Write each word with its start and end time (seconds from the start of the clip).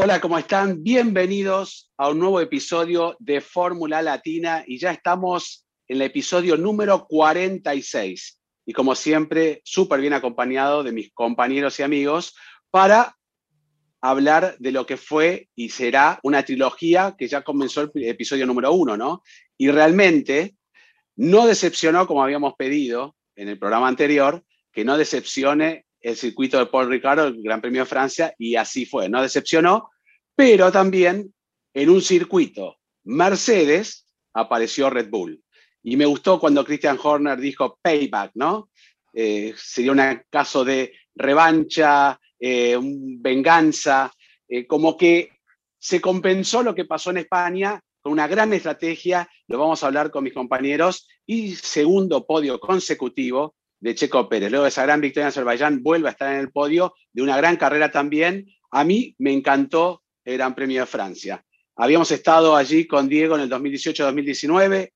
Hola, 0.00 0.20
¿cómo 0.20 0.38
están? 0.38 0.84
Bienvenidos 0.84 1.90
a 1.96 2.08
un 2.10 2.20
nuevo 2.20 2.40
episodio 2.40 3.16
de 3.18 3.40
Fórmula 3.40 4.00
Latina 4.00 4.62
y 4.64 4.78
ya 4.78 4.92
estamos 4.92 5.66
en 5.88 5.96
el 5.96 6.02
episodio 6.02 6.56
número 6.56 7.04
46. 7.08 8.40
Y 8.64 8.72
como 8.72 8.94
siempre, 8.94 9.60
súper 9.64 10.00
bien 10.00 10.12
acompañado 10.12 10.84
de 10.84 10.92
mis 10.92 11.12
compañeros 11.12 11.80
y 11.80 11.82
amigos 11.82 12.36
para 12.70 13.16
hablar 14.00 14.54
de 14.60 14.70
lo 14.70 14.86
que 14.86 14.96
fue 14.96 15.48
y 15.56 15.70
será 15.70 16.20
una 16.22 16.44
trilogía 16.44 17.16
que 17.18 17.26
ya 17.26 17.42
comenzó 17.42 17.90
el 17.92 18.04
episodio 18.04 18.46
número 18.46 18.72
uno, 18.72 18.96
¿no? 18.96 19.24
Y 19.56 19.68
realmente 19.68 20.54
no 21.16 21.44
decepcionó 21.44 22.06
como 22.06 22.22
habíamos 22.22 22.54
pedido 22.54 23.16
en 23.34 23.48
el 23.48 23.58
programa 23.58 23.88
anterior, 23.88 24.44
que 24.70 24.84
no 24.84 24.96
decepcione 24.96 25.86
el 26.00 26.16
circuito 26.16 26.58
de 26.58 26.66
Paul 26.66 26.88
Ricardo, 26.88 27.26
el 27.26 27.42
Gran 27.42 27.60
Premio 27.60 27.82
de 27.82 27.86
Francia, 27.86 28.34
y 28.38 28.56
así 28.56 28.86
fue, 28.86 29.08
no 29.08 29.22
decepcionó, 29.22 29.90
pero 30.34 30.70
también 30.70 31.34
en 31.74 31.90
un 31.90 32.00
circuito 32.00 32.76
Mercedes 33.04 34.06
apareció 34.34 34.90
Red 34.90 35.08
Bull. 35.10 35.42
Y 35.82 35.96
me 35.96 36.06
gustó 36.06 36.38
cuando 36.38 36.64
Christian 36.64 36.98
Horner 37.02 37.38
dijo 37.38 37.78
payback, 37.80 38.32
¿no? 38.34 38.70
Eh, 39.12 39.54
sería 39.56 39.92
un 39.92 40.22
caso 40.28 40.64
de 40.64 40.92
revancha, 41.14 42.20
eh, 42.38 42.78
venganza, 42.80 44.12
eh, 44.46 44.66
como 44.66 44.96
que 44.96 45.30
se 45.78 46.00
compensó 46.00 46.62
lo 46.62 46.74
que 46.74 46.84
pasó 46.84 47.10
en 47.10 47.18
España 47.18 47.80
con 48.00 48.12
una 48.12 48.28
gran 48.28 48.52
estrategia, 48.52 49.28
lo 49.48 49.58
vamos 49.58 49.82
a 49.82 49.86
hablar 49.86 50.10
con 50.10 50.24
mis 50.24 50.34
compañeros, 50.34 51.08
y 51.26 51.54
segundo 51.56 52.26
podio 52.26 52.60
consecutivo 52.60 53.56
de 53.80 53.94
Checo 53.94 54.28
Pérez. 54.28 54.50
Luego 54.50 54.64
de 54.64 54.70
esa 54.70 54.84
gran 54.84 55.00
victoria 55.00 55.24
en 55.24 55.28
Azerbaiyán, 55.28 55.82
vuelve 55.82 56.08
a 56.08 56.12
estar 56.12 56.32
en 56.32 56.40
el 56.40 56.50
podio 56.50 56.94
de 57.12 57.22
una 57.22 57.36
gran 57.36 57.56
carrera 57.56 57.90
también. 57.90 58.46
A 58.70 58.84
mí 58.84 59.14
me 59.18 59.32
encantó 59.32 60.02
el 60.24 60.34
Gran 60.34 60.54
Premio 60.54 60.80
de 60.80 60.86
Francia. 60.86 61.44
Habíamos 61.76 62.10
estado 62.10 62.56
allí 62.56 62.86
con 62.86 63.08
Diego 63.08 63.36
en 63.36 63.42
el 63.42 63.50
2018-2019. 63.50 64.92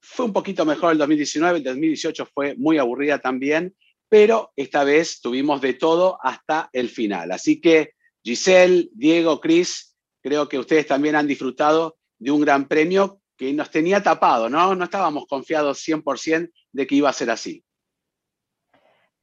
Fue 0.00 0.26
un 0.26 0.32
poquito 0.32 0.64
mejor 0.64 0.92
el 0.92 0.98
2019, 0.98 1.58
el 1.58 1.64
2018 1.64 2.26
fue 2.26 2.54
muy 2.56 2.78
aburrida 2.78 3.18
también, 3.18 3.76
pero 4.08 4.50
esta 4.56 4.82
vez 4.82 5.20
tuvimos 5.20 5.60
de 5.60 5.74
todo 5.74 6.18
hasta 6.22 6.70
el 6.72 6.88
final. 6.88 7.30
Así 7.32 7.60
que 7.60 7.92
Giselle, 8.24 8.88
Diego, 8.92 9.40
Cris, 9.40 9.94
creo 10.22 10.48
que 10.48 10.58
ustedes 10.58 10.86
también 10.86 11.16
han 11.16 11.26
disfrutado 11.26 11.98
de 12.18 12.30
un 12.30 12.40
gran 12.40 12.66
premio 12.66 13.20
que 13.36 13.52
nos 13.52 13.70
tenía 13.70 14.02
tapado, 14.02 14.48
¿no? 14.48 14.74
No 14.74 14.84
estábamos 14.84 15.26
confiados 15.26 15.86
100% 15.86 16.50
de 16.72 16.86
que 16.86 16.94
iba 16.94 17.08
a 17.08 17.14
ser 17.14 17.30
así. 17.30 17.62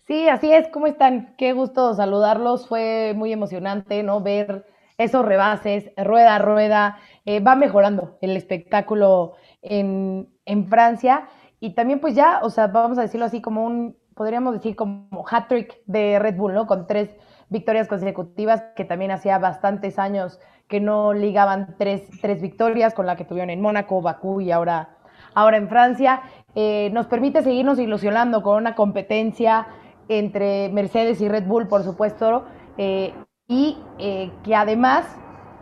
Sí, 0.08 0.30
así 0.30 0.54
es. 0.54 0.70
¿Cómo 0.70 0.88
están? 0.88 1.36
Qué 1.38 1.52
gusto 1.52 1.94
saludarlos. 1.94 2.68
Fue 2.68 3.14
muy 3.14 3.34
emocionante, 3.34 4.04
¿no? 4.04 4.22
Ver 4.22 4.66
esos 4.98 5.26
rebases, 5.26 5.92
rueda 5.98 6.36
a 6.36 6.40
rueda. 6.40 6.98
Eh, 7.26 7.42
va 7.42 7.56
mejorando 7.56 8.18
el 8.22 8.38
espectáculo 8.38 9.34
en, 9.62 10.30
en, 10.46 10.66
Francia. 10.68 11.28
Y 11.60 11.72
también, 11.72 12.00
pues 12.00 12.16
ya, 12.16 12.40
o 12.42 12.50
sea, 12.50 12.68
vamos 12.68 12.98
a 12.98 13.02
decirlo 13.02 13.26
así, 13.26 13.42
como 13.42 13.66
un, 13.66 13.98
podríamos 14.16 14.54
decir, 14.54 14.78
como 14.78 15.26
hat-trick 15.30 15.82
de 15.88 16.20
Red 16.20 16.38
Bull, 16.38 16.54
¿no? 16.54 16.68
Con 16.68 16.88
tres 16.88 17.10
victorias 17.50 17.90
consecutivas, 17.90 18.64
que 18.78 18.86
también 18.86 19.12
hacía 19.12 19.38
bastantes 19.40 20.00
años 20.00 20.40
que 20.70 20.80
no 20.80 21.14
ligaban 21.14 21.76
tres, 21.78 22.10
tres 22.22 22.42
victorias, 22.42 22.94
con 22.94 23.06
la 23.08 23.18
que 23.18 23.26
tuvieron 23.26 23.50
en 23.50 23.60
Mónaco, 23.60 24.02
Bakú 24.02 24.40
y 24.40 24.52
ahora, 24.52 24.96
ahora 25.34 25.58
en 25.58 25.68
Francia. 25.68 26.22
Eh, 26.56 26.92
nos 26.94 27.08
permite 27.08 27.44
seguirnos 27.44 27.78
ilusionando 27.78 28.42
con 28.42 28.56
una 28.56 28.74
competencia 28.74 29.68
entre 30.10 30.70
Mercedes 30.70 31.22
y 31.22 31.28
Red 31.28 31.46
Bull, 31.46 31.68
por 31.68 31.84
supuesto, 31.84 32.46
eh, 32.78 33.14
y 33.48 33.78
eh, 33.98 34.32
que 34.44 34.56
además 34.56 35.06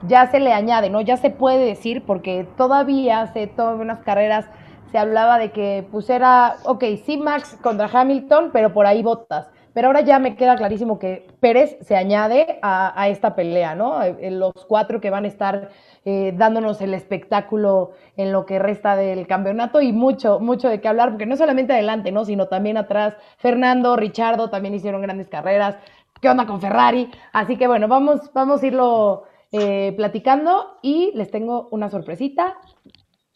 ya 0.07 0.28
se 0.28 0.39
le 0.39 0.53
añade, 0.53 0.89
¿no? 0.89 1.01
Ya 1.01 1.17
se 1.17 1.29
puede 1.29 1.66
decir, 1.66 2.03
porque 2.06 2.47
todavía 2.57 3.22
hace 3.22 3.47
todas 3.47 3.79
unas 3.79 4.00
carreras 4.00 4.45
se 4.91 4.97
hablaba 4.97 5.38
de 5.38 5.51
que 5.51 5.88
pues 5.91 6.09
era, 6.09 6.57
ok, 6.63 6.84
sí 7.05 7.17
Max 7.17 7.57
contra 7.61 7.89
Hamilton, 7.91 8.51
pero 8.53 8.73
por 8.73 8.85
ahí 8.85 9.03
botas. 9.03 9.50
Pero 9.73 9.88
ahora 9.88 10.01
ya 10.01 10.19
me 10.19 10.38
queda 10.38 10.55
clarísimo 10.55 11.00
que 11.00 11.28
Pérez 11.41 11.78
se 11.81 11.97
añade 11.97 12.59
a, 12.61 13.09
esta 13.09 13.35
pelea, 13.35 13.75
¿no? 13.75 14.01
Eh, 14.01 14.31
los 14.31 14.53
cuatro 14.69 15.01
que 15.01 15.09
van 15.09 15.25
a 15.25 15.28
estar 15.28 15.69
eh, 16.07 16.33
dándonos 16.38 16.79
el 16.81 16.93
espectáculo 16.93 17.93
en 18.16 18.31
lo 18.31 18.45
que 18.45 18.59
resta 18.59 18.95
del 18.95 19.25
campeonato 19.25 19.81
y 19.81 19.91
mucho, 19.91 20.39
mucho 20.39 20.69
de 20.69 20.79
qué 20.79 20.88
hablar, 20.88 21.09
porque 21.09 21.25
no 21.25 21.35
solamente 21.35 21.73
adelante, 21.73 22.11
¿no? 22.11 22.25
Sino 22.25 22.47
también 22.47 22.77
atrás. 22.77 23.16
Fernando, 23.38 23.95
Richardo 23.95 24.51
también 24.51 24.75
hicieron 24.75 25.01
grandes 25.01 25.27
carreras. 25.29 25.77
¿Qué 26.21 26.29
onda 26.29 26.45
con 26.45 26.61
Ferrari? 26.61 27.09
Así 27.33 27.57
que 27.57 27.66
bueno, 27.66 27.88
vamos, 27.88 28.31
vamos 28.33 28.61
a 28.61 28.67
irlo 28.67 29.23
eh, 29.51 29.93
platicando 29.97 30.77
y 30.83 31.11
les 31.16 31.31
tengo 31.31 31.69
una 31.71 31.89
sorpresita. 31.89 32.55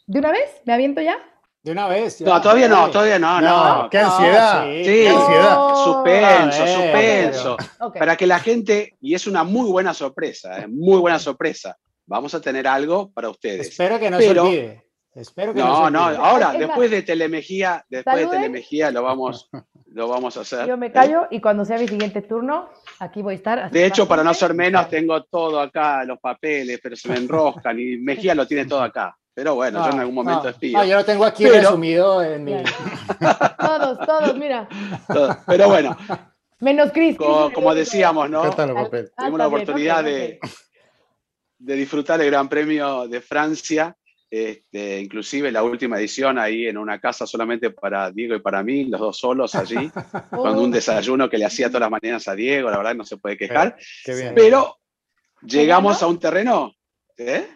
¿De 0.06 0.20
una 0.20 0.30
vez? 0.30 0.62
¿Me 0.64 0.72
aviento 0.72 1.00
ya? 1.00 1.16
De 1.64 1.72
una 1.72 1.88
vez. 1.88 2.20
No, 2.20 2.40
todavía 2.40 2.68
no, 2.68 2.88
todavía 2.88 3.18
no, 3.18 3.40
no. 3.40 3.90
qué 3.90 3.98
ansiedad. 3.98 4.64
sí, 4.64 4.82
qué 4.84 5.08
ansiedad. 5.08 5.74
Suspenso, 5.74 6.66
suspenso. 6.66 7.56
Para 7.98 8.16
que 8.16 8.28
la 8.28 8.38
gente, 8.38 8.96
y 9.00 9.14
es 9.14 9.26
una 9.26 9.42
muy 9.42 9.70
buena 9.70 9.92
sorpresa, 9.92 10.60
¿eh? 10.60 10.68
muy 10.68 11.00
buena 11.00 11.18
sorpresa. 11.18 11.76
Vamos 12.10 12.34
a 12.34 12.40
tener 12.40 12.66
algo 12.66 13.12
para 13.12 13.30
ustedes. 13.30 13.68
Espero 13.68 14.00
que 14.00 14.10
no 14.10 14.18
se 14.18 14.36
olvide. 14.36 14.84
Espero 15.14 15.54
que 15.54 15.60
no, 15.60 15.88
no, 15.90 16.10
no 16.10 16.24
ahora, 16.24 16.52
después 16.52 16.90
de 16.90 17.02
Telemejía, 17.02 17.84
después 17.88 18.16
de 18.16 18.26
Telemejía 18.26 18.90
lo 18.90 19.04
vamos, 19.04 19.48
lo 19.86 20.08
vamos 20.08 20.36
a 20.36 20.40
hacer. 20.40 20.66
Yo 20.66 20.76
me 20.76 20.90
callo 20.90 21.28
y 21.30 21.40
cuando 21.40 21.64
sea 21.64 21.78
mi 21.78 21.86
siguiente 21.86 22.22
turno, 22.22 22.68
aquí 22.98 23.22
voy 23.22 23.34
a 23.34 23.36
estar. 23.36 23.70
De 23.70 23.86
hecho, 23.86 24.08
para 24.08 24.24
no 24.24 24.34
ser 24.34 24.54
menos, 24.54 24.88
tengo 24.88 25.22
todo 25.22 25.60
acá, 25.60 26.04
los 26.04 26.18
papeles, 26.18 26.80
pero 26.82 26.96
se 26.96 27.08
me 27.08 27.16
enroscan 27.16 27.78
y 27.78 27.96
Mejía 27.98 28.34
lo 28.34 28.44
tiene 28.44 28.66
todo 28.66 28.82
acá. 28.82 29.16
Pero 29.32 29.54
bueno, 29.54 29.84
yo 29.84 29.92
en 29.92 30.00
algún 30.00 30.14
momento 30.16 30.48
espío. 30.48 30.78
No, 30.78 30.84
yo 30.84 30.96
lo 30.96 31.04
tengo 31.04 31.24
aquí 31.24 31.46
resumido 31.46 32.24
en 32.24 32.42
mi. 32.42 32.54
todos, 33.56 33.98
todos, 34.04 34.36
mira. 34.36 34.68
Pero 35.46 35.68
bueno. 35.68 35.96
Menos 36.58 36.90
Cris. 36.90 37.16
Como, 37.16 37.72
decíamos, 37.72 38.28
¿no? 38.28 38.50
Tengo 38.50 39.38
la 39.38 39.46
oportunidad 39.46 40.04
de, 40.04 40.40
de 41.60 41.76
disfrutar 41.76 42.20
el 42.20 42.30
Gran 42.30 42.48
Premio 42.48 43.06
de 43.06 43.20
Francia. 43.20 43.94
Este, 44.32 45.00
inclusive 45.00 45.50
la 45.50 45.64
última 45.64 45.98
edición 45.98 46.38
ahí 46.38 46.66
en 46.66 46.78
una 46.78 47.00
casa 47.00 47.26
solamente 47.26 47.70
para 47.70 48.12
Diego 48.12 48.36
y 48.36 48.40
para 48.40 48.62
mí, 48.62 48.84
los 48.84 49.00
dos 49.00 49.18
solos 49.18 49.54
allí, 49.56 49.90
con 50.30 50.56
un 50.56 50.70
desayuno 50.70 51.28
que 51.28 51.36
le 51.36 51.46
hacía 51.46 51.68
todas 51.68 51.82
las 51.82 51.90
mañanas 51.90 52.28
a 52.28 52.34
Diego, 52.34 52.70
la 52.70 52.78
verdad 52.78 52.94
no 52.94 53.04
se 53.04 53.16
puede 53.16 53.36
quejar. 53.36 53.76
Pero 54.34 54.78
llegamos 55.42 56.02
a 56.02 56.06
un 56.06 56.18
terreno. 56.18 56.74
¿eh? 57.16 57.48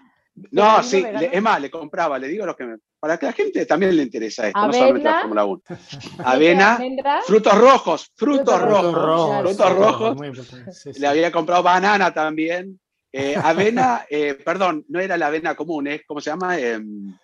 No, 0.51 0.83
sí, 0.83 1.05
es 1.33 1.43
más, 1.43 1.61
le 1.61 1.71
compraba, 1.71 2.19
le 2.19 2.29
digo 2.29 2.45
lo 2.45 2.57
que 2.57 2.77
para 2.99 3.19
que 3.19 3.27
la 3.27 3.33
gente 3.33 3.67
también 3.67 3.95
le 3.95 4.03
interesa 4.03 4.47
esto, 4.47 4.67
no 4.67 4.73
solamente 4.73 5.05
la 5.05 5.21
Fórmula 5.21 5.45
1. 5.45 5.63
Avena, 6.25 6.81
frutos 7.27 7.59
rojos, 7.59 8.11
frutos, 8.17 8.61
rojos, 8.61 9.43
frutos 9.43 9.77
rojos. 9.77 10.99
Le 10.99 11.07
había 11.07 11.31
comprado 11.31 11.63
banana 11.63 12.13
también. 12.13 12.81
Eh, 13.17 13.37
avena, 13.41 14.05
eh, 14.11 14.35
perdón, 14.35 14.85
no 14.89 14.99
era 14.99 15.17
la 15.17 15.29
avena 15.29 15.55
común, 15.55 15.87
es 15.87 16.03
¿cómo 16.05 16.21
se 16.21 16.31
llama? 16.31 16.59
Em, 16.59 17.17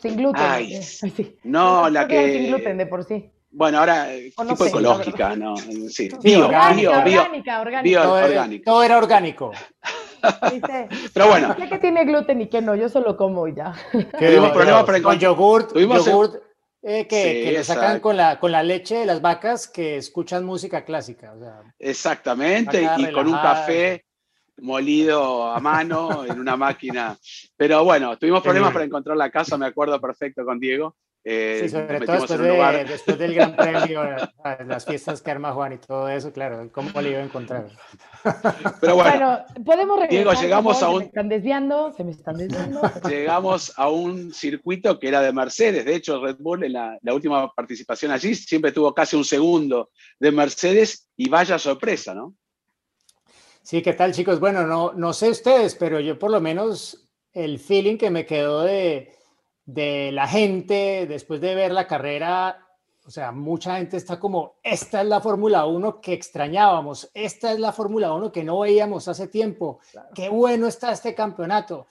sin 0.00 0.16
gluten. 0.16 0.42
Ay, 0.42 0.80
No, 1.44 1.90
la 1.90 2.08
que. 2.08 2.32
Sin 2.32 2.46
gluten 2.46 2.78
de 2.78 2.86
por 2.86 3.04
sí. 3.04 3.30
Bueno, 3.50 3.80
ahora 3.80 4.08
tipo 4.48 4.64
ecológica, 4.64 5.36
¿no? 5.36 5.54
Sí, 5.90 6.08
bio, 6.22 6.48
bio, 6.48 6.48
orgánica, 6.48 7.60
orgánica. 7.60 8.10
orgánica. 8.10 8.64
Todo 8.64 8.82
era 8.82 8.96
orgánico. 8.96 9.52
Pero 11.12 11.28
bueno. 11.28 11.54
¿Qué 11.54 11.68
que 11.68 11.78
tiene 11.80 12.06
gluten 12.06 12.40
y 12.40 12.48
qué 12.48 12.62
no? 12.62 12.74
Yo 12.74 12.88
solo 12.88 13.14
como 13.18 13.46
y 13.46 13.54
ya. 13.54 13.74
Tuvimos 13.92 14.52
problemas 14.52 14.84
para 14.84 15.02
Con 15.02 15.18
yogurt, 15.18 15.76
yogurt 15.76 16.42
eh, 16.82 17.06
que, 17.06 17.42
que 17.44 17.52
le 17.52 17.62
sacan 17.62 18.00
con 18.00 18.16
la, 18.16 18.40
con 18.40 18.52
la 18.52 18.62
leche 18.62 18.96
de 18.96 19.06
las 19.06 19.20
vacas 19.20 19.68
que 19.68 19.98
escuchan 19.98 20.46
música 20.46 20.86
clásica. 20.86 21.34
O 21.34 21.38
sea, 21.38 21.60
Exactamente, 21.78 22.88
y 22.96 23.12
con 23.12 23.26
un 23.26 23.34
café 23.34 24.05
molido 24.58 25.52
a 25.52 25.60
mano 25.60 26.24
en 26.24 26.38
una 26.40 26.56
máquina. 26.56 27.16
Pero 27.56 27.84
bueno, 27.84 28.16
tuvimos 28.18 28.42
problemas 28.42 28.72
para 28.72 28.84
encontrar 28.84 29.16
la 29.16 29.30
casa, 29.30 29.56
me 29.56 29.66
acuerdo 29.66 30.00
perfecto 30.00 30.44
con 30.44 30.58
Diego. 30.58 30.96
Eh, 31.28 31.62
sí, 31.64 31.70
sobre 31.70 31.98
todo 32.02 32.20
después, 32.20 33.18
del 33.18 33.34
Gran 33.34 33.56
Premio, 33.56 34.00
las 34.64 34.84
fiestas 34.84 35.20
que 35.20 35.32
arma 35.32 35.50
Juan 35.50 35.72
y 35.72 35.78
todo 35.78 36.08
eso, 36.08 36.32
claro, 36.32 36.70
¿cómo 36.70 37.00
le 37.00 37.10
iba 37.10 37.18
a 37.18 37.24
encontrar? 37.24 37.66
Pero 38.80 38.94
bueno, 38.94 39.44
podemos 39.64 39.98
regresar. 39.98 40.08
Diego, 40.08 40.32
llegamos 40.40 40.80
a 40.84 40.88
un... 40.88 40.98
Se 40.98 41.00
me 41.00 41.06
están 41.06 41.28
desviando, 41.28 41.92
se 41.96 42.04
me 42.04 42.10
están 42.12 42.36
desviando. 42.36 42.80
Llegamos 43.08 43.72
a 43.76 43.88
un 43.88 44.32
circuito 44.32 45.00
que 45.00 45.08
era 45.08 45.20
de 45.20 45.32
Mercedes, 45.32 45.84
de 45.84 45.96
hecho 45.96 46.24
Red 46.24 46.36
Bull 46.38 46.62
en 46.62 46.74
la, 46.74 46.96
la 47.02 47.12
última 47.12 47.52
participación 47.52 48.12
allí 48.12 48.36
siempre 48.36 48.70
tuvo 48.70 48.94
casi 48.94 49.16
un 49.16 49.24
segundo 49.24 49.90
de 50.20 50.30
Mercedes 50.30 51.08
y 51.16 51.28
vaya 51.28 51.58
sorpresa, 51.58 52.14
¿no? 52.14 52.34
Sí, 53.66 53.82
¿qué 53.82 53.94
tal 53.94 54.12
chicos? 54.12 54.38
Bueno, 54.38 54.64
no, 54.64 54.92
no 54.92 55.12
sé 55.12 55.28
ustedes, 55.28 55.74
pero 55.74 55.98
yo 55.98 56.16
por 56.20 56.30
lo 56.30 56.40
menos 56.40 57.10
el 57.32 57.58
feeling 57.58 57.96
que 57.96 58.10
me 58.10 58.24
quedó 58.24 58.62
de, 58.62 59.12
de 59.64 60.12
la 60.12 60.28
gente 60.28 61.04
después 61.08 61.40
de 61.40 61.56
ver 61.56 61.72
la 61.72 61.88
carrera, 61.88 62.64
o 63.04 63.10
sea, 63.10 63.32
mucha 63.32 63.78
gente 63.78 63.96
está 63.96 64.20
como, 64.20 64.54
esta 64.62 65.00
es 65.02 65.08
la 65.08 65.20
Fórmula 65.20 65.66
1 65.66 66.00
que 66.00 66.12
extrañábamos, 66.12 67.10
esta 67.12 67.50
es 67.50 67.58
la 67.58 67.72
Fórmula 67.72 68.12
1 68.12 68.30
que 68.30 68.44
no 68.44 68.60
veíamos 68.60 69.08
hace 69.08 69.26
tiempo, 69.26 69.80
qué 70.14 70.28
bueno 70.28 70.68
está 70.68 70.92
este 70.92 71.12
campeonato. 71.12 71.88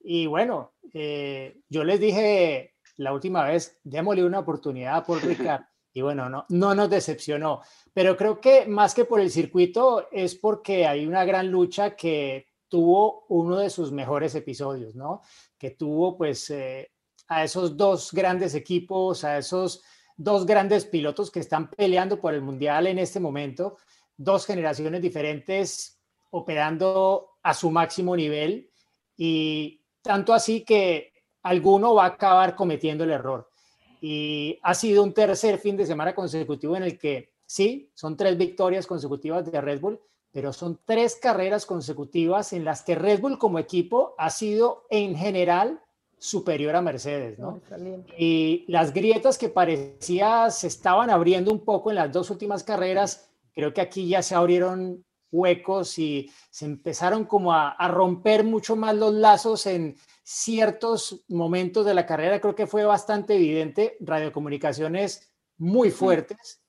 Y 0.00 0.26
bueno, 0.26 0.72
eh, 0.92 1.56
yo 1.70 1.84
les 1.84 2.00
dije 2.00 2.74
la 2.98 3.14
última 3.14 3.44
vez, 3.44 3.78
démosle 3.82 4.26
una 4.26 4.40
oportunidad 4.40 5.06
por 5.06 5.22
Ricard. 5.24 5.62
Y 5.94 6.02
bueno, 6.02 6.28
no, 6.28 6.44
no 6.48 6.74
nos 6.74 6.90
decepcionó. 6.90 7.62
Pero 7.92 8.16
creo 8.16 8.40
que 8.40 8.66
más 8.66 8.94
que 8.94 9.04
por 9.04 9.20
el 9.20 9.30
circuito 9.30 10.08
es 10.10 10.34
porque 10.34 10.86
hay 10.86 11.06
una 11.06 11.24
gran 11.24 11.50
lucha 11.50 11.94
que 11.94 12.48
tuvo 12.68 13.24
uno 13.28 13.58
de 13.58 13.70
sus 13.70 13.92
mejores 13.92 14.34
episodios, 14.34 14.96
¿no? 14.96 15.22
Que 15.56 15.70
tuvo 15.70 16.18
pues 16.18 16.50
eh, 16.50 16.90
a 17.28 17.44
esos 17.44 17.76
dos 17.76 18.12
grandes 18.12 18.56
equipos, 18.56 19.22
a 19.22 19.38
esos 19.38 19.82
dos 20.16 20.44
grandes 20.44 20.84
pilotos 20.84 21.30
que 21.30 21.38
están 21.40 21.70
peleando 21.70 22.20
por 22.20 22.34
el 22.34 22.42
mundial 22.42 22.88
en 22.88 22.98
este 22.98 23.20
momento, 23.20 23.76
dos 24.16 24.46
generaciones 24.46 25.00
diferentes 25.00 26.00
operando 26.30 27.36
a 27.42 27.54
su 27.54 27.70
máximo 27.70 28.16
nivel 28.16 28.70
y 29.16 29.80
tanto 30.02 30.34
así 30.34 30.64
que 30.64 31.12
alguno 31.42 31.94
va 31.94 32.04
a 32.04 32.08
acabar 32.08 32.56
cometiendo 32.56 33.04
el 33.04 33.10
error. 33.10 33.48
Y 34.06 34.58
ha 34.62 34.74
sido 34.74 35.02
un 35.02 35.14
tercer 35.14 35.56
fin 35.58 35.78
de 35.78 35.86
semana 35.86 36.14
consecutivo 36.14 36.76
en 36.76 36.82
el 36.82 36.98
que 36.98 37.30
sí, 37.46 37.90
son 37.94 38.18
tres 38.18 38.36
victorias 38.36 38.86
consecutivas 38.86 39.50
de 39.50 39.58
Red 39.58 39.80
Bull, 39.80 39.98
pero 40.30 40.52
son 40.52 40.78
tres 40.84 41.16
carreras 41.16 41.64
consecutivas 41.64 42.52
en 42.52 42.66
las 42.66 42.82
que 42.82 42.96
Red 42.96 43.20
Bull 43.20 43.38
como 43.38 43.58
equipo 43.58 44.14
ha 44.18 44.28
sido 44.28 44.84
en 44.90 45.16
general 45.16 45.80
superior 46.18 46.76
a 46.76 46.82
Mercedes, 46.82 47.38
¿no? 47.38 47.62
Y 48.18 48.66
las 48.68 48.92
grietas 48.92 49.38
que 49.38 49.48
parecía 49.48 50.50
se 50.50 50.66
estaban 50.66 51.08
abriendo 51.08 51.50
un 51.50 51.64
poco 51.64 51.88
en 51.88 51.96
las 51.96 52.12
dos 52.12 52.28
últimas 52.28 52.62
carreras, 52.62 53.30
creo 53.54 53.72
que 53.72 53.80
aquí 53.80 54.06
ya 54.06 54.20
se 54.20 54.34
abrieron 54.34 55.02
huecos 55.34 55.98
y 55.98 56.30
se 56.50 56.66
empezaron 56.66 57.24
como 57.24 57.54
a, 57.54 57.88
romper 57.88 58.44
mucho 58.44 58.76
más 58.76 58.94
los 58.94 59.14
lazos 59.14 59.64
en 59.64 59.96
ciertos 60.24 61.24
momentos 61.28 61.84
de 61.84 61.94
la 61.94 62.06
carrera. 62.06 62.40
Creo 62.40 62.54
que 62.54 62.66
fue 62.66 62.84
bastante 62.84 63.36
evidente, 63.36 63.96
radiocomunicaciones 64.00 65.32
muy 65.58 65.90
fuertes. 65.90 66.62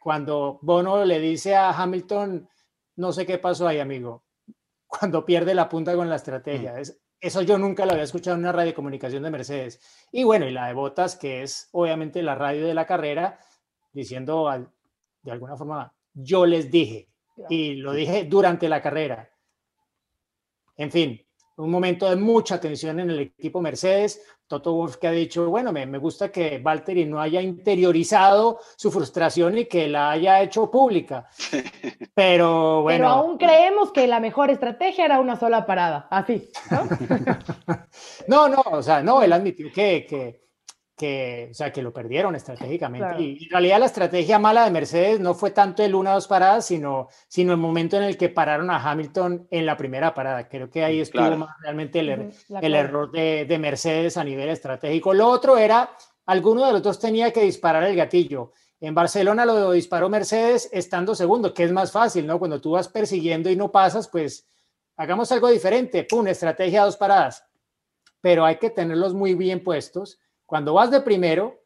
Cuando 0.00 0.58
Bono 0.62 1.04
le 1.04 1.20
dice 1.20 1.54
a 1.54 1.70
Hamilton, 1.70 2.48
no 2.96 3.12
sé 3.12 3.26
qué 3.26 3.38
pasó 3.38 3.68
ahí, 3.68 3.78
amigo, 3.78 4.24
cuando 4.86 5.24
pierde 5.24 5.54
la 5.54 5.68
punta 5.68 5.94
con 5.94 6.08
la 6.08 6.16
estrategia. 6.16 6.80
Es, 6.80 6.98
eso 7.20 7.42
yo 7.42 7.58
nunca 7.58 7.84
lo 7.84 7.92
había 7.92 8.04
escuchado 8.04 8.34
en 8.34 8.42
una 8.42 8.52
radio 8.52 8.68
de 8.68 8.74
comunicación 8.74 9.22
de 9.22 9.30
Mercedes. 9.30 9.80
Y 10.10 10.24
bueno, 10.24 10.46
y 10.46 10.52
la 10.52 10.68
de 10.68 10.74
Botas, 10.74 11.16
que 11.16 11.42
es 11.42 11.68
obviamente 11.72 12.22
la 12.22 12.34
radio 12.34 12.66
de 12.66 12.74
la 12.74 12.86
carrera, 12.86 13.38
diciendo 13.92 14.50
de 15.22 15.30
alguna 15.30 15.56
forma, 15.56 15.94
yo 16.14 16.46
les 16.46 16.70
dije, 16.70 17.10
y 17.50 17.74
lo 17.74 17.92
dije 17.92 18.24
durante 18.24 18.68
la 18.68 18.80
carrera. 18.80 19.30
En 20.76 20.90
fin, 20.90 21.25
un 21.56 21.70
momento 21.70 22.08
de 22.08 22.16
mucha 22.16 22.60
tensión 22.60 23.00
en 23.00 23.10
el 23.10 23.20
equipo 23.20 23.60
Mercedes. 23.60 24.20
Toto 24.46 24.74
Wolf 24.74 24.96
que 24.98 25.08
ha 25.08 25.12
dicho, 25.12 25.50
bueno, 25.50 25.72
me, 25.72 25.86
me, 25.86 25.98
gusta 25.98 26.30
que 26.30 26.58
Valtteri 26.58 27.04
no 27.04 27.20
haya 27.20 27.42
interiorizado 27.42 28.60
su 28.76 28.92
frustración 28.92 29.58
y 29.58 29.64
que 29.64 29.88
la 29.88 30.12
haya 30.12 30.40
hecho 30.40 30.70
pública. 30.70 31.28
Pero 32.14 32.82
bueno. 32.82 32.98
Pero 32.98 33.08
aún 33.08 33.38
creemos 33.38 33.90
que 33.90 34.06
la 34.06 34.20
mejor 34.20 34.50
estrategia 34.50 35.04
era 35.04 35.18
una 35.18 35.34
sola 35.36 35.66
parada, 35.66 36.06
así, 36.10 36.48
¿no? 36.70 36.88
no, 38.28 38.48
no, 38.48 38.62
o 38.70 38.82
sea, 38.82 39.02
no, 39.02 39.20
él 39.20 39.32
admitió 39.32 39.72
que, 39.72 40.06
que 40.08 40.45
que, 40.96 41.48
o 41.50 41.54
sea, 41.54 41.70
que 41.72 41.82
lo 41.82 41.92
perdieron 41.92 42.34
estratégicamente. 42.34 43.22
Y 43.22 43.44
en 43.44 43.50
realidad 43.50 43.80
la 43.80 43.86
estrategia 43.86 44.38
mala 44.38 44.64
de 44.64 44.70
Mercedes 44.70 45.20
no 45.20 45.34
fue 45.34 45.50
tanto 45.50 45.82
el 45.82 45.94
una 45.94 46.12
o 46.12 46.14
dos 46.14 46.26
paradas, 46.26 46.66
sino, 46.66 47.08
sino 47.28 47.52
el 47.52 47.58
momento 47.58 47.98
en 47.98 48.04
el 48.04 48.16
que 48.16 48.30
pararon 48.30 48.70
a 48.70 48.82
Hamilton 48.82 49.46
en 49.50 49.66
la 49.66 49.76
primera 49.76 50.14
parada. 50.14 50.48
Creo 50.48 50.70
que 50.70 50.82
ahí 50.82 51.00
estuvo 51.00 51.36
más 51.36 51.50
realmente 51.60 52.00
el, 52.00 52.08
er, 52.08 52.30
el 52.62 52.74
error 52.74 53.12
de, 53.12 53.44
de, 53.44 53.58
Mercedes 53.58 54.16
a 54.16 54.24
nivel 54.24 54.48
estratégico. 54.48 55.12
Lo 55.12 55.28
otro 55.28 55.58
era, 55.58 55.90
alguno 56.24 56.66
de 56.66 56.72
los 56.72 56.82
dos 56.82 56.98
tenía 56.98 57.30
que 57.30 57.42
disparar 57.42 57.84
el 57.84 57.94
gatillo. 57.94 58.52
En 58.80 58.94
Barcelona 58.94 59.44
lo 59.44 59.72
disparó 59.72 60.08
Mercedes 60.08 60.70
estando 60.72 61.14
segundo, 61.14 61.52
que 61.52 61.64
es 61.64 61.72
más 61.72 61.92
fácil, 61.92 62.26
¿no? 62.26 62.38
Cuando 62.38 62.60
tú 62.60 62.70
vas 62.70 62.88
persiguiendo 62.88 63.50
y 63.50 63.56
no 63.56 63.70
pasas, 63.70 64.08
pues 64.08 64.48
hagamos 64.96 65.30
algo 65.30 65.50
diferente. 65.50 66.04
Pum, 66.04 66.26
estrategia 66.26 66.84
dos 66.84 66.96
paradas. 66.96 67.44
Pero 68.22 68.46
hay 68.46 68.56
que 68.56 68.70
tenerlos 68.70 69.12
muy 69.12 69.34
bien 69.34 69.62
puestos 69.62 70.18
cuando 70.46 70.72
vas 70.74 70.90
de 70.90 71.00
primero, 71.00 71.60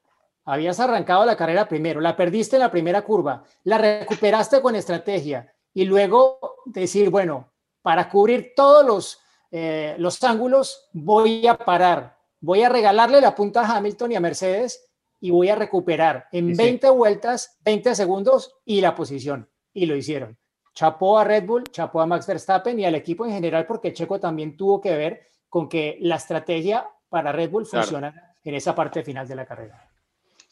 habías 0.45 0.81
arrancado 0.81 1.25
la 1.25 1.37
carrera 1.37 1.69
primero, 1.69 2.01
la 2.01 2.17
perdiste 2.17 2.57
en 2.57 2.61
la 2.61 2.71
primera 2.71 3.03
curva, 3.03 3.45
la 3.65 3.79
recuperaste 3.79 4.61
con 4.61 4.75
estrategia 4.75 5.55
y 5.73 5.85
luego 5.85 6.39
decir, 6.65 7.11
bueno, 7.11 7.53
para 7.83 8.09
cubrir 8.09 8.53
todos 8.57 8.85
los, 8.85 9.21
eh, 9.51 9.95
los 9.99 10.23
ángulos 10.25 10.89
voy 10.93 11.47
a 11.47 11.57
parar, 11.57 12.19
voy 12.41 12.63
a 12.63 12.69
regalarle 12.69 13.21
la 13.21 13.35
punta 13.35 13.61
a 13.61 13.77
Hamilton 13.77 14.13
y 14.13 14.17
a 14.17 14.21
Mercedes 14.21 14.91
y 15.21 15.31
voy 15.31 15.51
a 15.51 15.55
recuperar 15.55 16.27
en 16.33 16.57
20 16.57 16.89
vueltas, 16.91 17.59
20 17.65 17.95
segundos 17.95 18.57
y 18.65 18.81
la 18.81 18.95
posición. 18.95 19.49
Y 19.73 19.87
lo 19.87 19.95
hicieron. 19.95 20.39
Chapó 20.75 21.19
a 21.19 21.25
Red 21.25 21.45
Bull, 21.45 21.65
chapó 21.71 22.01
a 22.01 22.07
Max 22.07 22.27
Verstappen 22.27 22.81
y 22.81 22.87
al 22.87 22.95
equipo 22.95 23.27
en 23.27 23.33
general 23.33 23.67
porque 23.67 23.93
Checo 23.93 24.19
también 24.19 24.57
tuvo 24.57 24.81
que 24.81 24.97
ver 24.97 25.21
con 25.49 25.69
que 25.69 25.99
la 26.01 26.17
estrategia 26.17 26.89
para 27.09 27.33
Red 27.33 27.51
Bull 27.51 27.67
funcionara 27.67 28.30
en 28.45 28.55
esa 28.55 28.75
parte 28.75 29.03
final 29.03 29.27
de 29.27 29.37
la 29.37 29.47
carrera. 29.47 29.91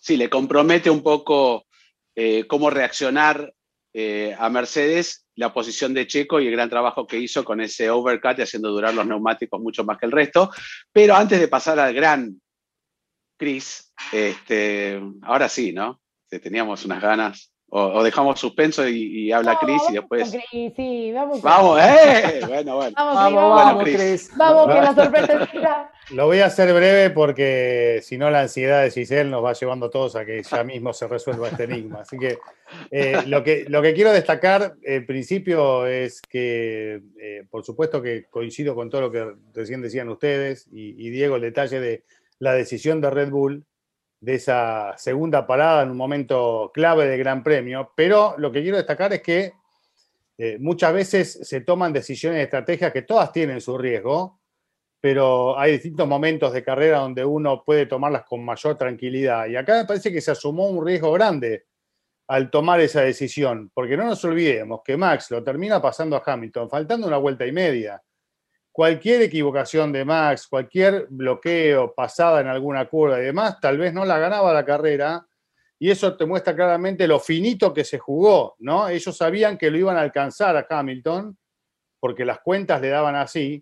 Sí, 0.00 0.16
le 0.16 0.30
compromete 0.30 0.90
un 0.90 1.02
poco 1.02 1.66
eh, 2.14 2.46
cómo 2.46 2.70
reaccionar 2.70 3.52
eh, 3.92 4.36
a 4.38 4.48
Mercedes 4.48 5.26
la 5.34 5.52
posición 5.52 5.94
de 5.94 6.06
Checo 6.06 6.40
y 6.40 6.46
el 6.46 6.52
gran 6.52 6.68
trabajo 6.68 7.06
que 7.06 7.18
hizo 7.18 7.44
con 7.44 7.60
ese 7.60 7.90
overcut 7.90 8.38
y 8.38 8.42
haciendo 8.42 8.70
durar 8.70 8.92
los 8.92 9.06
neumáticos 9.06 9.60
mucho 9.60 9.84
más 9.84 9.96
que 9.98 10.06
el 10.06 10.12
resto. 10.12 10.50
Pero 10.92 11.14
antes 11.14 11.38
de 11.38 11.48
pasar 11.48 11.78
al 11.78 11.94
gran 11.94 12.40
Chris, 13.36 13.92
este, 14.12 15.00
ahora 15.22 15.48
sí, 15.48 15.72
¿no? 15.72 16.00
Teníamos 16.28 16.84
unas 16.84 17.00
ganas 17.00 17.52
o, 17.70 18.02
dejamos 18.02 18.40
suspenso 18.40 18.88
y, 18.88 19.30
habla 19.30 19.58
Cris 19.58 19.82
y 19.90 19.92
después. 19.92 20.30
sí, 20.50 21.12
vamos. 21.14 21.42
Vamos, 21.42 21.80
¿eh? 21.80 22.40
Bueno, 22.46 22.76
bueno. 22.76 22.94
Vamos, 22.96 23.14
vamos, 23.14 23.64
vamos, 23.64 23.84
Cris. 23.84 24.30
Vamos, 24.36 24.66
que 24.66 24.80
la 24.80 24.94
sorpresa 24.94 25.90
Lo 26.10 26.26
voy 26.26 26.40
a 26.40 26.46
hacer 26.46 26.72
breve 26.72 27.10
porque 27.10 28.00
si 28.02 28.16
no 28.16 28.30
la 28.30 28.40
ansiedad 28.40 28.82
de 28.82 28.90
Giselle 28.90 29.28
nos 29.28 29.44
va 29.44 29.52
llevando 29.52 29.86
a 29.86 29.90
todos 29.90 30.16
a 30.16 30.24
que 30.24 30.42
ya 30.42 30.64
mismo 30.64 30.92
se 30.92 31.06
resuelva 31.06 31.48
este 31.48 31.64
enigma. 31.64 32.00
Así 32.00 32.18
que, 32.18 32.38
eh, 32.90 33.18
lo, 33.26 33.44
que 33.44 33.66
lo 33.68 33.82
que 33.82 33.94
quiero 33.94 34.12
destacar 34.12 34.76
en 34.82 35.06
principio 35.06 35.86
es 35.86 36.20
que, 36.22 37.02
eh, 37.20 37.44
por 37.50 37.64
supuesto 37.64 38.00
que 38.00 38.24
coincido 38.24 38.74
con 38.74 38.88
todo 38.88 39.02
lo 39.02 39.12
que 39.12 39.34
recién 39.54 39.82
decían 39.82 40.08
ustedes 40.08 40.66
y 40.72 41.10
Diego, 41.10 41.36
el 41.36 41.42
detalle 41.42 41.80
de 41.80 42.04
la 42.38 42.52
decisión 42.54 43.00
de 43.00 43.10
Red 43.10 43.30
Bull 43.30 43.64
de 44.20 44.34
esa 44.34 44.94
segunda 44.96 45.46
parada 45.46 45.82
en 45.82 45.90
un 45.90 45.96
momento 45.96 46.70
clave 46.74 47.06
del 47.06 47.18
Gran 47.18 47.42
Premio, 47.42 47.92
pero 47.94 48.34
lo 48.38 48.50
que 48.50 48.62
quiero 48.62 48.76
destacar 48.76 49.12
es 49.12 49.22
que 49.22 49.52
eh, 50.38 50.56
muchas 50.60 50.92
veces 50.92 51.40
se 51.42 51.60
toman 51.60 51.92
decisiones 51.92 52.38
de 52.38 52.44
estrategia 52.44 52.92
que 52.92 53.02
todas 53.02 53.32
tienen 53.32 53.60
su 53.60 53.76
riesgo, 53.76 54.37
pero 55.00 55.58
hay 55.58 55.72
distintos 55.72 56.08
momentos 56.08 56.52
de 56.52 56.64
carrera 56.64 56.98
donde 56.98 57.24
uno 57.24 57.62
puede 57.64 57.86
tomarlas 57.86 58.24
con 58.24 58.44
mayor 58.44 58.76
tranquilidad. 58.76 59.46
Y 59.46 59.56
acá 59.56 59.76
me 59.76 59.84
parece 59.84 60.12
que 60.12 60.20
se 60.20 60.32
asumó 60.32 60.68
un 60.68 60.84
riesgo 60.84 61.12
grande 61.12 61.66
al 62.28 62.50
tomar 62.50 62.80
esa 62.80 63.02
decisión, 63.02 63.70
porque 63.72 63.96
no 63.96 64.04
nos 64.04 64.22
olvidemos 64.24 64.80
que 64.84 64.96
Max 64.96 65.30
lo 65.30 65.42
termina 65.42 65.80
pasando 65.80 66.16
a 66.16 66.22
Hamilton, 66.24 66.68
faltando 66.68 67.06
una 67.06 67.16
vuelta 67.16 67.46
y 67.46 67.52
media 67.52 68.02
cualquier 68.78 69.22
equivocación 69.22 69.90
de 69.90 70.04
Max, 70.04 70.46
cualquier 70.46 71.08
bloqueo, 71.10 71.92
pasada 71.96 72.40
en 72.40 72.46
alguna 72.46 72.88
curva 72.88 73.18
y 73.18 73.24
demás, 73.24 73.58
tal 73.60 73.76
vez 73.76 73.92
no 73.92 74.04
la 74.04 74.20
ganaba 74.20 74.54
la 74.54 74.64
carrera. 74.64 75.26
Y 75.80 75.90
eso 75.90 76.16
te 76.16 76.24
muestra 76.24 76.54
claramente 76.54 77.08
lo 77.08 77.18
finito 77.18 77.74
que 77.74 77.82
se 77.82 77.98
jugó, 77.98 78.54
¿no? 78.60 78.88
Ellos 78.88 79.16
sabían 79.16 79.58
que 79.58 79.68
lo 79.72 79.78
iban 79.78 79.96
a 79.96 80.02
alcanzar 80.02 80.56
a 80.56 80.64
Hamilton, 80.70 81.36
porque 81.98 82.24
las 82.24 82.38
cuentas 82.38 82.80
le 82.80 82.90
daban 82.90 83.16
así, 83.16 83.60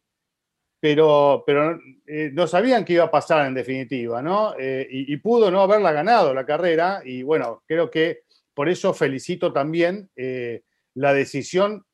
pero, 0.86 1.42
pero 1.44 1.80
eh, 2.06 2.30
no 2.32 2.46
sabían 2.46 2.84
qué 2.84 2.92
iba 2.92 3.02
a 3.02 3.10
pasar 3.10 3.44
en 3.48 3.54
definitiva, 3.54 4.22
¿no? 4.22 4.54
Eh, 4.56 4.86
y, 4.88 5.16
pudo 5.16 5.50
no 5.50 5.60
haberla 5.60 5.90
ganado 5.90 6.32
la 6.32 6.46
carrera, 6.46 7.02
y 7.04 7.24
bueno, 7.24 7.64
creo 7.66 7.90
que 7.90 8.20
por 8.54 8.68
eso 8.68 8.94
felicito 8.94 9.52
también 9.52 10.08
la 10.94 11.12
decisión 11.12 11.84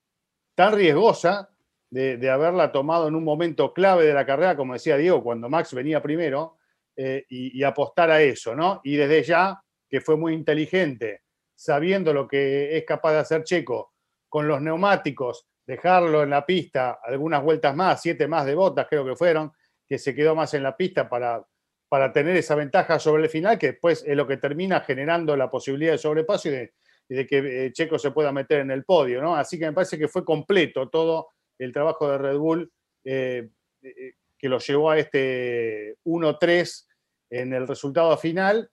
tan 0.55 0.75
riesgosa 0.75 1.49
de, 1.89 2.31
haberla 2.31 2.71
tomado 2.71 3.09
en 3.09 3.15
un 3.15 3.25
momento 3.25 3.73
clave 3.73 4.05
de 4.05 4.13
la 4.13 4.27
carrera, 4.27 4.59
como 4.59 4.75
decía 4.75 4.99
Diego, 4.99 5.25
cuando 5.25 5.49
Max 5.49 5.73
venía 5.73 6.03
primero, 6.03 6.59
eh, 6.95 7.25
y, 7.31 7.63
apostar 7.63 8.11
a 8.11 8.21
eso, 8.21 8.55
¿no? 8.55 8.83
Y 8.85 8.97
desde 8.97 9.23
ya, 9.23 9.59
que 9.89 10.03
fue 10.03 10.19
muy 10.19 10.35
inteligente, 10.35 11.23
sabiendo 11.55 12.13
lo 12.13 12.29
que 12.29 12.77
es 12.77 12.85
capaz 12.85 13.13
de 13.13 13.19
hacer 13.21 13.45
Checo 13.45 13.95
con 14.29 14.47
los 14.47 14.61
neumáticos, 14.61 15.47
dejarlo 15.67 16.23
en 16.23 16.31
la 16.31 16.45
pista 16.45 16.99
algunas 17.03 17.43
vueltas 17.43 17.75
más, 17.75 18.03
siete 18.03 18.27
más 18.27 18.47
de 18.47 18.55
botas 18.55 18.87
creo 18.89 19.05
que 19.05 19.17
fueron, 19.17 19.53
que 19.87 19.99
se 19.99 20.15
quedó 20.15 20.35
más 20.35 20.55
en 20.55 20.63
la 20.63 20.77
pista 20.77 21.09
para, 21.09 21.45
para 21.89 22.13
tener 22.13 22.37
esa 22.37 22.55
ventaja 22.55 22.99
sobre 22.99 23.25
el 23.25 23.29
final, 23.29 23.59
que 23.59 23.73
después 23.73 24.05
es 24.07 24.17
lo 24.17 24.27
que 24.27 24.39
termina 24.39 24.81
generando 24.81 25.37
la 25.37 25.51
posibilidad 25.51 25.93
de 25.93 25.99
sobrepaso 25.99 26.49
y 26.49 26.53
de, 26.53 27.27
que 27.27 27.67
eh, 27.67 27.73
Checo 27.73 27.99
se 27.99 28.11
pueda 28.11 28.33
meter 28.33 28.61
en 28.61 28.71
el 28.71 28.85
podio, 28.85 29.21
¿no? 29.21 29.37
Así 29.37 29.59
que 29.59 29.67
me 29.67 29.75
parece 29.75 29.99
que 29.99 30.09
fue 30.09 30.25
completo 30.25 30.89
todo 30.89 31.29
el 31.59 31.73
trabajo 31.73 32.11
de 32.11 32.19
Red 32.19 32.39
Bull 32.39 32.73
eh, 33.05 33.51
eh, 33.83 34.15
que 34.39 34.49
lo 34.49 34.59
llevó 34.59 34.91
a 34.91 34.99
este 34.99 35.97
1-3 36.05 36.87
en 37.31 37.53
el 37.53 37.69
resultado 37.69 38.17
final. 38.17 38.71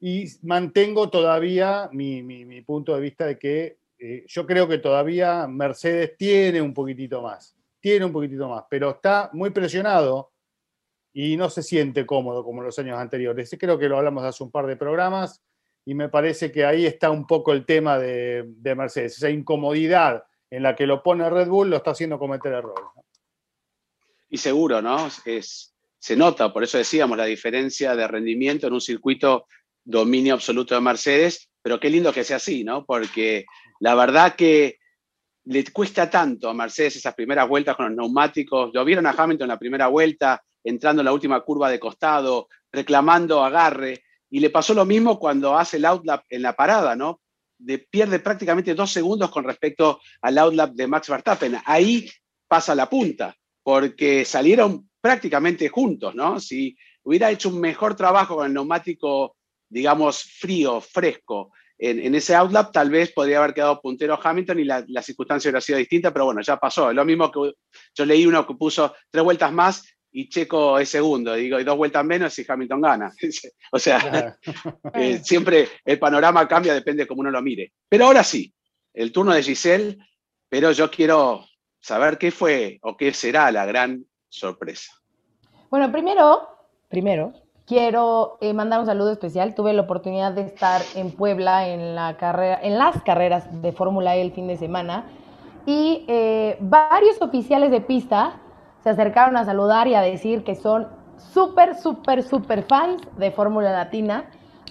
Y 0.00 0.26
mantengo 0.42 1.10
todavía 1.10 1.88
mi, 1.92 2.60
punto 2.62 2.94
de 2.94 3.00
vista 3.00 3.24
de 3.26 3.38
que 3.38 3.78
eh, 4.04 4.24
yo 4.26 4.44
creo 4.44 4.66
que 4.66 4.78
todavía 4.78 5.46
Mercedes 5.46 6.16
tiene 6.18 6.60
un 6.60 6.74
poquitito 6.74 7.22
más, 7.22 7.56
tiene 7.78 8.04
un 8.04 8.12
poquitito 8.12 8.48
más, 8.48 8.64
pero 8.68 8.90
está 8.90 9.30
muy 9.32 9.50
presionado 9.50 10.32
y 11.12 11.36
no 11.36 11.48
se 11.48 11.62
siente 11.62 12.04
cómodo 12.04 12.42
como 12.42 12.62
los 12.62 12.76
años 12.80 12.98
anteriores. 12.98 13.54
Creo 13.60 13.78
que 13.78 13.88
lo 13.88 13.98
hablamos 13.98 14.24
hace 14.24 14.42
un 14.42 14.50
par 14.50 14.66
de 14.66 14.74
programas 14.74 15.40
y 15.84 15.94
me 15.94 16.08
parece 16.08 16.50
que 16.50 16.64
ahí 16.64 16.84
está 16.84 17.12
un 17.12 17.28
poco 17.28 17.52
el 17.52 17.64
tema 17.64 17.96
de, 17.96 18.44
de 18.44 18.74
Mercedes, 18.74 19.18
esa 19.18 19.30
incomodidad 19.30 20.24
en 20.50 20.64
la 20.64 20.74
que 20.74 20.88
lo 20.88 21.00
pone 21.00 21.30
Red 21.30 21.46
Bull, 21.46 21.70
lo 21.70 21.76
está 21.76 21.92
haciendo 21.92 22.18
cometer 22.18 22.54
errores. 22.54 22.84
Y 24.30 24.38
seguro, 24.38 24.82
¿no? 24.82 25.08
Es, 25.24 25.76
se 26.00 26.16
nota, 26.16 26.52
por 26.52 26.64
eso 26.64 26.76
decíamos, 26.76 27.16
la 27.16 27.26
diferencia 27.26 27.94
de 27.94 28.08
rendimiento 28.08 28.66
en 28.66 28.72
un 28.72 28.80
circuito 28.80 29.46
dominio 29.84 30.34
absoluto 30.34 30.74
de 30.74 30.80
Mercedes, 30.80 31.50
pero 31.62 31.78
qué 31.78 31.88
lindo 31.88 32.12
que 32.12 32.24
sea 32.24 32.36
así, 32.36 32.64
¿no? 32.64 32.84
Porque 32.84 33.46
la 33.82 33.96
verdad 33.96 34.36
que 34.36 34.78
le 35.46 35.64
cuesta 35.72 36.08
tanto 36.08 36.48
a 36.48 36.54
Mercedes 36.54 36.94
esas 36.94 37.14
primeras 37.14 37.48
vueltas 37.48 37.74
con 37.74 37.86
los 37.86 37.96
neumáticos. 37.96 38.70
Lo 38.72 38.84
vieron 38.84 39.06
a 39.06 39.10
Hamilton 39.10 39.46
en 39.46 39.48
la 39.48 39.58
primera 39.58 39.88
vuelta, 39.88 40.40
entrando 40.62 41.02
en 41.02 41.06
la 41.06 41.12
última 41.12 41.40
curva 41.40 41.68
de 41.68 41.80
costado, 41.80 42.48
reclamando 42.70 43.42
agarre. 43.42 44.04
Y 44.30 44.38
le 44.38 44.50
pasó 44.50 44.72
lo 44.72 44.84
mismo 44.84 45.18
cuando 45.18 45.58
hace 45.58 45.78
el 45.78 45.84
outlap 45.86 46.22
en 46.28 46.42
la 46.42 46.54
parada, 46.54 46.94
¿no? 46.94 47.20
pierde 47.90 48.18
prácticamente 48.20 48.74
dos 48.74 48.92
segundos 48.92 49.30
con 49.30 49.44
respecto 49.44 50.00
al 50.20 50.38
outlap 50.38 50.74
de 50.74 50.86
Max 50.86 51.08
Verstappen. 51.08 51.58
Ahí 51.64 52.08
pasa 52.46 52.76
la 52.76 52.88
punta, 52.88 53.36
porque 53.64 54.24
salieron 54.24 54.90
prácticamente 55.00 55.68
juntos, 55.68 56.14
¿no? 56.14 56.38
Si 56.38 56.76
hubiera 57.02 57.32
hecho 57.32 57.48
un 57.48 57.60
mejor 57.60 57.96
trabajo 57.96 58.36
con 58.36 58.46
el 58.46 58.54
neumático, 58.54 59.36
digamos, 59.68 60.22
frío, 60.22 60.80
fresco, 60.80 61.52
en, 61.78 62.14
ese 62.14 62.34
outlap, 62.34 62.72
tal 62.72 62.90
vez 62.90 63.12
podría 63.12 63.38
haber 63.38 63.54
quedado 63.54 63.80
puntero 63.80 64.18
Hamilton 64.22 64.60
y 64.60 64.64
la, 64.64 64.84
la, 64.88 65.02
circunstancia 65.02 65.48
hubiera 65.48 65.60
sido 65.60 65.78
distinta, 65.78 66.12
pero 66.12 66.26
bueno, 66.26 66.40
ya 66.40 66.56
pasó. 66.56 66.90
Es 66.90 66.96
lo 66.96 67.04
mismo 67.04 67.30
que 67.30 67.54
yo 67.94 68.04
leí 68.04 68.24
uno 68.26 68.46
que 68.46 68.54
puso 68.54 68.94
tres 69.10 69.24
vueltas 69.24 69.52
más 69.52 69.84
y 70.12 70.28
Checo 70.28 70.78
es 70.78 70.90
segundo, 70.90 71.34
digo, 71.34 71.58
y 71.58 71.64
dos 71.64 71.76
vueltas 71.76 72.04
menos 72.04 72.38
y 72.38 72.44
Hamilton 72.46 72.80
gana. 72.80 73.12
o 73.72 73.78
sea, 73.78 74.38
eh, 74.94 75.18
siempre 75.24 75.68
el 75.84 75.98
panorama 75.98 76.46
cambia, 76.46 76.74
depende 76.74 77.04
de 77.04 77.06
cómo 77.06 77.22
uno 77.22 77.30
lo 77.30 77.42
mire. 77.42 77.72
Pero 77.88 78.06
ahora 78.06 78.22
sí, 78.22 78.52
el 78.92 79.10
turno 79.10 79.32
de 79.32 79.42
Giselle, 79.42 79.96
pero 80.48 80.70
yo 80.72 80.90
quiero 80.90 81.46
saber 81.80 82.18
qué 82.18 82.30
fue 82.30 82.78
o 82.82 82.96
qué 82.96 83.12
será 83.14 83.50
la 83.50 83.64
gran 83.64 84.04
sorpresa. 84.28 84.92
Bueno, 85.70 85.90
primero, 85.90 86.46
primero, 86.88 87.32
quiero 87.66 88.38
eh, 88.40 88.52
mandar 88.52 88.80
un 88.80 88.86
saludo 88.86 89.12
especial. 89.12 89.54
Tuve 89.54 89.72
la 89.72 89.82
oportunidad 89.82 90.32
de 90.32 90.42
estar 90.42 90.82
en 90.94 91.10
Puebla 91.12 91.68
en, 91.68 91.94
la 91.94 92.16
carrera, 92.16 92.58
en 92.62 92.78
las 92.78 93.02
carreras 93.02 93.62
de 93.62 93.72
Fórmula 93.72 94.16
E 94.16 94.22
el 94.22 94.32
fin 94.32 94.46
de 94.46 94.56
semana 94.56 95.04
y 95.66 96.04
eh, 96.08 96.56
varios 96.60 97.20
oficiales 97.22 97.70
de 97.70 97.80
pista 97.80 98.40
se 98.82 98.90
acercaron 98.90 99.36
a 99.36 99.44
saludar 99.44 99.86
y 99.86 99.94
a 99.94 100.00
decir 100.00 100.42
que 100.42 100.56
son 100.56 100.88
súper, 101.16 101.76
súper, 101.76 102.22
súper 102.22 102.64
fans 102.64 103.02
de 103.16 103.30
Fórmula 103.30 103.70
Latina. 103.70 104.24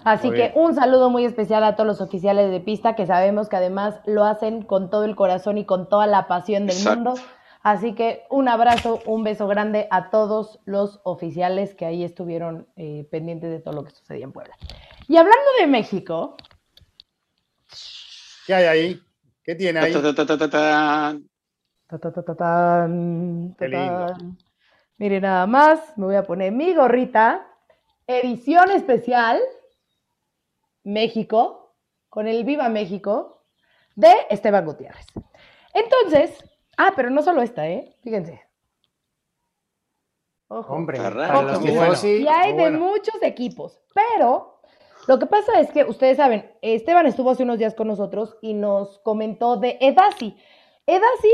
Así 0.03 0.31
que 0.31 0.51
un 0.55 0.73
saludo 0.73 1.11
muy 1.11 1.25
especial 1.25 1.63
a 1.63 1.75
todos 1.75 1.87
los 1.87 2.01
oficiales 2.01 2.49
de 2.49 2.59
pista 2.59 2.95
que 2.95 3.05
sabemos 3.05 3.49
que 3.49 3.55
además 3.55 3.99
lo 4.05 4.25
hacen 4.25 4.63
con 4.63 4.89
todo 4.89 5.05
el 5.05 5.15
corazón 5.15 5.59
y 5.59 5.65
con 5.65 5.87
toda 5.87 6.07
la 6.07 6.27
pasión 6.27 6.65
del 6.65 6.83
mundo. 6.83 7.13
Así 7.63 7.93
que 7.93 8.23
un 8.29 8.47
abrazo, 8.47 9.01
un 9.05 9.23
beso 9.23 9.47
grande 9.47 9.87
a 9.91 10.09
todos 10.09 10.59
los 10.65 10.99
oficiales 11.03 11.75
que 11.75 11.85
ahí 11.85 12.03
estuvieron 12.03 12.67
eh, 12.75 13.07
pendientes 13.11 13.51
de 13.51 13.59
todo 13.59 13.75
lo 13.75 13.83
que 13.83 13.91
sucedía 13.91 14.23
en 14.23 14.31
Puebla. 14.31 14.55
Y 15.07 15.17
hablando 15.17 15.45
de 15.59 15.67
México. 15.67 16.35
¿Qué 18.47 18.55
hay 18.55 18.65
ahí? 18.65 19.01
¿Qué 19.43 19.55
tiene 19.55 19.79
ahí? 19.79 19.93
Mire, 24.97 25.21
nada 25.21 25.45
más, 25.45 25.97
me 25.97 26.05
voy 26.05 26.15
a 26.15 26.23
poner 26.23 26.51
mi 26.51 26.73
gorrita. 26.73 27.47
Edición 28.07 28.71
especial 28.71 29.39
México, 30.83 31.75
con 32.09 32.27
el 32.27 32.43
Viva 32.43 32.69
México 32.69 33.43
de 33.95 34.11
Esteban 34.29 34.65
Gutiérrez. 34.65 35.05
Entonces, 35.73 36.43
ah, 36.87 36.93
pero 36.95 37.09
no 37.09 37.21
solo 37.21 37.41
esta, 37.41 37.67
¿eh? 37.67 37.95
Fíjense. 38.01 38.41
Ojo. 40.47 40.73
Hombre, 40.73 40.97
y 40.97 42.27
hay 42.27 42.53
de 42.53 42.71
muchos 42.71 43.23
equipos, 43.23 43.79
pero 43.93 44.59
lo 45.07 45.17
que 45.17 45.25
pasa 45.25 45.59
es 45.59 45.71
que 45.71 45.83
ustedes 45.85 46.17
saben, 46.17 46.51
Esteban 46.61 47.07
estuvo 47.07 47.31
hace 47.31 47.43
unos 47.43 47.57
días 47.57 47.73
con 47.73 47.87
nosotros 47.87 48.37
y 48.41 48.53
nos 48.53 48.99
comentó 48.99 49.57
de 49.57 49.77
Edasi. 49.79 50.37
Edasi 50.85 51.33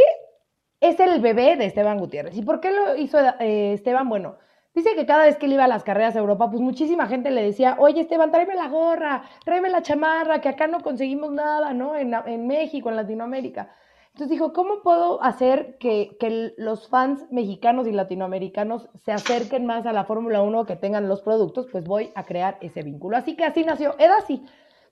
es 0.79 0.99
el 0.99 1.19
bebé 1.19 1.55
de 1.57 1.65
Esteban 1.65 1.97
Gutiérrez. 1.97 2.37
¿Y 2.37 2.43
por 2.43 2.59
qué 2.59 2.71
lo 2.71 2.95
hizo 2.95 3.17
eh, 3.39 3.73
Esteban? 3.73 4.07
Bueno, 4.07 4.37
dice 4.73 4.95
que 4.95 5.05
cada 5.05 5.25
vez 5.25 5.37
que 5.37 5.47
él 5.47 5.53
iba 5.53 5.65
a 5.65 5.67
las 5.67 5.83
carreras 5.83 6.15
a 6.15 6.19
Europa, 6.19 6.49
pues 6.49 6.61
muchísima 6.61 7.07
gente 7.07 7.31
le 7.31 7.43
decía, 7.43 7.75
oye 7.79 8.01
Esteban, 8.01 8.31
tráeme 8.31 8.55
la 8.55 8.69
gorra, 8.69 9.23
tráeme 9.43 9.69
la 9.69 9.81
chamarra, 9.81 10.39
que 10.39 10.49
acá 10.49 10.67
no 10.67 10.81
conseguimos 10.81 11.31
nada, 11.31 11.73
¿no? 11.73 11.95
En, 11.95 12.47
México, 12.47 12.89
en 12.89 12.95
Latinoamérica. 12.95 13.69
Entonces 14.17 14.31
dijo, 14.31 14.51
¿cómo 14.51 14.81
puedo 14.81 15.21
hacer 15.21 15.77
que, 15.77 16.17
que, 16.19 16.51
los 16.57 16.89
fans 16.89 17.27
mexicanos 17.29 17.85
y 17.85 17.91
latinoamericanos 17.91 18.89
se 19.05 19.11
acerquen 19.11 19.67
más 19.67 19.85
a 19.85 19.93
la 19.93 20.05
Fórmula 20.05 20.41
1, 20.41 20.65
que 20.65 20.75
tengan 20.75 21.07
los 21.07 21.21
productos? 21.21 21.67
Pues 21.71 21.83
voy 21.83 22.09
a 22.15 22.23
crear 22.23 22.57
ese 22.61 22.81
vínculo. 22.81 23.15
Así 23.15 23.35
que 23.35 23.45
así 23.45 23.63
nació 23.63 23.93
Edasi, 23.99 24.43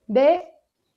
de 0.06 0.44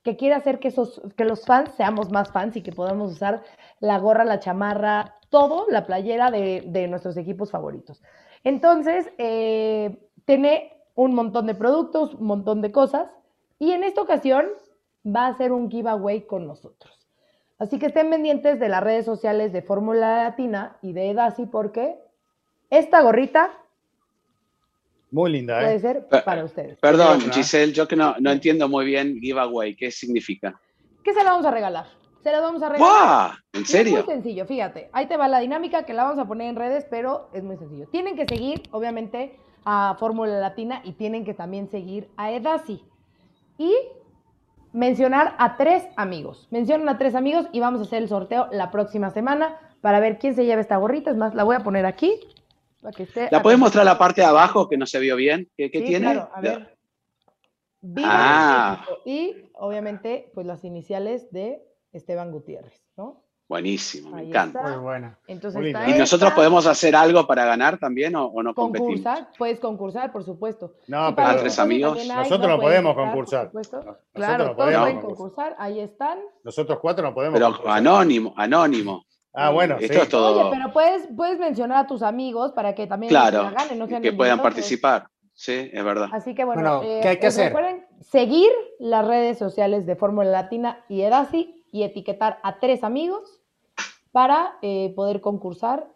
que 0.02 0.18
quiere 0.18 0.34
hacer 0.34 0.58
que, 0.58 0.68
esos, 0.68 1.00
que 1.16 1.24
los 1.24 1.46
fans 1.46 1.70
seamos 1.78 2.10
más 2.10 2.30
fans 2.30 2.54
y 2.56 2.62
que 2.62 2.70
podamos 2.70 3.12
usar 3.12 3.44
la 3.80 3.98
gorra, 3.98 4.26
la 4.26 4.40
chamarra, 4.40 5.16
todo, 5.30 5.64
la 5.70 5.86
playera 5.86 6.30
de, 6.30 6.86
nuestros 6.86 7.16
equipos 7.16 7.50
favoritos. 7.50 8.02
Entonces, 8.44 9.10
eh, 9.16 10.06
tiene 10.26 10.76
un 10.94 11.14
montón 11.14 11.46
de 11.46 11.54
productos, 11.54 12.12
un 12.12 12.26
montón 12.26 12.60
de 12.60 12.72
cosas, 12.72 13.08
y 13.58 13.70
en 13.70 13.84
esta 13.84 14.02
ocasión 14.02 14.48
va 15.06 15.28
a 15.28 15.36
ser 15.38 15.50
un 15.50 15.70
giveaway 15.70 16.26
con 16.26 16.46
nosotros. 16.46 17.07
Así 17.58 17.78
que 17.78 17.86
estén 17.86 18.10
pendientes 18.10 18.60
de 18.60 18.68
las 18.68 18.82
redes 18.82 19.04
sociales 19.04 19.52
de 19.52 19.62
Fórmula 19.62 20.24
Latina 20.24 20.76
y 20.82 20.92
de 20.92 21.10
Edasi 21.10 21.46
porque 21.46 21.96
esta 22.70 23.02
gorrita 23.02 23.50
muy 25.10 25.32
linda, 25.32 25.60
¿eh? 25.60 25.64
Puede 25.64 25.78
ser 25.80 26.08
para 26.24 26.44
ustedes. 26.44 26.78
Perdón, 26.80 27.20
Giselle, 27.32 27.72
yo 27.72 27.88
que 27.88 27.96
no, 27.96 28.14
no 28.20 28.30
entiendo 28.30 28.68
muy 28.68 28.84
bien 28.84 29.18
giveaway. 29.20 29.74
¿Qué 29.74 29.90
significa? 29.90 30.60
¿Qué 31.02 31.14
se 31.14 31.24
la 31.24 31.30
vamos 31.30 31.46
a 31.46 31.50
regalar? 31.50 31.86
Se 32.22 32.30
la 32.30 32.40
vamos 32.40 32.62
a 32.62 32.68
regalar. 32.68 33.32
¿En 33.54 33.64
serio? 33.64 34.00
Es 34.00 34.04
muy 34.04 34.14
sencillo, 34.14 34.44
fíjate. 34.44 34.90
Ahí 34.92 35.06
te 35.06 35.16
va 35.16 35.28
la 35.28 35.38
dinámica 35.38 35.84
que 35.84 35.94
la 35.94 36.04
vamos 36.04 36.18
a 36.18 36.26
poner 36.26 36.48
en 36.48 36.56
redes, 36.56 36.86
pero 36.90 37.30
es 37.32 37.42
muy 37.42 37.56
sencillo. 37.56 37.86
Tienen 37.88 38.16
que 38.16 38.26
seguir, 38.26 38.62
obviamente, 38.70 39.38
a 39.64 39.96
Fórmula 39.98 40.38
Latina 40.40 40.82
y 40.84 40.92
tienen 40.92 41.24
que 41.24 41.32
también 41.32 41.70
seguir 41.70 42.10
a 42.16 42.30
Edasi. 42.30 42.84
Y 43.56 43.74
mencionar 44.72 45.34
a 45.38 45.56
tres 45.56 45.84
amigos. 45.96 46.48
Mencionan 46.50 46.88
a 46.88 46.98
tres 46.98 47.14
amigos 47.14 47.46
y 47.52 47.60
vamos 47.60 47.80
a 47.80 47.84
hacer 47.84 48.02
el 48.02 48.08
sorteo 48.08 48.48
la 48.52 48.70
próxima 48.70 49.10
semana 49.10 49.56
para 49.80 50.00
ver 50.00 50.18
quién 50.18 50.34
se 50.34 50.44
lleva 50.44 50.60
esta 50.60 50.76
gorrita. 50.76 51.10
Es 51.10 51.16
más, 51.16 51.34
la 51.34 51.44
voy 51.44 51.56
a 51.56 51.60
poner 51.60 51.86
aquí. 51.86 52.20
¿La 53.30 53.42
puedes 53.42 53.58
mostrar 53.58 53.84
la 53.84 53.98
parte 53.98 54.20
de 54.20 54.26
abajo 54.26 54.68
que 54.68 54.76
no 54.76 54.86
se 54.86 55.00
vio 55.00 55.16
bien? 55.16 55.50
¿Qué, 55.56 55.68
tiene? 55.68 56.12
Claro, 56.12 56.30
a 56.32 56.40
ver. 56.40 56.76
ah. 58.04 58.84
Y 59.04 59.34
obviamente, 59.54 60.30
pues 60.32 60.46
las 60.46 60.64
iniciales 60.64 61.30
de 61.32 61.62
Esteban 61.92 62.30
Gutiérrez, 62.30 62.82
¿no? 62.96 63.24
Buenísimo, 63.48 64.10
me 64.10 64.20
Ahí 64.20 64.28
encanta. 64.28 64.58
está. 64.60 64.70
Muy 64.72 64.82
buena. 64.82 65.18
Entonces 65.26 65.58
Muy 65.58 65.68
está 65.68 65.80
lindo. 65.82 65.96
¿Y 65.96 65.98
nosotros 66.00 66.32
podemos 66.32 66.66
hacer 66.66 66.94
algo 66.94 67.26
para 67.26 67.46
ganar 67.46 67.78
también 67.78 68.14
o, 68.14 68.26
o 68.26 68.42
no 68.42 68.54
competimos? 68.54 68.96
concursar, 69.00 69.28
puedes 69.38 69.58
concursar, 69.58 70.12
por 70.12 70.22
supuesto. 70.22 70.74
No, 70.86 71.10
los 71.10 71.36
tres 71.40 71.58
amigos. 71.58 71.98
Nosotros 72.06 72.46
no 72.48 72.60
podemos 72.60 72.90
entrar, 72.90 72.94
por 72.94 73.04
concursar. 73.06 73.46
supuesto. 73.46 73.76
Nosotros 73.78 73.96
Claro, 74.12 74.38
no 74.38 74.44
todos 74.44 74.56
podemos 74.56 74.80
pueden 74.82 75.00
concursar. 75.00 75.16
concursar, 75.16 75.56
ahí 75.58 75.80
están. 75.80 76.18
Nosotros 76.44 76.78
cuatro 76.82 77.04
no 77.08 77.14
podemos. 77.14 77.38
Pero 77.38 77.46
concursar. 77.52 77.78
anónimo, 77.78 78.34
anónimo. 78.36 79.04
Ah, 79.32 79.50
bueno, 79.50 79.76
Esto 79.80 79.94
sí. 79.94 80.00
es 80.00 80.08
todo. 80.08 80.40
Oye, 80.48 80.50
pero 80.58 80.72
puedes, 80.72 81.08
puedes 81.16 81.38
mencionar 81.38 81.78
a 81.78 81.86
tus 81.86 82.02
amigos 82.02 82.52
para 82.52 82.74
que 82.74 82.86
también 82.86 83.08
claro, 83.08 83.50
ganen, 83.56 83.78
no 83.78 83.86
sean 83.86 84.02
que 84.02 84.12
puedan 84.12 84.42
participar. 84.42 85.06
Sí, 85.32 85.70
es 85.72 85.84
verdad. 85.84 86.08
Así 86.12 86.34
que 86.34 86.44
bueno, 86.44 86.80
Bueno, 86.80 86.82
eh, 86.82 86.98
¿qué 87.00 87.08
hay 87.08 87.16
que 87.18 87.26
eh, 87.26 87.28
hacer? 87.28 87.46
recuerden 87.46 87.86
seguir 88.00 88.50
las 88.80 89.06
redes 89.06 89.38
sociales 89.38 89.86
de 89.86 89.94
Fórmula 89.96 90.28
Latina 90.30 90.84
y 90.88 91.02
Edasi 91.02 91.64
y 91.70 91.84
etiquetar 91.84 92.40
a 92.42 92.58
tres 92.58 92.82
amigos 92.82 93.37
para 94.18 94.58
eh, 94.62 94.92
poder 94.96 95.20
concursar. 95.20 95.86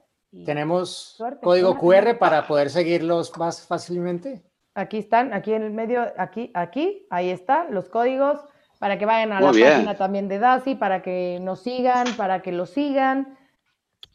Tenemos 0.44 1.16
Suerte. 1.16 1.40
código 1.42 1.76
QR 1.76 2.16
para 2.20 2.46
poder 2.46 2.70
seguirlos 2.70 3.36
más 3.36 3.66
fácilmente. 3.66 4.44
Aquí 4.76 4.98
están, 4.98 5.34
aquí 5.34 5.52
en 5.52 5.64
el 5.64 5.72
medio, 5.72 6.06
aquí, 6.16 6.52
aquí, 6.54 7.04
ahí 7.10 7.30
están 7.30 7.74
los 7.74 7.88
códigos 7.88 8.38
para 8.78 8.96
que 8.96 9.06
vayan 9.06 9.32
a 9.32 9.40
Muy 9.40 9.46
la 9.46 9.52
bien. 9.52 9.70
página 9.72 9.96
también 9.96 10.28
de 10.28 10.38
Dasi, 10.38 10.76
para 10.76 11.02
que 11.02 11.40
nos 11.42 11.62
sigan, 11.62 12.06
para 12.16 12.42
que 12.42 12.52
los 12.52 12.70
sigan 12.70 13.36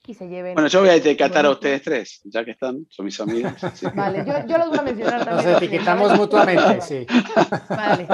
y 0.06 0.14
se 0.14 0.30
lleven. 0.30 0.54
Bueno, 0.54 0.70
yo 0.70 0.80
voy 0.80 0.88
a 0.90 0.96
etiquetar 0.96 1.46
a 1.46 1.50
ustedes 1.50 1.82
tres, 1.82 2.22
ya 2.24 2.46
que 2.46 2.52
están, 2.52 2.88
son 2.90 3.06
mis 3.08 3.20
amigos. 3.20 3.52
Vale, 3.94 4.24
yo, 4.26 4.34
yo 4.48 4.58
los 4.58 4.70
voy 4.70 4.80
a 4.80 4.84
mencionar 4.84 5.18
Nos 5.18 5.28
también. 5.44 5.56
etiquetamos 5.58 6.18
mutuamente, 6.18 6.80
sí. 6.90 7.06
Vale. 7.68 8.08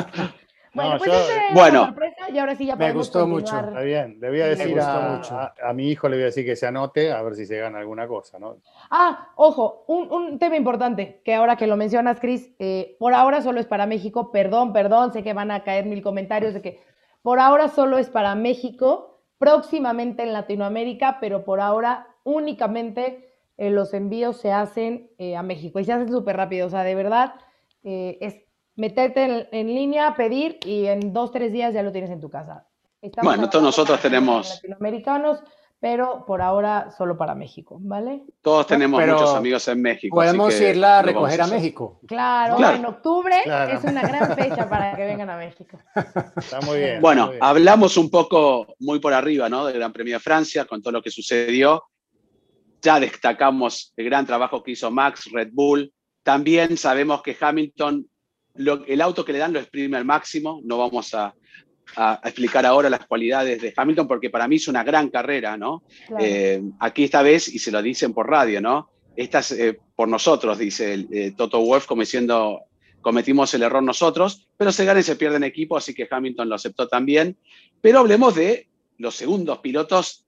Bueno, 0.74 0.92
No, 0.94 0.98
pues 0.98 1.12
yo- 1.12 1.54
Bueno. 1.54 1.86
sorpresa 1.86 2.30
y 2.32 2.40
ahora 2.40 2.56
sí 2.56 2.66
ya 2.66 2.76
Me 2.76 2.92
gustó 2.92 3.28
mucho. 3.28 3.56
Está 3.60 3.82
bien, 3.82 4.18
le 4.20 4.30
voy 4.30 4.42
a 4.42 4.46
Me 4.46 4.50
decir 4.52 4.80
a, 4.80 5.00
mucho. 5.18 5.36
a- 5.36 5.54
a 5.64 5.74
mi 5.74 5.90
hijo, 5.90 6.10
le 6.10 6.16
voy 6.16 6.24
a 6.24 6.26
decir 6.26 6.46
que 6.46 6.56
se 6.56 6.66
anote, 6.66 7.12
a 7.12 7.22
ver 7.22 7.36
si 7.36 7.46
se 7.46 7.58
gana 7.60 7.78
alguna 7.80 8.08
cosa, 8.08 8.40
¿no? 8.40 8.58
Ah, 8.90 9.30
ojo, 9.36 9.84
un, 9.88 10.12
un 10.12 10.40
tema 10.40 10.56
importante 10.56 11.22
que 11.24 11.36
ahora 11.36 11.56
que 11.58 11.68
lo 11.68 11.78
mencionas, 11.78 12.20
Cris, 12.20 12.52
eh, 12.58 12.96
por 13.00 13.14
ahora 13.14 13.42
solo 13.42 13.60
es 13.60 13.68
para 13.68 13.86
México, 13.86 14.32
perdón, 14.32 14.74
perdón, 14.74 15.14
sé 15.14 15.22
que 15.24 15.34
van 15.34 15.52
a 15.52 15.64
caer 15.64 15.86
mil 15.86 16.02
comentarios 16.02 16.54
de 16.56 16.62
que 16.62 16.80
por 17.22 17.40
ahora 17.40 17.68
solo 17.70 17.98
es 18.00 18.10
para 18.10 18.34
México, 18.36 19.22
próximamente 19.38 20.24
en 20.24 20.34
Latinoamérica, 20.34 21.18
pero 21.22 21.44
por 21.44 21.60
ahora 21.62 22.08
únicamente 22.24 23.30
eh, 23.58 23.70
los 23.70 23.94
envíos 23.94 24.38
se 24.38 24.52
hacen 24.52 25.12
eh, 25.20 25.36
a 25.36 25.44
México 25.44 25.80
y 25.80 25.86
se 25.86 25.94
hacen 25.94 26.10
súper 26.10 26.36
rápido, 26.38 26.66
o 26.68 26.70
sea, 26.70 26.84
de 26.84 26.96
verdad 26.96 27.36
eh, 27.84 28.18
es 28.22 28.42
meterte 28.76 29.24
en, 29.24 29.48
en 29.52 29.68
línea, 29.68 30.16
pedir 30.16 30.58
y 30.66 30.86
en 30.86 31.14
dos, 31.14 31.32
tres 31.32 31.52
días 31.54 31.74
ya 31.74 31.84
lo 31.84 31.92
tienes 31.92 32.10
en 32.12 32.20
tu 32.22 32.30
casa. 32.30 32.68
Estamos 33.02 33.34
Bueno, 33.36 33.50
todos 33.50 33.64
nosotros 33.64 34.00
tenemos- 34.02 34.56
latinoamericanos, 34.56 35.40
pero 35.80 36.24
por 36.26 36.42
ahora 36.42 36.90
solo 36.98 37.18
para 37.18 37.36
México, 37.36 37.78
¿vale? 37.82 38.24
Todos 38.42 38.66
tenemos 38.68 39.02
Pero 39.02 39.14
muchos 39.16 39.36
amigos 39.36 39.68
en 39.68 39.82
México. 39.82 40.22
así 40.22 40.28
Podemos 40.30 40.56
que 40.56 40.70
irla 40.70 41.00
a 41.00 41.02
recoger 41.02 41.42
a. 41.42 41.48
México. 41.48 42.00
Claro, 42.08 42.56
Claro. 42.56 42.78
en 42.78 42.86
octubre 42.86 43.36
Claro. 43.44 43.78
es 43.78 43.84
una 43.84 44.02
gran 44.02 44.34
fecha 44.38 44.70
para 44.70 44.96
que 44.96 45.04
vengan 45.06 45.30
a 45.30 45.36
México. 45.38 45.78
Está 46.38 46.62
muy 46.62 46.78
bien. 46.80 47.02
Bueno, 47.02 47.26
muy 47.26 47.32
bien. 47.34 47.44
hablamos 47.44 47.98
un 47.98 48.10
poco 48.10 48.76
muy 48.80 49.00
por 49.00 49.14
arriba, 49.14 49.50
¿no? 49.50 49.66
Del 49.66 49.76
Gran 49.78 49.92
Premio 49.92 50.14
de 50.16 50.20
Francia, 50.22 50.64
con 50.64 50.82
todo 50.82 50.94
lo 50.94 51.02
que 51.02 51.12
sucedió. 51.12 51.84
Ya 52.82 53.00
destacamos 53.02 53.92
el 53.98 54.06
gran 54.06 54.26
trabajo 54.26 54.64
que 54.64 54.72
hizo 54.72 54.90
Max, 54.90 55.30
Red 55.34 55.50
Bull. 55.52 55.94
También 56.24 56.78
sabemos 56.78 57.22
que 57.22 57.36
Hamilton, 57.40 58.08
lo- 58.56 58.86
el 58.86 59.02
auto 59.02 59.24
que 59.26 59.34
le 59.34 59.40
dan 59.40 59.54
lo 59.54 59.60
exprime 59.60 59.98
al 59.98 60.06
máximo. 60.06 60.62
No 60.64 60.78
vamos 60.78 61.14
a, 61.14 61.34
a- 61.96 62.20
a 62.24 62.28
explicar 62.30 62.66
ahora 62.66 62.90
las 62.90 63.06
cualidades 63.06 63.62
de 63.62 63.74
Hamilton 63.76 64.08
porque 64.08 64.30
para 64.30 64.48
mí 64.48 64.56
es 64.58 64.68
una 64.68 64.84
gran 64.84 65.10
carrera, 65.10 65.58
¿no? 65.58 65.84
Claro. 66.08 66.24
Eh, 66.24 66.62
aquí 66.80 67.04
esta 67.06 67.22
vez, 67.22 67.48
y 67.54 67.60
se 67.60 67.72
lo 67.72 67.82
dicen 67.82 68.14
por 68.14 68.30
radio, 68.30 68.62
¿no? 68.62 68.90
Esta 69.16 69.40
es 69.40 69.52
eh, 69.52 69.80
por 69.96 70.08
nosotros, 70.08 70.58
dice 70.58 70.94
el, 70.94 71.08
eh, 71.12 71.34
Toto 71.38 71.60
Wolff, 71.62 71.86
como 71.86 72.02
diciendo, 72.02 72.62
cometimos 73.02 73.54
el 73.54 73.64
error 73.64 73.84
nosotros, 73.84 74.48
pero 74.58 74.72
se 74.72 74.86
gana 74.86 75.02
y 75.02 75.04
se 75.04 75.16
pierde 75.18 75.36
en 75.38 75.44
equipo, 75.44 75.78
así 75.78 75.94
que 75.94 76.08
Hamilton 76.10 76.50
lo 76.50 76.56
aceptó 76.56 76.88
también. 76.88 77.38
Pero 77.82 78.00
hablemos 78.00 78.34
de 78.34 78.70
los 78.98 79.14
segundos 79.16 79.60
pilotos, 79.60 80.23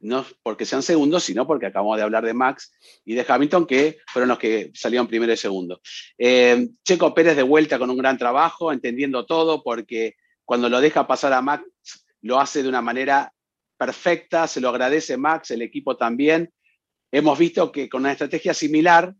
no 0.00 0.24
porque 0.42 0.66
sean 0.66 0.82
segundos, 0.82 1.24
sino 1.24 1.46
porque 1.46 1.66
acabamos 1.66 1.96
de 1.96 2.02
hablar 2.02 2.24
de 2.24 2.34
Max 2.34 2.72
y 3.04 3.14
de 3.14 3.24
Hamilton, 3.26 3.66
que 3.66 3.98
fueron 4.06 4.28
los 4.28 4.38
que 4.38 4.70
salieron 4.74 5.06
primero 5.06 5.32
y 5.32 5.36
segundo. 5.36 5.80
Eh, 6.18 6.68
Checo 6.84 7.14
Pérez 7.14 7.36
de 7.36 7.42
vuelta 7.42 7.78
con 7.78 7.90
un 7.90 7.96
gran 7.96 8.18
trabajo, 8.18 8.72
entendiendo 8.72 9.26
todo, 9.26 9.62
porque 9.62 10.16
cuando 10.44 10.68
lo 10.68 10.80
deja 10.80 11.06
pasar 11.06 11.32
a 11.32 11.42
Max, 11.42 11.64
lo 12.22 12.40
hace 12.40 12.62
de 12.62 12.68
una 12.68 12.82
manera 12.82 13.32
perfecta, 13.76 14.46
se 14.46 14.60
lo 14.60 14.68
agradece 14.68 15.16
Max, 15.16 15.50
el 15.50 15.62
equipo 15.62 15.96
también. 15.96 16.52
Hemos 17.10 17.38
visto 17.38 17.70
que 17.70 17.88
con 17.88 18.02
una 18.02 18.12
estrategia 18.12 18.54
similar 18.54 19.14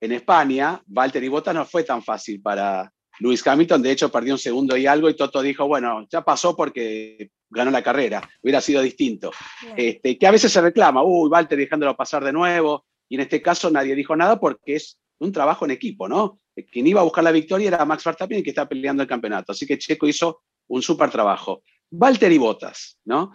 en 0.00 0.12
España, 0.12 0.80
Valtteri 0.86 1.28
Bottas 1.28 1.54
no 1.54 1.64
fue 1.64 1.84
tan 1.84 2.02
fácil 2.02 2.40
para 2.40 2.92
Lewis 3.20 3.44
Hamilton, 3.46 3.82
de 3.82 3.90
hecho 3.90 4.10
perdió 4.10 4.34
un 4.34 4.38
segundo 4.38 4.76
y 4.76 4.86
algo 4.86 5.08
y 5.08 5.16
Toto 5.16 5.42
dijo, 5.42 5.66
bueno, 5.66 6.06
ya 6.10 6.22
pasó 6.22 6.56
porque 6.56 7.30
ganó 7.50 7.70
la 7.70 7.82
carrera, 7.82 8.28
hubiera 8.42 8.60
sido 8.60 8.82
distinto. 8.82 9.30
Este, 9.76 10.18
que 10.18 10.26
a 10.26 10.30
veces 10.30 10.52
se 10.52 10.60
reclama, 10.60 11.02
uy, 11.02 11.28
Valtteri 11.28 11.64
dejándolo 11.64 11.96
pasar 11.96 12.24
de 12.24 12.32
nuevo, 12.32 12.86
y 13.08 13.14
en 13.14 13.22
este 13.22 13.40
caso 13.40 13.70
nadie 13.70 13.94
dijo 13.94 14.14
nada 14.14 14.38
porque 14.38 14.76
es 14.76 14.98
un 15.18 15.32
trabajo 15.32 15.64
en 15.64 15.72
equipo, 15.72 16.08
¿no? 16.08 16.40
Quien 16.70 16.86
iba 16.86 17.00
a 17.00 17.04
buscar 17.04 17.24
la 17.24 17.32
victoria 17.32 17.68
era 17.68 17.84
Max 17.84 18.04
Verstappen 18.04 18.42
que 18.42 18.50
está 18.50 18.68
peleando 18.68 19.02
el 19.02 19.08
campeonato, 19.08 19.52
así 19.52 19.66
que 19.66 19.78
Checo 19.78 20.06
hizo 20.06 20.42
un 20.68 20.82
súper 20.82 21.10
trabajo. 21.10 21.62
Valtteri 21.90 22.38
Bottas, 22.38 22.98
¿no? 23.04 23.32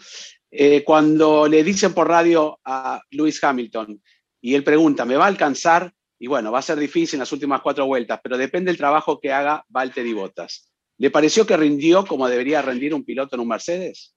Eh, 0.52 0.84
cuando 0.84 1.48
le 1.48 1.64
dicen 1.64 1.94
por 1.94 2.08
radio 2.08 2.60
a 2.64 3.02
Lewis 3.10 3.44
Hamilton 3.44 4.00
y 4.40 4.54
él 4.54 4.64
pregunta, 4.64 5.06
¿me 5.06 5.16
va 5.16 5.26
a 5.26 5.30
alcanzar? 5.30 5.92
Y 6.20 6.28
bueno, 6.28 6.52
va 6.52 6.60
a 6.60 6.64
ser 6.64 6.78
difícil 6.78 7.18
en 7.18 7.22
las 7.22 7.32
últimas 7.32 7.62
cuatro 7.62 7.86
vueltas, 7.88 8.20
pero 8.22 8.38
depende 8.38 8.70
del 8.70 8.78
trabajo 8.78 9.20
que 9.20 9.34
haga 9.34 9.66
Valtteri 9.70 10.14
Bottas. 10.14 10.70
¿Le 10.98 11.12
pareció 11.12 11.46
que 11.46 11.58
rindió 11.58 12.06
como 12.06 12.28
debería 12.28 12.62
rendir 12.62 12.94
un 12.94 13.04
piloto 13.04 13.36
en 13.36 13.42
un 13.42 13.48
Mercedes? 13.48 14.16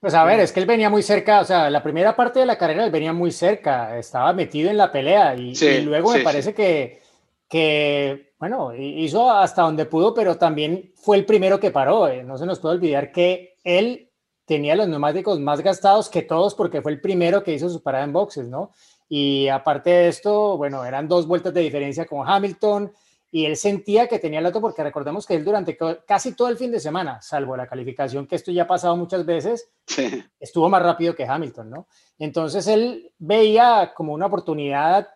Pues 0.00 0.14
a 0.14 0.24
ver, 0.24 0.40
es 0.40 0.50
que 0.50 0.58
él 0.58 0.66
venía 0.66 0.90
muy 0.90 1.02
cerca, 1.02 1.40
o 1.40 1.44
sea, 1.44 1.70
la 1.70 1.82
primera 1.82 2.16
parte 2.16 2.40
de 2.40 2.46
la 2.46 2.58
carrera 2.58 2.84
él 2.84 2.90
venía 2.90 3.12
muy 3.12 3.30
cerca, 3.30 3.96
estaba 3.96 4.32
metido 4.32 4.68
en 4.68 4.76
la 4.76 4.90
pelea 4.90 5.36
y, 5.36 5.54
Sí, 5.54 5.66
y 5.66 5.80
luego 5.82 6.10
sí, 6.12 6.18
me 6.18 6.24
parece 6.24 6.52
que, 6.52 7.00
que, 7.48 8.32
bueno, 8.38 8.74
hizo 8.74 9.30
hasta 9.30 9.62
donde 9.62 9.86
pudo, 9.86 10.12
pero 10.12 10.36
también 10.36 10.92
fue 10.96 11.16
el 11.18 11.24
primero 11.24 11.60
que 11.60 11.70
paró. 11.70 12.08
eh, 12.08 12.24
No 12.24 12.36
se 12.36 12.46
nos 12.46 12.58
puede 12.58 12.74
olvidar 12.74 13.12
que 13.12 13.58
él 13.62 14.10
tenía 14.44 14.74
los 14.74 14.88
neumáticos 14.88 15.38
más 15.38 15.60
gastados 15.60 16.08
que 16.08 16.22
todos 16.22 16.56
porque 16.56 16.82
fue 16.82 16.90
el 16.90 17.00
primero 17.00 17.44
que 17.44 17.54
hizo 17.54 17.68
su 17.68 17.80
parada 17.80 18.02
en 18.02 18.12
boxes, 18.12 18.48
¿no? 18.48 18.72
Y 19.08 19.46
aparte 19.48 19.90
de 19.90 20.08
esto, 20.08 20.56
bueno, 20.56 20.84
eran 20.84 21.06
dos 21.06 21.28
vueltas 21.28 21.54
de 21.54 21.60
diferencia 21.60 22.06
con 22.06 22.28
Hamilton 22.28 22.92
y 23.34 23.46
él 23.46 23.56
sentía 23.56 24.06
que 24.08 24.18
tenía 24.18 24.40
el 24.40 24.46
auto 24.46 24.60
porque 24.60 24.84
recordemos 24.84 25.26
que 25.26 25.34
él 25.34 25.44
durante 25.44 25.76
casi 26.06 26.36
todo 26.36 26.48
el 26.48 26.58
fin 26.58 26.70
de 26.70 26.78
semana, 26.78 27.20
salvo 27.22 27.56
la 27.56 27.66
calificación, 27.66 28.26
que 28.26 28.36
esto 28.36 28.52
ya 28.52 28.64
ha 28.64 28.66
pasado 28.66 28.94
muchas 28.94 29.24
veces, 29.24 29.72
Sí. 29.86 30.22
estuvo 30.38 30.68
más 30.68 30.82
rápido 30.82 31.14
que 31.14 31.24
Hamilton, 31.24 31.70
¿no? 31.70 31.88
Entonces 32.18 32.66
él 32.66 33.10
veía 33.18 33.94
como 33.96 34.12
una 34.12 34.26
oportunidad 34.26 35.08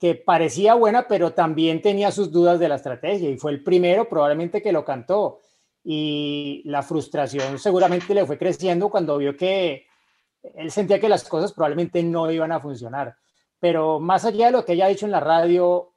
que 0.00 0.14
parecía 0.14 0.74
buena, 0.74 1.06
pero 1.06 1.34
también 1.34 1.82
tenía 1.82 2.10
sus 2.10 2.32
dudas 2.32 2.58
de 2.58 2.68
la 2.70 2.76
estrategia 2.76 3.28
y 3.28 3.36
fue 3.36 3.52
el 3.52 3.62
primero 3.62 4.08
probablemente 4.08 4.62
que 4.62 4.72
lo 4.72 4.84
cantó. 4.84 5.40
Y 5.84 6.62
la 6.64 6.82
frustración 6.82 7.58
seguramente 7.58 8.14
le 8.14 8.24
fue 8.24 8.38
creciendo 8.38 8.88
cuando 8.88 9.18
vio 9.18 9.36
que 9.36 9.86
él 10.54 10.70
sentía 10.70 11.00
que 11.00 11.08
las 11.08 11.24
cosas 11.28 11.52
probablemente 11.52 12.02
no 12.02 12.30
iban 12.30 12.52
a 12.52 12.60
funcionar. 12.60 13.14
Pero 13.58 14.00
más 14.00 14.24
allá 14.24 14.46
de 14.46 14.52
lo 14.52 14.64
que 14.64 14.72
haya 14.72 14.86
dicho 14.86 15.04
en 15.04 15.12
la 15.12 15.20
radio 15.20 15.92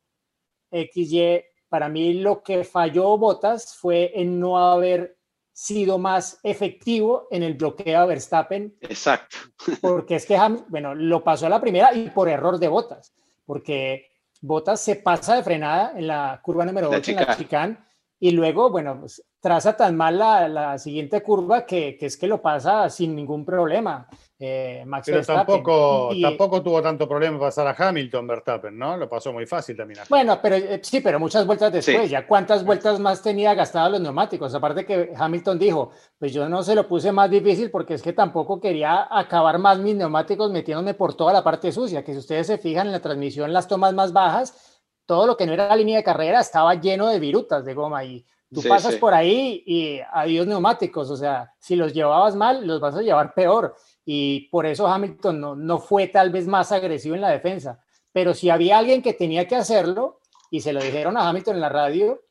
XY, 0.72 1.44
para 1.72 1.88
mí 1.88 2.16
lo 2.16 2.44
que 2.44 2.66
falló 2.66 3.18
Botas 3.18 3.78
fue 3.78 4.12
en 4.14 4.42
no 4.42 4.58
haber 4.58 5.18
sido 5.54 5.98
más 5.98 6.38
efectivo 6.44 7.30
en 7.32 7.44
el 7.44 7.54
bloqueo 7.54 7.98
a 7.98 8.06
Verstappen, 8.06 8.76
Exacto. 8.82 9.38
porque 9.80 10.16
es 10.16 10.26
que, 10.26 10.38
bueno, 10.68 10.94
lo 10.94 11.24
pasó 11.24 11.46
a 11.46 11.50
la 11.50 11.62
primera 11.62 11.94
y 11.94 12.10
por 12.10 12.28
error 12.28 12.60
de 12.60 12.68
Botas, 12.68 13.14
porque 13.46 14.10
Botas 14.42 14.82
se 14.82 14.98
pasa 14.98 15.38
de 15.38 15.44
frenada 15.44 15.94
en 15.96 16.08
la 16.08 16.42
curva 16.44 16.66
número 16.66 16.92
La 16.92 16.98
8 16.98 17.12
en 17.12 17.18
la 17.18 17.38
chicane 17.38 17.78
y 18.20 18.32
luego, 18.32 18.70
bueno, 18.70 19.00
pues, 19.00 19.24
traza 19.42 19.76
tan 19.76 19.98
mal 19.98 20.20
la, 20.20 20.48
la 20.48 20.78
siguiente 20.78 21.22
curva 21.24 21.66
que, 21.66 21.98
que 21.98 22.06
es 22.06 22.16
que 22.16 22.28
lo 22.28 22.42
pasa 22.42 22.88
sin 22.90 23.16
ningún 23.16 23.44
problema. 23.44 24.08
eh, 24.44 24.84
Max 24.88 25.06
Pero 25.08 25.18
Verstappen. 25.18 25.46
tampoco, 25.46 26.10
Y- 26.14 26.22
tampoco 26.22 26.62
tuvo 26.64 26.82
tanto 26.82 27.08
problema 27.08 27.40
pasar 27.40 27.68
a 27.68 27.76
Hamilton, 27.78 28.28
Verstappen, 28.28 28.78
¿no? 28.78 28.98
Lo 28.98 29.10
pasó 29.10 29.34
muy 29.34 29.46
fácil 29.48 29.76
también. 29.76 30.00
a 30.00 30.04
Bueno, 30.10 30.40
pero 30.42 30.56
eh, 30.56 30.80
sí, 30.84 31.02
pero 31.02 31.20
muchas 31.20 31.46
vueltas 31.46 31.72
después, 31.74 32.04
Sí. 32.04 32.10
ya 32.10 32.26
cuántas 32.28 32.64
vueltas 32.64 33.00
más 33.00 33.22
tenía 33.22 33.54
gastados 33.56 33.92
los 33.92 34.02
neumáticos. 34.02 34.54
Aparte 34.56 34.86
que 34.86 35.12
Hamilton 35.16 35.58
dijo, 35.60 35.92
pues 36.20 36.34
yo 36.34 36.48
no 36.48 36.62
se 36.64 36.74
lo 36.76 36.88
puse 36.88 37.12
más 37.12 37.30
difícil 37.30 37.70
porque 37.72 37.96
es 37.96 38.02
que 38.04 38.14
tampoco 38.14 38.60
quería 38.62 39.08
acabar 39.10 39.58
más 39.58 39.80
mis 39.80 39.96
neumáticos 39.96 40.52
metiéndome 40.52 40.94
por 40.94 41.16
toda 41.16 41.34
la 41.34 41.44
parte 41.44 41.72
sucia, 41.72 42.04
que 42.04 42.14
si 42.14 42.20
ustedes 42.20 42.46
se 42.48 42.58
fijan 42.60 42.88
en 42.88 42.94
la 42.94 43.00
transmisión, 43.00 43.52
las 43.54 43.68
tomas 43.68 43.94
más 43.94 44.14
bajas, 44.14 44.82
todo 45.08 45.26
lo 45.28 45.36
que 45.36 45.46
no 45.48 45.54
era 45.54 45.68
la 45.68 45.76
línea 45.76 45.98
de 45.98 46.04
carrera 46.04 46.40
estaba 46.40 46.76
lleno 46.76 47.08
de 47.10 47.20
virutas 47.20 47.66
de 47.66 47.74
goma 47.74 48.04
y 48.04 48.24
Tú 48.54 48.62
Sí, 48.62 48.68
pasas 48.68 48.96
sí. 48.96 49.00
por 49.00 49.14
ahí 49.14 49.64
y 49.66 50.00
adiós 50.12 50.46
neumáticos, 50.46 51.10
o 51.10 51.16
sea, 51.16 51.54
si 51.58 51.76
los 51.76 51.94
llevabas 51.94 52.36
mal, 52.36 52.68
los 52.68 52.82
vas 52.82 52.96
a 52.96 53.02
llevar 53.02 53.34
peor. 53.34 53.76
Y 54.06 54.50
por 54.50 54.66
eso 54.66 54.88
Hamilton 54.88 55.40
no, 55.40 55.56
no 55.56 55.80
fue 55.80 56.08
tal 56.08 56.32
vez 56.32 56.48
más 56.48 56.72
agresivo 56.72 57.16
en 57.16 57.22
la 57.22 57.30
defensa. 57.30 57.80
Pero 58.12 58.34
si 58.34 58.50
había 58.50 58.78
alguien 58.78 59.02
que 59.02 59.14
tenía 59.14 59.48
que 59.48 59.56
hacerlo 59.56 60.20
y 60.50 60.60
se 60.60 60.74
lo 60.74 60.82
dijeron 60.82 61.16
a 61.18 61.30
Hamilton 61.30 61.56
en 61.56 61.62
la 61.62 61.70
radio, 61.70 62.22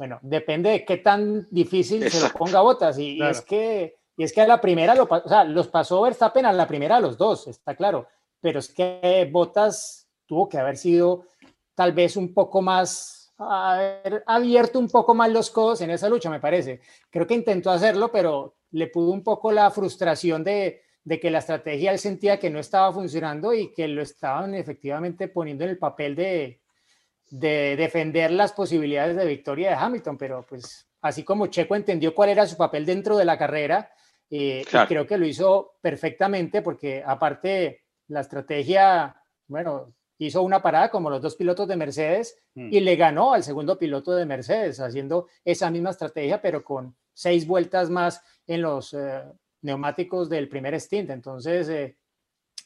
bueno, 0.00 0.18
depende 0.22 0.70
de 0.70 0.84
qué 0.86 0.96
tan 0.96 1.46
difícil 1.50 2.10
se 2.10 2.20
lo 2.26 2.32
ponga 2.32 2.62
Botas. 2.62 2.98
Y, 2.98 3.22
es 3.22 3.42
que, 3.42 3.96
y 4.16 4.24
es 4.24 4.32
que 4.32 4.40
a 4.40 4.46
la 4.46 4.58
primera, 4.58 4.94
lo, 4.94 5.04
o 5.04 5.28
sea, 5.28 5.44
los 5.44 5.68
pasó 5.68 6.00
Verstappen 6.00 6.46
a 6.46 6.52
la 6.54 6.66
primera 6.66 6.96
a 6.96 7.00
los 7.00 7.18
dos, 7.18 7.46
está 7.46 7.76
claro. 7.76 8.08
Pero 8.40 8.60
es 8.60 8.72
que 8.72 9.28
Botas 9.30 10.08
tuvo 10.26 10.48
que 10.48 10.56
haber 10.56 10.78
sido 10.78 11.26
tal 11.74 11.92
vez 11.92 12.16
un 12.16 12.32
poco 12.32 12.62
más, 12.62 13.19
haber 13.40 14.22
abierto 14.26 14.78
un 14.78 14.88
poco 14.88 15.14
más 15.14 15.30
los 15.30 15.50
codos 15.50 15.80
en 15.80 15.90
esa 15.90 16.08
lucha, 16.08 16.30
me 16.30 16.40
parece. 16.40 16.80
Creo 17.10 17.26
que 17.26 17.34
intentó 17.34 17.70
hacerlo, 17.70 18.10
pero 18.10 18.56
le 18.72 18.86
pudo 18.88 19.10
un 19.10 19.22
poco 19.22 19.52
la 19.52 19.70
frustración 19.70 20.44
de, 20.44 20.82
de 21.04 21.20
que 21.20 21.30
la 21.30 21.38
estrategia 21.38 21.92
él 21.92 21.98
sentía 21.98 22.38
que 22.38 22.50
no 22.50 22.58
estaba 22.58 22.92
funcionando 22.92 23.52
y 23.54 23.72
que 23.72 23.88
lo 23.88 24.02
estaban 24.02 24.54
efectivamente 24.54 25.28
poniendo 25.28 25.64
en 25.64 25.70
el 25.70 25.78
papel 25.78 26.14
de, 26.14 26.60
de 27.30 27.76
defender 27.76 28.32
las 28.32 28.52
posibilidades 28.52 29.16
de 29.16 29.24
victoria 29.24 29.70
de 29.70 29.76
Hamilton, 29.76 30.18
pero 30.18 30.44
pues 30.46 30.88
así 31.00 31.22
como 31.22 31.46
Checo 31.46 31.76
entendió 31.76 32.14
cuál 32.14 32.30
era 32.30 32.46
su 32.46 32.56
papel 32.56 32.84
dentro 32.84 33.16
de 33.16 33.24
la 33.24 33.38
carrera, 33.38 33.90
eh, 34.28 34.62
y 34.62 34.86
creo 34.86 35.06
que 35.06 35.18
lo 35.18 35.26
hizo 35.26 35.76
perfectamente 35.80 36.62
porque 36.62 37.02
aparte 37.04 37.84
la 38.08 38.20
estrategia, 38.20 39.16
bueno, 39.46 39.94
hizo 40.26 40.42
una 40.42 40.62
parada 40.62 40.90
como 40.90 41.10
los 41.10 41.22
dos 41.22 41.34
pilotos 41.36 41.66
de 41.68 41.76
Mercedes 41.76 42.36
Mm. 42.54 42.72
y 42.72 42.80
le 42.80 42.96
ganó 42.96 43.32
al 43.32 43.42
segundo 43.44 43.78
piloto 43.78 44.12
de 44.12 44.26
Mercedes 44.26 44.80
haciendo 44.80 45.28
esa 45.44 45.70
misma 45.70 45.90
estrategia, 45.90 46.42
pero 46.42 46.64
con 46.64 46.96
seis 47.12 47.46
vueltas 47.46 47.90
más 47.90 48.22
en 48.46 48.62
los 48.62 48.92
eh, 48.94 49.22
neumáticos 49.62 50.28
del 50.28 50.48
primer 50.48 50.78
stint. 50.80 51.10
Entonces, 51.10 51.68
eh, 51.68 51.96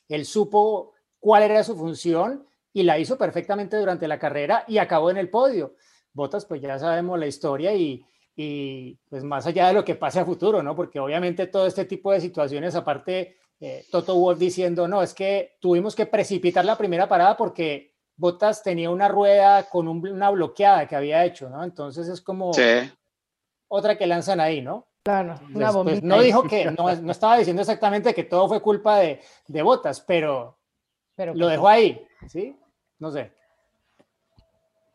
él 0.08 0.24
supo 0.24 0.92
cuál 1.20 1.42
era 1.42 1.62
su 1.62 1.76
función 1.76 2.46
y 2.72 2.82
la 2.82 2.98
hizo 2.98 3.16
perfectamente 3.18 3.76
durante 3.76 4.08
la 4.08 4.18
carrera 4.18 4.64
y 4.66 4.78
acabó 4.78 5.10
en 5.10 5.18
el 5.18 5.28
podio. 5.30 5.74
Botas, 6.12 6.46
pues 6.46 6.60
ya 6.60 6.78
sabemos 6.78 7.18
la 7.18 7.26
historia 7.26 7.74
y, 7.74 8.04
y, 8.36 8.96
pues 9.08 9.22
más 9.22 9.46
allá 9.46 9.68
de 9.68 9.74
lo 9.74 9.84
que 9.84 9.94
pase 9.94 10.20
a 10.20 10.24
futuro, 10.24 10.62
¿no? 10.62 10.74
Porque 10.74 10.98
obviamente 10.98 11.46
todo 11.46 11.66
este 11.66 11.84
tipo 11.84 12.10
de 12.12 12.20
situaciones, 12.20 12.74
aparte, 12.74 13.36
eh, 13.60 13.84
Toto 13.90 14.14
Wolff 14.16 14.38
diciendo, 14.38 14.86
no, 14.88 15.02
es 15.02 15.14
que 15.14 15.56
tuvimos 15.60 15.94
que 15.94 16.06
precipitar 16.06 16.64
la 16.64 16.76
primera 16.76 17.08
parada 17.08 17.36
porque 17.36 17.94
Botas 18.16 18.62
tenía 18.62 18.90
una 18.90 19.08
rueda 19.08 19.64
con 19.68 19.88
un- 19.88 20.06
una 20.06 20.30
bloqueada 20.30 20.86
que 20.86 20.94
había 20.96 21.24
hecho, 21.24 21.48
¿no? 21.50 21.64
Entonces 21.64 22.08
es 22.08 22.20
como 22.20 22.52
Sí. 22.52 22.62
otra 23.68 23.96
que 23.98 24.06
lanzan 24.06 24.40
ahí, 24.40 24.60
¿no? 24.62 24.86
Claro, 25.02 25.34
una 25.54 25.70
bombita. 25.70 26.00
no 26.06 26.20
dijo 26.22 26.44
que, 26.44 26.70
no, 26.70 26.94
no 26.96 27.12
estaba 27.12 27.36
diciendo 27.36 27.60
exactamente 27.62 28.14
que 28.14 28.24
todo 28.24 28.48
fue 28.48 28.62
culpa 28.62 28.98
de, 29.00 29.20
de 29.48 29.62
Botas, 29.62 30.00
pero 30.00 30.58
Pero 31.16 31.34
lo 31.34 31.40
pues, 31.46 31.50
dejó 31.52 31.68
ahí, 31.68 32.06
¿sí? 32.28 32.56
No 32.98 33.10
sé. 33.10 33.32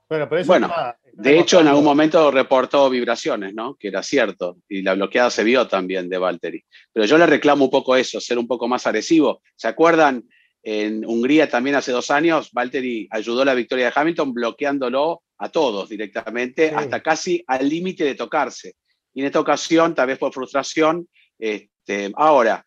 Bueno, 0.09 0.27
pero 0.27 0.41
eso 0.41 0.47
Bueno, 0.47 0.67
está- 0.67 0.97
está 1.05 1.21
De 1.21 1.39
hecho, 1.39 1.59
en 1.61 1.67
algún 1.67 1.83
momento 1.83 2.31
reportó 2.31 2.89
vibraciones, 2.89 3.53
¿no? 3.53 3.75
Que 3.75 3.89
era 3.89 4.01
cierto. 4.01 4.57
Y 4.67 4.81
la 4.81 4.95
bloqueada 4.95 5.29
se 5.29 5.43
vio 5.43 5.67
también 5.67 6.09
de 6.09 6.17
Valtteri. 6.17 6.63
Pero 6.91 7.05
yo 7.05 7.17
le 7.17 7.27
reclamo 7.27 7.65
un 7.65 7.71
poco 7.71 7.95
eso, 7.95 8.19
ser 8.19 8.39
un 8.39 8.47
poco 8.47 8.67
más 8.67 8.87
agresivo. 8.87 9.41
¿Se 9.55 9.67
acuerdan? 9.67 10.23
En 10.63 11.05
Hungría 11.05 11.47
también 11.47 11.75
hace 11.75 11.91
dos 11.91 12.11
años, 12.11 12.49
Valtteri 12.51 13.07
ayudó 13.11 13.43
a 13.43 13.45
la 13.45 13.53
victoria 13.53 13.85
de 13.85 13.93
Hamilton 13.95 14.33
bloqueándolo 14.33 15.21
a 15.37 15.49
todos 15.49 15.87
directamente, 15.87 16.69
Sí. 16.69 16.75
hasta 16.75 17.01
casi 17.01 17.43
al 17.47 17.69
límite 17.69 18.03
de 18.03 18.15
tocarse. 18.15 18.75
Y 19.13 19.21
en 19.21 19.27
esta 19.27 19.39
ocasión, 19.39 19.95
tal 19.95 20.07
vez 20.07 20.17
por 20.17 20.33
frustración, 20.33 21.07
este, 21.37 22.11
ahora, 22.15 22.65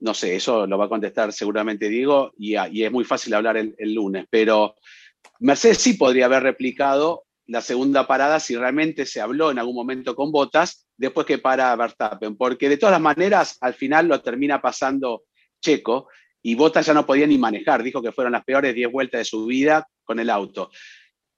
no 0.00 0.14
sé, 0.14 0.36
eso 0.36 0.66
lo 0.68 0.78
va 0.78 0.84
a 0.84 0.88
contestar 0.88 1.32
seguramente 1.32 1.88
Diego, 1.88 2.32
y, 2.38 2.54
es 2.54 2.92
muy 2.92 3.04
fácil 3.04 3.34
hablar 3.34 3.56
el, 3.56 3.74
el 3.78 3.92
lunes, 3.94 4.26
pero 4.30 4.76
Mercedes 5.40 5.78
sí 5.78 5.94
podría 5.94 6.26
haber 6.26 6.42
replicado 6.42 7.24
la 7.46 7.60
segunda 7.60 8.06
parada 8.06 8.40
si 8.40 8.56
realmente 8.56 9.06
se 9.06 9.20
habló 9.20 9.50
en 9.50 9.58
algún 9.58 9.74
momento 9.74 10.16
con 10.16 10.32
Botas 10.32 10.86
después 10.96 11.26
que 11.26 11.38
para 11.38 11.74
Verstappen, 11.76 12.36
porque 12.36 12.68
de 12.68 12.76
todas 12.76 12.92
las 12.92 13.00
maneras 13.00 13.58
al 13.60 13.74
final 13.74 14.08
lo 14.08 14.20
termina 14.20 14.60
pasando 14.60 15.24
Checo 15.60 16.08
y 16.42 16.54
Botas 16.54 16.86
ya 16.86 16.94
no 16.94 17.06
podía 17.06 17.26
ni 17.26 17.38
manejar, 17.38 17.82
dijo 17.82 18.02
que 18.02 18.12
fueron 18.12 18.32
las 18.32 18.44
peores 18.44 18.74
10 18.74 18.90
vueltas 18.90 19.20
de 19.20 19.24
su 19.24 19.46
vida 19.46 19.88
con 20.04 20.18
el 20.18 20.30
auto. 20.30 20.70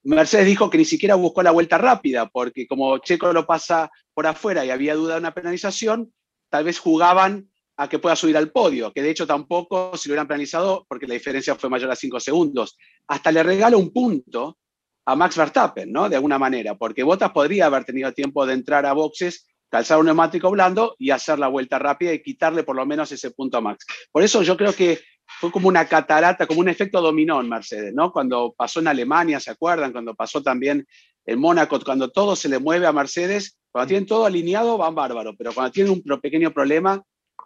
Mercedes 0.05 0.46
dijo 0.46 0.70
que 0.70 0.79
ni 0.79 0.85
siquiera 0.85 1.16
buscó 1.16 1.42
la 1.42 1.51
vuelta 1.51 1.77
rápida, 1.77 2.29
porque 2.29 2.66
como 2.66 2.98
Checo 2.98 3.33
lo 3.33 3.46
pasa 3.46 3.90
por 4.14 4.27
afuera 4.27 4.64
y 4.64 4.70
había 4.70 4.94
duda 4.94 5.14
de 5.14 5.20
una 5.20 5.35
penalización, 5.35 6.12
tal 6.48 6.64
vez 6.64 6.79
jugaban 6.79 7.51
a 7.77 7.88
que 7.88 7.98
pueda 7.98 8.16
subir 8.16 8.37
al 8.37 8.51
podio, 8.51 8.92
que 8.92 9.03
de 9.03 9.11
hecho 9.11 9.27
tampoco 9.27 9.96
si 9.96 10.09
lo 10.09 10.12
hubieran 10.12 10.27
penalizado, 10.27 10.85
porque 10.88 11.07
la 11.07 11.14
diferencia 11.14 11.55
fue 11.55 11.70
mayor 11.70 11.90
a 11.90 11.96
5 11.96 12.20
segundos. 12.20 12.77
Hasta 13.09 13.33
le 13.33 13.42
regala 13.42 13.77
un 13.77 13.92
punto 13.92 14.59
a 15.07 15.16
Max 15.16 15.37
Verstappen, 15.37 15.90
¿no? 15.90 16.09
De 16.09 16.16
alguna 16.16 16.38
manera, 16.38 16.75
porque 16.77 17.03
Bottas 17.03 17.33
podría 17.33 17.66
haber 17.66 17.85
tenido 17.85 18.12
tiempo 18.12 18.44
de 18.44 18.55
entrar 18.55 18.85
a 18.85 18.92
boxes, 18.92 19.47
calzar 19.71 19.99
un 19.99 20.07
neumático 20.07 20.51
blando 20.51 20.94
y 20.99 21.11
hacer 21.11 21.38
la 21.38 21.49
vuelta 21.49 21.79
rápida 21.79 22.12
y 22.12 22.23
quitarle 22.23 22.62
por 22.62 22.77
lo 22.77 22.85
menos 22.85 23.11
ese 23.11 23.31
punto 23.31 23.59
a 23.59 23.61
Max. 23.62 23.87
Por 24.12 24.23
eso 24.23 24.42
yo 24.42 24.57
creo 24.57 24.75
que 24.75 25.01
fue 25.40 25.51
como 25.51 25.68
una 25.68 25.87
catarata, 25.87 26.47
como 26.47 26.61
un 26.61 26.68
efecto 26.68 27.01
dominó 27.01 27.40
en 27.40 27.49
Mercedes, 27.49 27.94
¿no? 27.94 28.12
Cuando 28.12 28.55
pasó 28.57 28.81
en 28.81 28.88
Alemania, 28.88 29.40
¿se 29.40 29.51
acuerdan? 29.51 29.92
Cuando 29.92 30.14
pasó 30.14 30.42
también 30.42 30.87
en 31.25 31.38
Mónaco, 31.38 31.81
cuando 31.85 32.11
todo 32.11 32.35
se 32.35 32.49
le 32.49 32.59
mueve 32.59 32.87
a 32.87 32.92
Mercedes, 32.92 33.59
cuando 33.71 33.88
tienen 33.88 34.07
todo 34.07 34.27
alineado 34.27 34.79
van 34.79 34.94
bárbaro, 34.94 35.35
pero 35.37 35.53
cuando 35.53 35.71
tienen 35.71 36.03
un 36.05 36.21
pequeño 36.21 36.53
problema, 36.53 37.03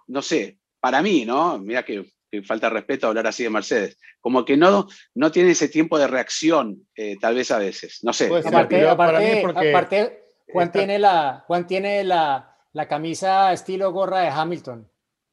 no 0.06 0.22
sé, 0.22 0.58
para 0.80 1.02
mí, 1.02 1.24
¿no? 1.24 1.58
Mira 1.58 1.84
que 1.84 2.04
falta 2.40 2.68
de 2.68 2.74
respeto 2.74 3.06
hablar 3.08 3.26
así 3.26 3.42
de 3.42 3.50
Mercedes, 3.50 3.98
como 4.20 4.44
que 4.44 4.56
no, 4.56 4.88
no 5.14 5.30
tiene 5.30 5.50
ese 5.50 5.68
tiempo 5.68 5.98
de 5.98 6.06
reacción, 6.06 6.86
eh, 6.96 7.16
tal 7.20 7.34
vez 7.34 7.50
a 7.50 7.58
veces, 7.58 8.00
no 8.02 8.12
sé. 8.14 8.28
Puede 8.28 8.42
ser, 8.42 8.54
Aparte, 8.54 8.78
mí 8.78 8.84
aparte, 8.86 9.40
aparte, 9.70 10.24
Juan 10.50 10.66
está- 10.68 10.78
tiene, 10.78 10.98
la, 10.98 11.44
Juan 11.46 11.66
tiene 11.66 12.04
la, 12.04 12.56
la 12.72 12.88
camisa 12.88 13.52
estilo 13.52 13.92
gorra 13.92 14.20
de 14.20 14.28
Hamilton. 14.28 14.88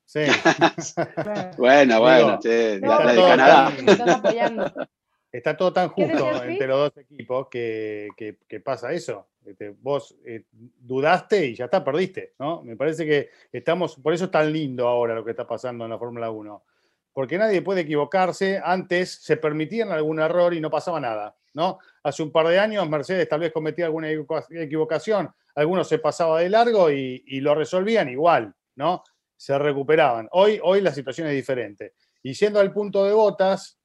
Sí. 0.05 0.21
bueno. 1.57 1.99
Bueno, 2.01 2.39
che, 2.41 2.79
la, 2.79 3.03
la 3.03 3.11
de 3.11 3.15
todo 3.17 3.27
Canadá. 3.29 3.71
apoyando. 4.15 4.73
Está 5.31 5.55
todo 5.55 5.71
tan 5.71 5.91
¿Qué 5.91 6.07
justo 6.07 6.43
entre 6.43 6.67
los 6.67 6.79
dos 6.91 6.97
equipos 6.97 7.47
que, 7.49 8.07
que- 8.17 8.37
que 8.47 8.59
pasa 8.59 8.91
eso. 8.91 9.27
Este, 9.45 9.69
vos 9.79 10.15
eh, 10.25 10.43
dudaste 10.51 11.45
y 11.47 11.55
ya 11.55 11.65
está, 11.65 11.83
perdiste, 11.83 12.33
¿no? 12.39 12.63
Me 12.63 12.75
parece 12.75 13.05
que 13.05 13.29
estamos, 13.51 13.95
por 13.95 14.13
eso 14.13 14.25
es 14.25 14.31
tan 14.31 14.51
lindo 14.51 14.87
ahora 14.87 15.13
lo 15.15 15.23
que 15.23 15.31
está 15.31 15.45
pasando 15.47 15.85
en 15.85 15.91
la 15.91 15.97
Fórmula 15.99 16.29
1. 16.31 16.63
Porque 17.13 17.37
nadie 17.37 17.61
puede 17.61 17.81
equivocarse. 17.81 18.61
Antes 18.63 19.11
se 19.23 19.37
permitían 19.37 19.91
algún 19.91 20.19
error 20.19 20.53
y 20.53 20.61
no 20.61 20.69
pasaba 20.69 20.99
nada, 20.99 21.35
¿no? 21.53 21.79
Hace 22.03 22.23
un 22.23 22.31
par 22.31 22.47
de 22.47 22.59
años 22.59 22.87
Mercedes 22.89 23.27
tal 23.27 23.41
vez 23.41 23.51
cometía 23.51 23.85
alguna 23.85 24.09
equivoca- 24.09 24.45
equivocación, 24.51 25.29
algunos 25.55 25.87
se 25.87 25.99
pasaba 25.99 26.39
de 26.39 26.49
largo 26.49 26.89
y, 26.89 27.41
lo 27.41 27.55
resolvían 27.55 28.09
igual, 28.09 28.53
¿no? 28.75 29.03
Se 29.35 29.57
recuperaban. 29.57 30.29
Hoy, 30.31 30.59
hoy 30.63 30.81
la 30.81 30.93
situación 30.93 31.27
es 31.27 31.33
diferente. 31.33 31.93
Y 32.23 32.33
yendo 32.33 32.59
al 32.59 32.71
punto 32.71 33.03
de 33.03 33.13
botas, 33.13 33.79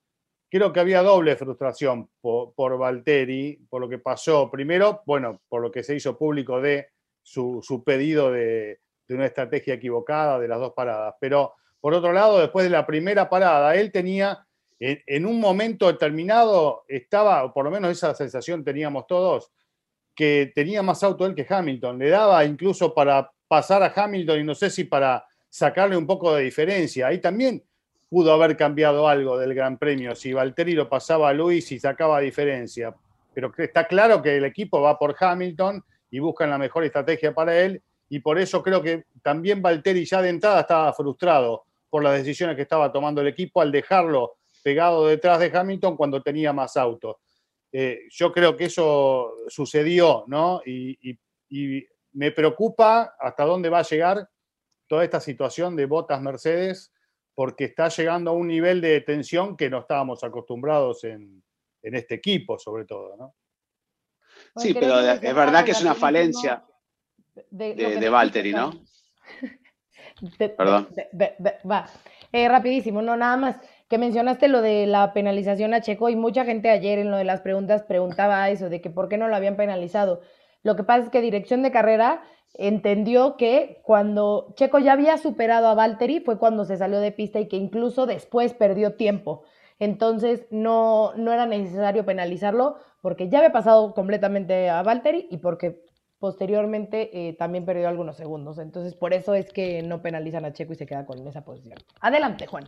creo 0.51 0.73
que 0.73 0.81
había 0.81 1.03
doble 1.03 1.35
frustración 1.37 2.11
por, 2.21 2.55
por 2.55 2.79
por 2.79 3.81
lo 3.81 3.89
que 3.89 3.99
pasó. 3.99 4.51
Primero, 4.51 5.03
bueno, 5.07 5.43
por 5.49 5.63
lo 5.63 5.71
que 5.71 5.83
se 5.83 5.97
hizo 5.97 6.17
público 6.17 6.61
de 6.61 6.89
su, 7.23 7.61
su 7.63 7.83
pedido 7.83 8.31
de, 8.31 8.81
de 9.09 9.15
una 9.15 9.27
estrategia 9.27 9.75
equivocada 9.75 10.39
de 10.39 10.49
las 10.49 10.61
dos 10.61 10.73
paradas. 10.75 11.15
Pero 11.21 11.55
por 11.85 11.93
otro 11.93 12.15
lado, 12.15 12.39
después 12.39 12.65
de 12.65 12.71
la 12.71 12.87
primera 12.87 13.29
parada, 13.29 13.75
él 13.75 13.93
tenía, 13.93 14.47
en, 14.81 15.27
un 15.27 15.39
momento 15.39 15.87
determinado, 15.87 16.83
estaba, 16.89 17.45
o 17.45 17.53
por 17.53 17.67
lo 17.67 17.71
menos 17.71 17.91
esa 17.91 18.15
sensación 18.15 18.65
teníamos 18.65 19.07
todos, 19.07 19.53
que 20.15 20.51
tenía 20.55 20.83
más 20.83 21.03
auto 21.03 21.27
él 21.27 21.35
que 21.35 21.47
Hamilton. 21.47 21.99
Le 21.99 22.09
daba 22.09 22.43
incluso 22.47 22.95
para 22.95 23.31
pasar 23.47 23.83
a 23.83 23.93
Hamilton 23.95 24.41
y 24.41 24.45
no 24.45 24.55
sé 24.55 24.71
si 24.71 24.85
para 24.85 25.27
sacarle 25.51 25.99
un 25.99 26.07
poco 26.07 26.35
de 26.35 26.45
diferencia. 26.45 27.09
Ahí 27.09 27.21
también 27.21 27.63
pudo 28.09 28.33
haber 28.33 28.57
cambiado 28.57 29.07
algo 29.07 29.37
del 29.37 29.53
Gran 29.53 29.77
Premio 29.77 30.15
si 30.15 30.33
Valtteri 30.33 30.73
lo 30.73 30.89
pasaba 30.89 31.29
a 31.29 31.35
Luis 31.35 31.71
y 31.71 31.79
sacaba 31.79 32.19
diferencia. 32.21 32.95
Pero 33.35 33.53
está 33.59 33.87
claro 33.87 34.23
que 34.23 34.39
el 34.39 34.47
equipo 34.47 34.81
va 34.81 34.99
por 34.99 35.15
Hamilton 35.21 35.85
y 36.11 36.19
buscan 36.19 36.49
la 36.49 36.57
mejor 36.57 36.83
estrategia 36.85 37.35
para 37.35 37.61
él 37.61 37.83
y 38.09 38.21
por 38.21 38.39
eso 38.39 38.63
creo 38.63 38.81
que 38.81 39.05
también 39.23 39.61
Valtteri 39.61 40.07
ya 40.07 40.23
de 40.23 40.31
entrada 40.31 40.63
estaba 40.63 40.91
frustrado 40.95 41.67
por 41.95 42.03
las 42.03 42.15
decisiones 42.19 42.57
que 42.57 42.63
estaba 42.63 42.91
tomando 42.91 43.21
el 43.21 43.29
equipo 43.29 43.61
al 43.61 43.71
dejarlo 43.71 44.39
pegado 44.65 45.07
detrás 45.07 45.39
de 45.39 45.57
Hamilton 45.57 45.97
cuando 45.97 46.21
tenía 46.21 46.53
más 46.53 46.77
autos. 46.77 47.19
Eh, 47.71 48.01
yo 48.11 48.33
creo 48.33 48.57
que 48.57 48.65
eso 48.65 49.33
sucedió, 49.47 50.25
¿no? 50.27 50.61
Y, 50.67 50.99
y- 51.09 51.17
y 51.51 51.87
me 52.15 52.33
preocupa 52.33 53.15
hasta 53.17 53.45
dónde 53.45 53.69
va 53.69 53.79
a 53.79 53.83
llegar 53.85 54.29
toda 54.89 55.05
esta 55.05 55.21
situación 55.21 55.77
de 55.77 55.87
botas 55.87 56.21
Mercedes, 56.21 56.93
porque 57.33 57.67
está 57.67 57.89
llegando 57.91 58.33
a 58.33 58.35
un 58.35 58.49
nivel 58.49 58.81
de 58.81 59.01
tensión 59.03 59.57
que 59.57 59.71
no 59.71 59.79
estábamos 59.79 60.25
acostumbrados 60.25 61.05
en, 61.05 61.45
en 61.81 61.95
este 61.95 62.17
equipo, 62.17 62.59
sobre 62.59 62.87
todo, 62.87 63.17
¿no? 63.17 63.37
Sí, 64.57 64.75
pero 64.75 64.99
es 64.99 65.35
verdad 65.37 65.65
que 65.65 65.71
es 65.71 65.81
una 65.81 65.95
falencia 65.95 66.65
de, 67.53 67.73
de, 68.01 68.09
Valtteri, 68.09 68.53
¿no? 68.53 68.73
Perdón. 70.39 70.89
va. 71.71 71.87
Eh, 72.33 72.49
rapidísimo, 72.49 73.01
no, 73.03 73.17
nada 73.17 73.37
más 73.37 73.61
que 73.89 73.99
mencionaste 73.99 74.49
lo 74.49 74.61
de 74.61 74.87
la 74.87 75.13
penalización 75.13 75.75
a 75.75 75.81
Checo 75.81 76.09
y 76.09 76.17
mucha 76.17 76.45
gente 76.45 76.71
ayer 76.71 76.99
en 76.99 77.11
lo 77.11 77.17
de 77.17 77.25
las 77.25 77.43
preguntas 77.43 77.83
preguntaba 77.83 78.49
eso, 78.51 78.69
de 78.69 78.81
que 78.81 78.91
por 78.91 79.09
qué 79.09 79.19
no 79.19 79.29
lo 79.29 79.37
habían 79.37 79.57
penalizado. 79.57 80.21
Lo 80.63 80.75
que 80.77 80.85
pasa 80.85 81.05
es 81.05 81.11
que 81.11 81.21
dirección 81.21 81.63
de 81.63 81.71
carrera 81.71 82.23
entendió 82.55 83.37
que 83.37 83.81
cuando 83.85 84.53
Checo 84.57 84.79
ya 84.79 84.93
había 84.93 85.19
superado 85.19 85.69
a 85.69 85.75
Valtteri 85.75 86.21
fue 86.21 86.39
cuando 86.39 86.65
se 86.65 86.77
salió 86.77 87.01
de 87.01 87.13
pista 87.13 87.41
y 87.41 87.49
que 87.49 87.57
incluso 87.57 88.07
después 88.07 88.55
perdió 88.55 88.95
tiempo. 88.95 89.43
Entonces 89.79 90.47
no, 90.51 91.13
no 91.17 91.33
era 91.33 91.47
necesario 91.47 92.05
penalizarlo 92.05 92.77
porque 93.01 93.29
ya 93.29 93.39
había 93.39 93.53
pasado 93.53 93.93
completamente 93.93 94.71
a 94.71 94.83
Valtteri 94.83 95.29
y 95.31 95.39
porque 95.39 95.84
posteriormente 96.25 97.11
eh, 97.13 97.35
también 97.35 97.67
perdió 97.67 97.87
algunos 97.87 98.17
segundos. 98.17 98.57
Entonces 98.57 98.95
por 98.95 99.13
eso 99.13 99.35
es 99.35 99.53
que 99.53 99.83
no 99.83 100.01
penalizan 100.01 100.47
a 100.47 100.55
Checo 100.55 100.73
y 100.73 100.77
se 100.77 100.87
queda 100.87 101.05
con 101.05 101.29
esa 101.29 101.45
posición. 101.45 101.79
Adelante, 102.01 102.47
Juan. 102.47 102.65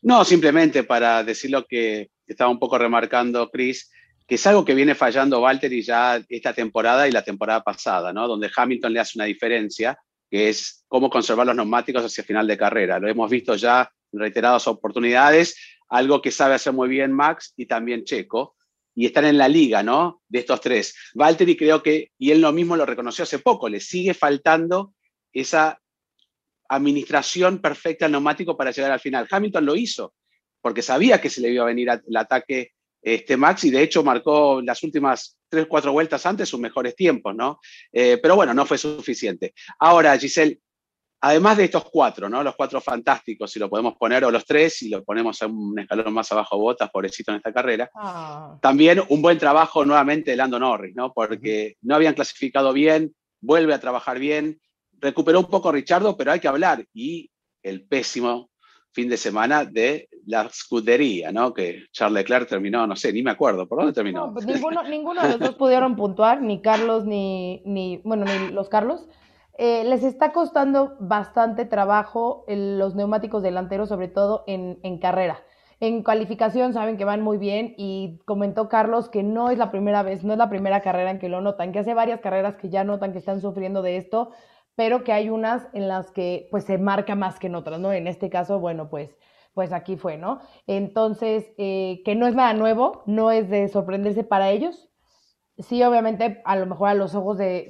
No, 0.00 0.24
simplemente 0.24 0.84
para 0.84 1.22
decir 1.22 1.50
lo 1.50 1.66
que 1.66 2.08
estaba 2.26 2.50
un 2.50 2.58
poco 2.58 2.78
remarcando 2.78 3.50
Chris, 3.50 3.92
que 4.26 4.36
es 4.36 4.46
algo 4.46 4.64
que 4.64 4.74
viene 4.74 4.94
fallando 4.94 5.42
Valtteri 5.42 5.82
ya 5.82 6.24
esta 6.30 6.54
temporada 6.54 7.06
y 7.06 7.12
la 7.12 7.22
temporada 7.22 7.62
pasada, 7.62 8.10
¿no? 8.10 8.26
Donde 8.26 8.48
Hamilton 8.56 8.94
le 8.94 9.00
hace 9.00 9.18
una 9.18 9.26
diferencia, 9.26 9.98
que 10.30 10.48
es 10.48 10.86
cómo 10.88 11.10
conservar 11.10 11.46
los 11.46 11.56
neumáticos 11.56 12.02
hacia 12.02 12.24
final 12.24 12.46
de 12.46 12.56
carrera. 12.56 12.98
Lo 12.98 13.06
hemos 13.06 13.30
visto 13.30 13.54
ya 13.54 13.92
en 14.14 14.20
reiteradas 14.20 14.66
oportunidades, 14.66 15.56
algo 15.90 16.22
que 16.22 16.30
sabe 16.30 16.54
hacer 16.54 16.72
muy 16.72 16.88
bien 16.88 17.12
Max 17.12 17.52
y 17.54 17.66
también 17.66 18.04
Checo, 18.04 18.56
y 18.98 19.06
están 19.06 19.26
en 19.26 19.38
la 19.38 19.46
liga, 19.46 19.80
¿no? 19.80 20.22
De 20.28 20.40
estos 20.40 20.60
tres. 20.60 20.92
Valtteri 21.14 21.56
creo 21.56 21.80
que, 21.80 22.10
y 22.18 22.32
él 22.32 22.40
lo 22.40 22.52
mismo 22.52 22.76
lo 22.76 22.84
reconoció 22.84 23.22
hace 23.22 23.38
poco, 23.38 23.68
le 23.68 23.78
sigue 23.78 24.12
faltando 24.12 24.92
esa 25.32 25.80
administración 26.68 27.60
perfecta 27.60 28.06
al 28.06 28.10
neumático 28.10 28.56
para 28.56 28.72
llegar 28.72 28.90
al 28.90 28.98
final. 28.98 29.28
Hamilton 29.30 29.66
lo 29.66 29.76
hizo, 29.76 30.14
porque 30.60 30.82
sabía 30.82 31.20
que 31.20 31.30
se 31.30 31.40
le 31.40 31.50
iba 31.50 31.62
a 31.62 31.68
venir 31.68 31.88
el 31.88 32.16
ataque 32.16 32.72
este, 33.00 33.36
Max 33.36 33.62
y 33.62 33.70
de 33.70 33.84
hecho 33.84 34.02
marcó 34.02 34.60
las 34.62 34.82
últimas 34.82 35.38
tres, 35.48 35.66
cuatro 35.68 35.92
vueltas 35.92 36.26
antes 36.26 36.48
sus 36.48 36.58
mejores 36.58 36.96
tiempos, 36.96 37.36
¿no? 37.36 37.60
Eh, 37.92 38.18
pero 38.20 38.34
bueno, 38.34 38.52
no 38.52 38.66
fue 38.66 38.78
suficiente. 38.78 39.54
Ahora, 39.78 40.18
Giselle, 40.18 40.58
además 41.20 41.56
de 41.56 41.64
estos 41.64 41.84
cuatro, 41.90 42.28
¿no? 42.28 42.42
Los 42.42 42.54
cuatro 42.54 42.80
fantásticos, 42.80 43.50
si 43.50 43.58
lo 43.58 43.68
podemos 43.68 43.96
poner, 43.96 44.24
o 44.24 44.30
los 44.30 44.44
tres, 44.44 44.74
si 44.76 44.88
lo 44.88 45.02
ponemos 45.04 45.40
a 45.42 45.46
un 45.46 45.78
escalón 45.78 46.12
más 46.12 46.30
abajo, 46.32 46.58
Botas, 46.58 46.90
pobrecito 46.90 47.32
en 47.32 47.38
esta 47.38 47.52
carrera. 47.52 47.90
Ah. 47.94 48.56
También 48.60 49.02
un 49.08 49.22
buen 49.22 49.38
trabajo 49.38 49.84
nuevamente 49.84 50.30
de 50.30 50.36
Lando 50.36 50.58
Norris, 50.58 50.94
¿no? 50.94 51.12
Porque 51.12 51.76
no 51.82 51.94
habían 51.94 52.14
clasificado 52.14 52.72
bien, 52.72 53.14
vuelve 53.40 53.74
a 53.74 53.80
trabajar 53.80 54.18
bien, 54.18 54.60
recuperó 55.00 55.40
un 55.40 55.46
poco 55.46 55.72
Richardo, 55.72 56.16
pero 56.16 56.32
hay 56.32 56.40
que 56.40 56.48
hablar. 56.48 56.84
Y 56.92 57.30
el 57.62 57.84
pésimo 57.86 58.50
fin 58.92 59.08
de 59.08 59.16
semana 59.16 59.64
de 59.64 60.08
la 60.26 60.42
escudería, 60.42 61.30
¿no? 61.30 61.52
Que 61.52 61.84
Charles 61.92 62.14
Leclerc 62.14 62.48
terminó, 62.48 62.86
no 62.86 62.96
sé, 62.96 63.12
ni 63.12 63.22
me 63.22 63.30
acuerdo, 63.30 63.68
¿por 63.68 63.78
dónde 63.78 63.92
terminó? 63.92 64.32
Pues 64.32 64.46
ninguno, 64.46 64.82
ninguno 64.82 65.22
de 65.22 65.28
los 65.30 65.38
dos 65.38 65.54
pudieron 65.54 65.94
puntuar, 65.94 66.42
ni 66.42 66.60
Carlos, 66.62 67.04
ni, 67.04 67.62
ni 67.64 67.98
bueno, 67.98 68.24
ni 68.24 68.52
los 68.52 68.68
Carlos. 68.68 69.06
Eh, 69.58 69.84
les 69.84 70.02
está 70.04 70.32
costando 70.32 70.96
bastante 71.00 71.66
trabajo 71.66 72.44
los 72.48 72.94
neumáticos 72.94 73.42
delanteros, 73.42 73.90
sobre 73.90 74.08
todo 74.08 74.44
en, 74.46 74.98
carrera. 74.98 75.40
En 75.80 76.02
calificación 76.02 76.72
saben 76.72 76.96
que 76.96 77.04
van 77.04 77.20
muy 77.20 77.38
bien 77.38 77.74
y 77.76 78.20
comentó 78.24 78.68
Carlos 78.68 79.08
que 79.08 79.22
no 79.22 79.50
es 79.50 79.58
la 79.58 79.70
primera 79.70 80.02
vez, 80.02 80.24
no 80.24 80.32
es 80.32 80.38
la 80.38 80.48
primera 80.48 80.80
carrera 80.80 81.10
en 81.10 81.18
que 81.18 81.28
lo 81.28 81.40
notan, 81.40 81.72
que 81.72 81.80
hace 81.80 81.92
varias 81.92 82.20
carreras 82.20 82.56
que 82.56 82.70
ya 82.70 82.84
notan 82.84 83.12
que 83.12 83.18
están 83.18 83.40
sufriendo 83.40 83.82
de 83.82 83.98
esto 83.98 84.30
pero 84.78 85.02
que 85.02 85.12
hay 85.12 85.28
unas 85.28 85.66
en 85.72 85.88
las 85.88 86.12
que 86.12 86.46
pues 86.52 86.62
se 86.62 86.78
marca 86.78 87.16
más 87.16 87.40
que 87.40 87.48
en 87.48 87.56
otras, 87.56 87.80
¿no? 87.80 87.92
En 87.92 88.06
este 88.06 88.30
caso, 88.30 88.60
bueno, 88.60 88.88
pues, 88.88 89.18
pues 89.52 89.72
aquí 89.72 89.96
fue, 89.96 90.16
¿no? 90.18 90.38
Entonces, 90.68 91.52
eh, 91.58 92.00
que 92.04 92.14
no 92.14 92.28
es 92.28 92.36
nada 92.36 92.54
nuevo, 92.54 93.02
no 93.04 93.32
es 93.32 93.50
de 93.50 93.66
sorprenderse 93.66 94.22
para 94.22 94.50
ellos. 94.50 94.88
Sí, 95.58 95.82
obviamente, 95.82 96.40
a 96.44 96.56
lo 96.56 96.66
mejor 96.66 96.88
a 96.88 96.94
los 96.94 97.14
ojos 97.14 97.36
de, 97.36 97.68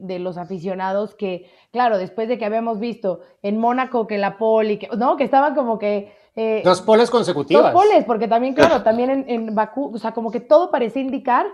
de, 0.00 0.18
los 0.18 0.38
aficionados 0.38 1.14
que, 1.14 1.50
claro, 1.70 1.98
después 1.98 2.28
de 2.28 2.38
que 2.38 2.46
habíamos 2.46 2.80
visto 2.80 3.20
en 3.42 3.58
Mónaco 3.58 4.06
que 4.06 4.16
la 4.16 4.38
poli, 4.38 4.78
que, 4.78 4.88
¿no? 4.96 5.16
Que 5.16 5.24
estaban 5.24 5.54
como 5.54 5.78
que... 5.78 6.14
Eh, 6.34 6.62
dos 6.64 6.80
poles 6.80 7.10
consecutivas. 7.10 7.72
Dos 7.72 7.82
poles, 7.82 8.04
porque 8.04 8.26
también, 8.26 8.54
claro, 8.54 8.82
también 8.84 9.10
en, 9.10 9.24
en 9.28 9.54
Bakú, 9.54 9.94
o 9.94 9.98
sea, 9.98 10.12
como 10.12 10.30
que 10.30 10.40
todo 10.40 10.70
parecía 10.70 11.02
indicar 11.02 11.46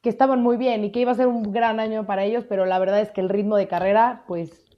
que 0.00 0.08
estaban 0.08 0.42
muy 0.42 0.56
bien 0.56 0.84
y 0.84 0.90
que 0.90 1.00
iba 1.00 1.12
a 1.12 1.16
ser 1.16 1.28
un 1.28 1.52
gran 1.52 1.78
año 1.78 2.06
para 2.06 2.24
ellos, 2.24 2.44
pero 2.48 2.66
la 2.66 2.78
verdad 2.78 3.00
es 3.00 3.10
que 3.10 3.20
el 3.20 3.28
ritmo 3.28 3.56
de 3.56 3.68
carrera, 3.68 4.24
pues 4.26 4.68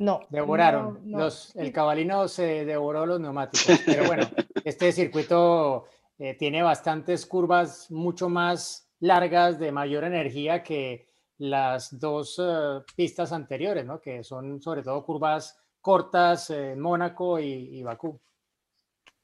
no. 0.00 0.20
Devoraron. 0.30 0.98
Los, 1.04 1.54
el 1.56 1.72
cabalino 1.72 2.26
se 2.26 2.64
devoró 2.64 3.04
los 3.04 3.20
neumáticos. 3.20 3.80
Pero 3.84 4.06
bueno, 4.06 4.26
este 4.64 4.92
circuito 4.92 5.84
eh, 6.18 6.34
tiene 6.34 6.62
bastantes 6.62 7.26
curvas 7.26 7.90
mucho 7.90 8.30
más 8.30 8.89
largas, 9.00 9.58
de 9.58 9.72
mayor 9.72 10.04
energía 10.04 10.62
que 10.62 11.08
las 11.38 11.98
dos 11.98 12.40
eh, 12.42 12.80
pistas 12.94 13.32
anteriores, 13.32 13.84
¿no? 13.84 14.00
Que 14.00 14.22
son 14.22 14.60
sobre 14.60 14.82
todo 14.82 15.04
curvas 15.04 15.58
cortas 15.80 16.50
en 16.50 16.78
Mónaco 16.78 17.40
y, 17.40 17.78
y, 17.78 17.82
Bakú. 17.82 18.20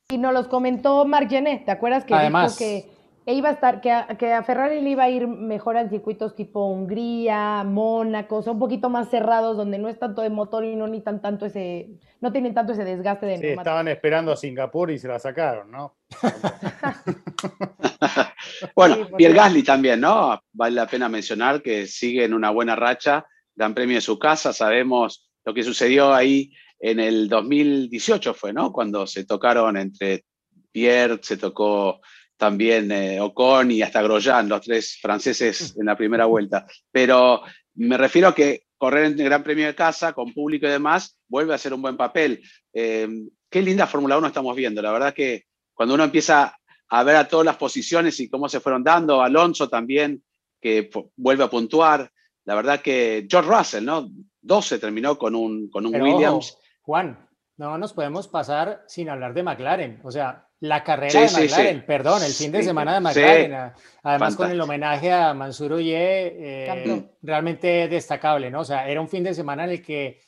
Y 0.08 0.16
nos 0.16 0.32
los 0.32 0.48
comentó 0.48 1.04
Marc 1.04 1.28
Genet, 1.28 1.66
¿te 1.66 1.70
acuerdas 1.70 2.04
que 2.04 2.14
Además, 2.14 2.58
dijo 2.58 2.86
que 3.26 3.32
iba 3.34 3.50
a 3.50 3.52
estar, 3.52 3.80
que 3.80 3.92
a, 3.92 4.06
que 4.06 4.32
a, 4.32 4.42
Ferrari 4.44 4.80
le 4.80 4.90
iba 4.90 5.02
a 5.02 5.10
ir 5.10 5.26
mejor 5.26 5.76
en 5.76 5.90
circuitos 5.90 6.34
tipo 6.34 6.64
Hungría, 6.66 7.64
Mónaco, 7.64 8.40
son 8.40 8.54
un 8.54 8.60
poquito 8.60 8.88
más 8.88 9.10
cerrados 9.10 9.56
donde 9.56 9.78
no 9.78 9.88
es 9.88 9.98
tanto 9.98 10.22
de 10.22 10.30
motor 10.30 10.64
y 10.64 10.76
no 10.76 10.86
ni 10.86 11.02
tan 11.02 11.20
tanto 11.20 11.44
ese, 11.44 11.98
no 12.20 12.32
tienen 12.32 12.54
tanto 12.54 12.72
ese 12.72 12.84
desgaste 12.84 13.26
de 13.26 13.38
Sí, 13.38 13.48
estaban 13.48 13.88
esperando 13.88 14.32
a 14.32 14.36
Singapur 14.36 14.90
y 14.90 14.98
se 14.98 15.08
la 15.08 15.18
sacaron, 15.18 15.70
¿no? 15.70 15.96
bueno, 18.74 19.09
Pierre 19.16 19.35
Gasly 19.35 19.62
también, 19.62 20.00
¿no? 20.00 20.40
Vale 20.52 20.74
la 20.74 20.87
pena 20.87 21.09
mencionar 21.09 21.62
que 21.62 21.87
sigue 21.87 22.24
en 22.24 22.35
una 22.35 22.50
buena 22.50 22.76
racha, 22.76 23.24
Gran 23.54 23.74
Premio 23.74 23.96
de 23.96 24.02
su 24.02 24.18
casa, 24.18 24.52
sabemos 24.52 25.30
lo 25.44 25.54
que 25.54 25.62
sucedió 25.62 26.12
ahí 26.12 26.52
en 26.78 27.00
el 27.00 27.28
2018 27.28 28.35
fue, 28.35 28.52
¿no? 28.52 28.72
Cuando 28.72 29.06
se 29.06 29.24
tocaron 29.24 29.76
entre 29.76 30.24
Pierre, 30.70 31.20
se 31.22 31.37
tocó 31.37 32.00
también 32.37 32.92
eh, 32.92 33.20
Ocon 33.20 33.70
y 33.70 33.82
hasta 33.82 34.02
Grosjean, 34.02 34.48
los 34.48 34.61
tres 34.61 34.98
franceses 35.00 35.74
mm. 35.74 35.80
en 35.80 35.87
la 35.87 35.96
primera 35.96 36.26
vuelta. 36.26 36.66
Pero 36.92 37.42
me 37.74 37.96
refiero 37.96 38.28
a 38.28 38.35
que 38.35 38.64
correr 38.76 39.06
en 39.06 39.18
el 39.18 39.24
Gran 39.24 39.42
Premio 39.42 39.66
de 39.66 39.74
Casa, 39.74 40.12
con 40.12 40.35
público 40.35 40.66
y 40.66 40.70
demás, 40.70 41.18
vuelve 41.28 41.54
a 41.54 41.59
ser 41.59 41.72
un 41.72 41.80
buen 41.80 41.96
papel. 41.96 42.42
Eh, 42.74 43.09
qué 43.48 43.62
linda 43.62 43.87
Fórmula 43.87 44.18
1 44.18 44.26
estamos 44.26 44.54
viendo. 44.54 44.82
La 44.82 44.92
verdad 44.92 45.14
que 45.14 45.44
cuando 45.72 45.94
uno 45.94 46.04
empieza 46.04 46.59
a 46.88 47.03
ver 47.03 47.16
a 47.16 47.29
todas 47.29 47.46
las 47.46 47.57
posiciones 47.57 48.18
y 48.20 48.29
cómo 48.29 48.49
se 48.49 48.61
fueron 48.61 48.85
dando, 48.85 49.22
Alonso 49.22 49.68
también, 49.68 50.22
que 50.61 50.90
vuelve 51.16 51.44
a 51.44 51.51
puntuar. 51.51 52.11
La 52.44 52.55
verdad 52.55 52.81
que 52.81 53.27
George 53.29 53.51
Russell, 53.51 53.85
¿no? 53.85 54.09
12 54.40 54.79
terminó 54.79 55.18
con 55.18 55.35
un, 55.35 55.68
con 55.68 55.87
un 55.87 56.01
Williams. 56.01 56.57
Juan, 56.83 57.29
no 57.57 57.77
nos 57.79 57.92
podemos 57.92 58.29
pasar 58.29 58.85
sin 58.87 59.09
hablar 59.09 59.35
de 59.35 59.42
McLaren. 59.42 60.01
O 60.05 60.12
sea, 60.12 60.46
la 60.61 60.85
carrera 60.85 61.20
de 61.20 61.27
McLaren, 61.27 61.85
perdón, 61.85 62.22
el 62.22 62.33
fin 62.33 62.53
de 62.53 62.62
semana 62.62 62.94
de 62.94 63.01
McLaren, 63.01 63.72
además 64.03 64.37
con 64.37 64.51
el 64.51 64.61
homenaje 64.61 65.12
a 65.12 65.35
Mansur 65.35 65.72
Oye, 65.75 66.66
eh, 66.66 67.11
realmente 67.22 67.88
destacable, 67.88 68.51
¿no? 68.51 68.61
O 68.61 68.64
sea, 68.64 68.88
era 68.88 69.01
un 69.01 69.09
fin 69.09 69.25
de 69.25 69.35
semana 69.35 69.64
en 69.64 69.70
el 69.70 69.83
que 69.83 70.20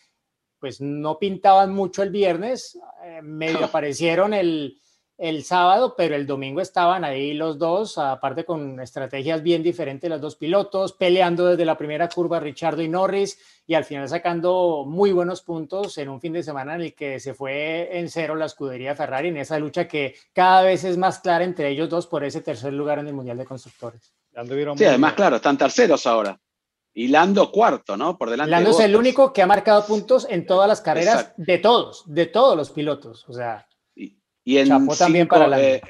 pues 0.59 0.81
no 0.81 1.21
pintaban 1.21 1.73
mucho 1.73 2.03
el 2.03 2.11
viernes, 2.11 2.77
eh, 3.05 3.21
medio 3.23 3.64
aparecieron 3.64 4.35
el, 4.35 4.81
el 5.18 5.44
sábado, 5.44 5.94
pero 5.96 6.14
el 6.14 6.26
domingo 6.26 6.61
estaban 6.61 7.04
ahí 7.04 7.35
los 7.35 7.59
dos, 7.59 7.98
aparte 7.98 8.44
con 8.44 8.78
estrategias 8.81 9.42
bien 9.42 9.64
diferentes, 9.64 10.09
los 10.09 10.20
dos 10.20 10.37
pilotos, 10.37 10.92
peleando 10.92 11.46
desde 11.46 11.64
la 11.64 11.76
primera 11.76 12.09
curva 12.09 12.38
Richardo 12.38 12.83
y 12.83 12.88
Norris, 12.88 13.38
y 13.66 13.74
al 13.74 13.85
final 13.85 14.09
sacando 14.09 14.85
muy 14.87 15.11
buenos 15.11 15.42
puntos 15.42 15.98
en 15.98 16.09
un 16.09 16.20
fin 16.20 16.33
de 16.33 16.44
semana 16.44 16.76
en 16.76 16.83
el 16.83 16.94
que 16.94 17.18
se 17.18 17.35
fue 17.35 17.98
en 17.98 18.09
cero 18.09 18.37
la 18.37 18.46
escudería 18.46 18.94
Ferrari, 18.94 19.28
en 19.28 19.38
esa 19.38 19.59
lucha 19.59 19.88
que 19.88 20.14
cada 20.33 20.62
vez 20.62 20.85
es 20.85 20.96
más 20.96 21.18
clara 21.18 21.44
entre 21.44 21.68
ellos 21.68 21.90
dos 21.90 22.07
por 22.07 22.22
ese 22.22 22.40
tercer 22.40 22.72
lugar 22.72 23.00
en 23.00 23.09
el 23.09 23.14
Mundial 23.14 23.38
de 23.38 23.44
Constructores. 23.44 24.12
Sí, 24.76 24.85
además, 24.85 25.14
claro, 25.14 25.37
están 25.37 25.59
terceros 25.59 26.07
ahora. 26.07 26.38
Y 26.94 27.09
Lando 27.09 27.50
cuarto, 27.50 27.96
¿no? 27.96 28.16
Por 28.16 28.31
delante. 28.31 28.50
Lando 28.50 28.70
es 28.70 28.81
el 28.81 28.96
único 28.96 29.33
que 29.33 29.42
ha 29.42 29.46
marcado 29.46 29.85
puntos 29.85 30.26
en 30.31 30.46
todas 30.46 30.68
las 30.68 30.81
carreras 30.81 31.33
de 31.37 31.59
todos, 31.59 32.04
de 32.07 32.26
todos 32.26 32.57
los 32.57 32.70
pilotos. 32.70 33.24
O 33.28 33.33
sea, 33.33 33.67
y 34.48 34.56
en, 34.56 34.88
también 34.96 35.28
para 35.28 35.61
eh, 35.61 35.82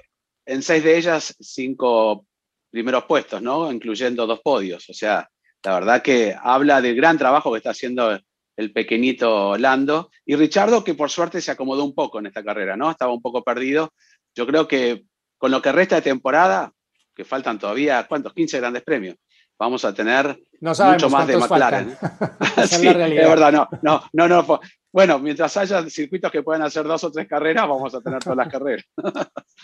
en 0.45 0.63
seis 0.65 0.83
de 0.83 0.99
ellas, 0.99 1.33
cinco 1.39 2.27
primeros 2.69 3.05
puestos, 3.05 3.41
¿no? 3.41 3.71
Incluyendo 3.71 4.27
dos 4.27 4.41
podios. 4.41 4.91
O 4.91 4.93
sea, 4.93 5.31
la 5.63 5.75
verdad 5.75 6.03
que 6.03 6.35
habla 6.37 6.81
del 6.81 6.97
gran 6.97 7.17
trabajo 7.17 7.53
que 7.53 7.59
está 7.59 7.71
haciendo 7.71 8.19
el 8.57 8.73
pequeñito 8.73 9.57
Lando. 9.57 10.11
Y 10.27 10.35
Richardo, 10.35 10.83
que 10.83 10.95
por 10.95 11.09
suerte 11.09 11.41
se 11.41 11.53
acomodó 11.53 11.85
un 11.85 11.95
poco 11.95 12.19
en 12.19 12.27
esta 12.27 12.43
carrera, 12.43 12.77
¿no? 12.77 12.91
Estaba 12.91 13.13
un 13.13 13.23
poco 13.23 13.45
perdido. 13.45 13.95
Yo 14.35 14.45
creo 14.45 14.67
que 14.67 15.05
con 15.37 15.53
lo 15.53 15.63
que 15.63 15.71
resta 15.71 15.95
de 15.95 16.03
temporada, 16.03 16.73
que 17.15 17.25
faltan 17.25 17.61
todavía, 17.61 18.09
¿cuántos? 18.09 18.35
15 18.35 18.59
grandes 18.59 18.83
premios. 18.83 19.15
Vamos 19.59 19.85
a 19.85 19.93
tener 19.93 20.39
no 20.61 20.73
mucho 20.73 21.11
más 21.11 21.27
de 21.27 21.37
McLaren. 21.37 21.97
sí, 22.67 22.87
es 22.87 23.29
verdad, 23.29 23.53
no, 23.53 23.69
no, 23.83 24.03
no, 24.13 24.29
no. 24.29 24.61
Bueno, 24.91 25.19
mientras 25.19 25.55
haya 25.57 25.83
circuitos 25.91 26.31
que 26.33 26.43
puedan 26.43 26.63
hacer 26.63 26.85
dos 26.85 27.05
o 27.05 27.13
tres 27.13 27.29
carreras, 27.29 27.69
vamos 27.69 27.95
a 27.95 28.01
tener 28.01 28.21
todas 28.21 28.39
las 28.39 28.49
carreras. 28.53 28.85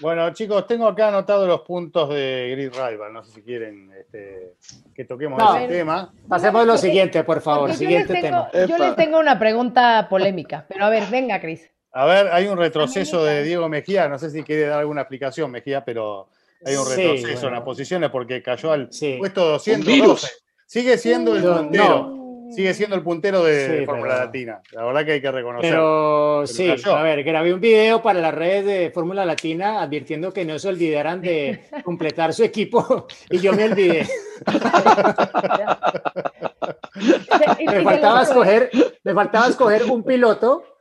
bueno, 0.01 0.31
chicos, 0.35 0.67
tengo 0.67 0.87
acá 0.87 1.09
anotados 1.09 1.49
los 1.49 1.63
puntos 1.63 2.11
de 2.11 2.51
Grid 2.53 2.73
Rival. 2.73 3.13
No 3.13 3.25
sé 3.25 3.33
si 3.33 3.43
quieren 3.43 3.91
este, 3.99 4.57
que 4.95 5.05
toquemos 5.05 5.41
ese 5.57 5.69
tema. 5.69 6.13
Pasemos 6.29 6.67
lo 6.67 6.77
siguiente, 6.77 7.25
por 7.25 7.41
favor. 7.41 7.73
Siguiente 7.73 8.21
tema. 8.21 8.51
Yo 8.53 8.77
les 8.77 8.97
tengo 8.97 9.19
una 9.19 9.39
pregunta 9.39 10.07
polémica, 10.11 10.67
pero 10.69 10.85
a 10.85 10.91
ver, 10.91 11.05
venga, 11.11 11.41
Cris. 11.41 11.71
A 11.93 12.07
ver, 12.07 12.27
hay 12.33 12.49
un 12.49 12.59
retroceso 12.59 13.25
de 13.25 13.45
Diego 13.45 13.69
Mejía. 13.69 14.09
No 14.09 14.19
sé 14.19 14.29
si 14.31 14.43
quiere 14.43 14.67
dar 14.67 14.81
alguna 14.81 15.03
explicación, 15.03 15.51
Mejía, 15.53 15.85
pero 15.85 16.29
hay 16.65 16.77
un 16.77 16.89
retroceso 16.89 17.47
en 17.47 17.53
las 17.53 17.63
posiciones 17.63 18.11
porque 18.11 18.43
cayó 18.43 18.73
al 18.73 18.89
puesto 19.19 19.45
212. 19.45 20.29
Sigue 20.67 20.99
siendo 20.99 21.37
el 21.37 21.43
puntero. 21.43 22.25
Sigue 22.51 22.75
siendo 22.75 22.95
el 22.95 23.03
puntero 23.03 23.43
de 23.43 23.85
Fórmula 23.85 24.19
Latina. 24.19 24.61
La 24.73 24.85
verdad 24.85 25.05
que 25.05 25.13
hay 25.13 25.21
que 25.21 25.31
reconocerlo. 25.31 25.71
Pero 25.71 26.47
sí, 26.47 26.73
a 26.87 27.03
ver, 27.03 27.25
grabé 27.25 27.53
un 27.53 27.61
video 27.61 28.03
para 28.03 28.21
las 28.21 28.35
redes 28.35 28.67
de 28.67 28.91
Fórmula 28.91 29.25
Latina 29.25 29.83
advirtiendo 29.83 30.33
que 30.33 30.45
no 30.45 30.59
se 30.59 30.69
olvidaran 30.69 31.21
de 31.21 31.65
completar 31.85 32.33
su 32.33 32.45
equipo 32.45 33.07
y 33.31 33.39
yo 33.39 33.53
me 33.55 33.65
olvidé. 33.65 34.07
me, 37.67 37.83
faltaba 37.83 38.23
escoger, 38.23 38.71
me 39.03 39.15
faltaba 39.15 39.49
escoger 39.49 39.85
un 39.85 40.05
piloto 40.05 40.74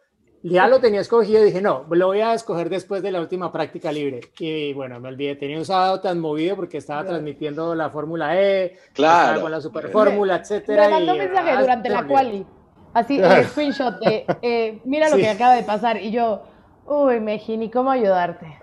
ya 0.43 0.67
lo 0.67 0.79
tenía 0.79 0.99
escogido 0.99 1.41
y 1.41 1.45
dije, 1.45 1.61
no, 1.61 1.85
lo 1.89 2.07
voy 2.07 2.19
a 2.19 2.33
escoger 2.33 2.69
después 2.69 3.01
de 3.01 3.11
la 3.11 3.21
última 3.21 3.51
práctica 3.51 3.91
libre. 3.91 4.19
Y 4.39 4.73
bueno, 4.73 4.99
me 4.99 5.07
olvidé, 5.07 5.35
tenía 5.35 5.57
un 5.57 5.65
sábado 5.65 6.01
tan 6.01 6.19
movido 6.19 6.57
porque 6.57 6.77
estaba 6.77 7.05
transmitiendo 7.05 7.73
la 7.73 7.89
Fórmula 7.89 8.39
E, 8.39 8.77
claro. 8.93 9.41
con 9.41 9.51
la 9.51 9.61
Super 9.61 9.89
Fórmula, 9.89 10.35
etcétera. 10.35 10.85
Me 10.85 10.91
mandó 10.91 11.15
mensaje 11.15 11.49
ah, 11.49 11.61
durante 11.61 11.89
la 11.89 12.05
quali, 12.05 12.45
así, 12.93 13.19
el 13.19 13.45
screenshot 13.45 13.99
de, 13.99 14.25
eh, 14.41 14.81
mira 14.83 15.09
lo 15.09 15.15
que 15.15 15.29
acaba 15.29 15.55
de 15.55 15.63
pasar. 15.63 16.01
Y 16.01 16.11
yo, 16.11 16.43
uy, 16.85 17.21
Mejini, 17.21 17.71
¿cómo 17.71 17.89
ayudarte? 17.89 18.59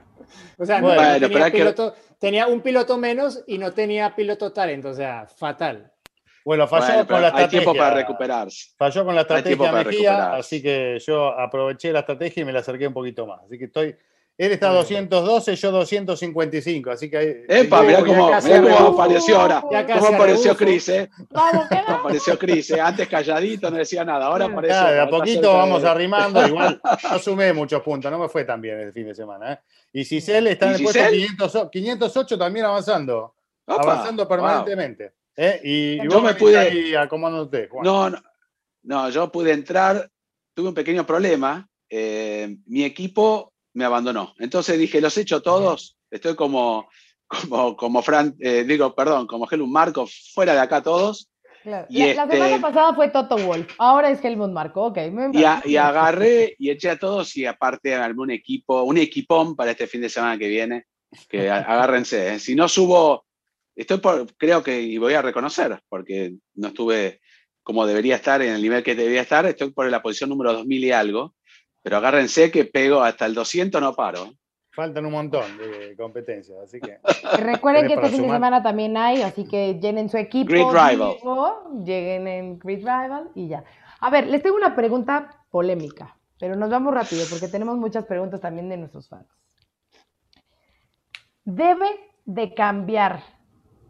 O 0.59 0.67
sea, 0.67 0.83
no, 0.83 0.91
tenía, 0.91 1.51
piloto, 1.51 1.95
tenía 2.19 2.47
un 2.47 2.61
piloto 2.61 2.99
menos 2.99 3.43
y 3.47 3.57
no 3.57 3.73
tenía 3.73 4.15
piloto 4.15 4.53
talento, 4.53 4.91
o 4.91 4.95
sea, 4.95 5.27
fatal. 5.27 5.91
Bueno, 6.45 6.67
falló 6.67 7.07
con 7.07 7.21
la 7.21 7.29
estrategia. 7.29 7.45
Hay 7.45 7.49
tiempo 7.49 7.75
para 7.75 7.95
recuperarse. 7.95 8.71
Falló 8.77 9.05
con 9.05 9.15
la 9.15 9.21
estrategia 9.23 9.73
Mejía, 9.73 10.35
así 10.35 10.63
que 10.63 10.99
yo 11.05 11.39
aproveché 11.39 11.93
la 11.93 12.01
estrategia 12.01 12.43
y 12.43 12.45
me 12.45 12.53
la 12.53 12.61
acerqué 12.61 12.87
un 12.87 12.95
poquito 12.95 13.27
más. 13.27 13.41
Así 13.45 13.59
que 13.59 13.65
estoy. 13.67 13.97
Él 14.41 14.53
está 14.53 14.71
a 14.71 14.73
212, 14.73 15.55
yo 15.55 15.71
255, 15.71 16.91
así 16.91 17.11
que... 17.11 17.45
¡Epa! 17.47 17.83
Mirá 17.83 18.03
cómo, 18.03 18.35
apareció 18.35 19.39
ahora. 19.39 19.61
Cómo 19.61 20.07
apareció 20.07 20.57
Cris, 20.57 20.89
¿eh? 20.89 21.11
Vamos, 21.29 21.67
¿Cómo 21.69 21.99
apareció 21.99 22.39
Cris, 22.39 22.71
¿eh? 22.71 22.81
Antes 22.81 23.07
calladito, 23.07 23.71
no 23.71 23.77
decía 23.77 24.03
nada, 24.03 24.25
ahora 24.25 24.47
apareció... 24.47 24.83
de 24.83 24.99
a 24.99 25.11
poquito 25.11 25.53
vamos 25.53 25.85
arrimando, 25.85 26.43
igual 26.47 26.81
no 26.83 27.19
sumé 27.19 27.53
muchos 27.53 27.83
puntos, 27.83 28.11
no 28.11 28.19
me 28.19 28.31
fue 28.31 28.45
tan 28.45 28.63
bien 28.63 28.81
el 28.81 28.95
fin 28.95 29.09
de 29.09 29.15
semana, 29.15 29.53
¿eh? 29.53 29.59
Y 29.93 30.07
Cicel 30.07 30.47
está 30.47 30.69
en 30.69 30.77
el 30.77 30.83
puesto 30.85 31.71
508 31.71 32.39
también 32.39 32.65
avanzando, 32.65 33.35
avanzando 33.67 34.27
permanentemente. 34.27 35.20
¿Eh? 35.37 35.61
Y, 35.65 36.09
yo 36.09 36.21
me 36.21 36.35
pude. 36.35 36.93
No, 37.83 38.11
no, 38.11 38.19
no, 38.83 39.11
yo 39.11 39.31
pude 39.31 39.53
entrar, 39.53 40.11
tuve 40.55 40.69
un 40.69 40.75
pequeño 40.75 41.07
problema. 41.07 41.69
Eh, 41.89 42.57
mi 42.67 42.85
equipo 42.85 43.53
me 43.75 43.85
abandonó. 43.85 44.35
Entonces 44.39 44.79
dije, 44.79 45.01
los 45.01 45.17
he 45.17 45.23
hecho 45.23 45.43
todos. 45.43 45.97
Estoy 46.11 46.35
como, 46.35 46.89
como, 47.27 47.77
como 47.77 48.03
Fran, 48.03 48.35
eh, 48.41 48.65
digo, 48.65 48.95
perdón, 48.95 49.27
como 49.27 49.49
Helmut 49.51 49.69
Marco, 49.69 50.07
fuera 50.35 50.53
de 50.53 50.61
acá 50.61 50.83
todos. 50.83 51.31
Y 51.89 52.15
la, 52.15 52.23
este 52.23 52.37
semana 52.37 52.61
pasada 52.61 52.95
fue 52.95 53.09
Toto 53.09 53.37
Wolf, 53.37 53.75
ahora 53.77 54.11
es 54.11 54.25
Helmut 54.25 54.51
Marco, 54.51 54.87
ok. 54.87 54.99
y, 55.65 55.77
agarré 55.77 56.55
y 56.59 56.71
eché 56.71 56.89
a 56.89 56.99
todos 56.99 57.37
y 57.37 57.45
aparte 57.45 57.95
algún 57.95 58.31
equipo, 58.31 58.83
un 58.83 58.97
equipón 58.97 59.55
para 59.55 59.73
este 59.73 59.87
fin 59.87 60.01
de 60.01 60.09
semana 60.09 60.39
que 60.39 60.49
viene, 60.49 60.87
que 61.29 61.51
agárrense. 61.51 62.39
Si 62.39 62.55
no 62.55 62.67
subo 62.67 63.27
estoy 63.81 63.99
por, 63.99 64.27
creo 64.37 64.63
que, 64.63 64.81
y 64.81 64.99
voy 64.99 65.15
a 65.15 65.23
reconocer, 65.23 65.81
porque 65.89 66.35
no 66.55 66.69
estuve 66.69 67.21
como 67.63 67.87
debería 67.87 68.17
estar, 68.17 68.43
en 68.43 68.55
el 68.55 68.63
nivel 68.63 68.83
que 68.83 68.95
debería 68.95 69.23
estar, 69.23 69.47
estoy 69.47 69.71
por 69.71 69.89
la 69.89 70.03
posición 70.03 70.31
número 70.31 70.53
2000 70.53 70.85
y 70.85 70.93
algo, 70.93 71.35
pero 71.83 71.99
agárrense 71.99 72.51
que 72.51 72.65
pego 72.65 73.01
hasta 73.01 73.27
el 73.27 73.35
200, 73.35 73.81
no 73.81 73.95
paro. 73.95 74.33
Faltan 74.73 75.07
un 75.07 75.13
montón 75.13 75.59
de 75.59 75.95
competencias, 75.97 76.59
así 76.65 76.81
que... 76.81 76.99
Recuerden 77.39 77.87
que 77.87 77.95
este 77.95 78.09
fin 78.09 78.23
de 78.23 78.29
semana 78.29 78.63
también 78.63 78.97
hay, 78.97 79.23
así 79.23 79.47
que 79.47 79.79
llenen 79.81 80.09
su 80.09 80.17
equipo. 80.17 80.51
Grid 80.51 80.65
Rival. 80.65 81.17
lleguen 81.85 82.29
en 82.29 82.59
Grid 82.59 82.79
Rival 82.79 83.31
y 83.35 83.49
ya. 83.49 83.65
A 84.01 84.11
ver, 84.11 84.27
les 84.27 84.43
tengo 84.43 84.57
una 84.57 84.75
pregunta 84.75 85.45
polémica, 85.51 86.17
pero 86.39 86.57
nos 86.57 86.71
vamos 86.71 86.95
rápido 86.95 87.25
porque 87.29 87.49
tenemos 87.49 87.77
muchas 87.77 88.05
preguntas 88.05 88.41
también 88.41 88.69
de 88.69 88.77
nuestros 88.77 89.09
fans. 89.09 89.29
¿Debe 91.45 91.89
de 92.25 92.55
cambiar 92.55 93.23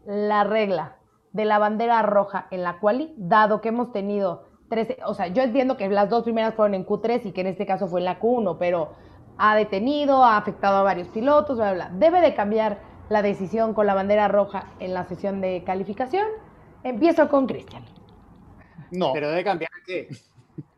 la 0.05 0.43
regla 0.43 0.97
de 1.33 1.45
la 1.45 1.59
bandera 1.59 2.01
roja 2.01 2.47
en 2.51 2.63
la 2.63 2.79
quali, 2.79 3.13
dado 3.17 3.61
que 3.61 3.69
hemos 3.69 3.91
tenido 3.91 4.43
13, 4.69 4.99
o 5.05 5.13
sea, 5.13 5.27
yo 5.27 5.43
entiendo 5.43 5.77
que 5.77 5.87
las 5.89 6.09
dos 6.09 6.23
primeras 6.23 6.53
fueron 6.55 6.75
en 6.75 6.85
Q3 6.85 7.25
y 7.25 7.31
que 7.31 7.41
en 7.41 7.47
este 7.47 7.65
caso 7.65 7.87
fue 7.87 7.99
en 7.99 8.05
la 8.05 8.19
Q1, 8.19 8.57
pero 8.57 8.93
ha 9.37 9.55
detenido, 9.55 10.23
ha 10.23 10.37
afectado 10.37 10.77
a 10.77 10.83
varios 10.83 11.07
pilotos, 11.09 11.57
bla, 11.57 11.73
bla, 11.73 11.89
bla. 11.89 11.97
¿Debe 11.97 12.21
de 12.21 12.35
cambiar 12.35 12.79
la 13.09 13.21
decisión 13.21 13.73
con 13.73 13.85
la 13.87 13.93
bandera 13.93 14.27
roja 14.27 14.71
en 14.79 14.93
la 14.93 15.05
sesión 15.05 15.41
de 15.41 15.63
calificación? 15.65 16.27
Empiezo 16.83 17.27
con 17.29 17.47
Cristian. 17.47 17.83
No. 18.91 19.11
¿Pero 19.13 19.29
debe 19.29 19.43
cambiar 19.43 19.71
qué? 19.85 20.07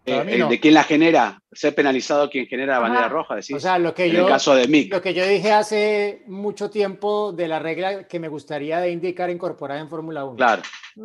Eh, 0.05 0.45
de 0.49 0.59
quién 0.59 0.73
la 0.73 0.83
genera, 0.83 1.41
ser 1.53 1.73
penalizado 1.73 2.29
quien 2.29 2.45
genera 2.45 2.73
la 2.73 2.79
bandera 2.79 3.07
roja, 3.07 3.35
decís. 3.35 3.55
O 3.55 3.59
sea, 3.59 3.79
lo 3.79 3.93
que 3.93 4.05
en 4.05 4.11
yo, 4.11 4.21
el 4.21 4.27
caso 4.27 4.53
de 4.53 4.67
Mick. 4.67 4.91
Lo 4.91 5.01
que 5.01 5.13
yo 5.13 5.25
dije 5.25 5.53
hace 5.53 6.23
mucho 6.27 6.69
tiempo 6.69 7.31
de 7.31 7.47
la 7.47 7.59
regla 7.59 8.05
que 8.05 8.19
me 8.19 8.27
gustaría 8.27 8.79
de 8.79 8.91
indicar 8.91 9.29
incorporar 9.29 9.77
en 9.77 9.87
Fórmula 9.87 10.25
1. 10.25 10.35
Claro. 10.35 10.61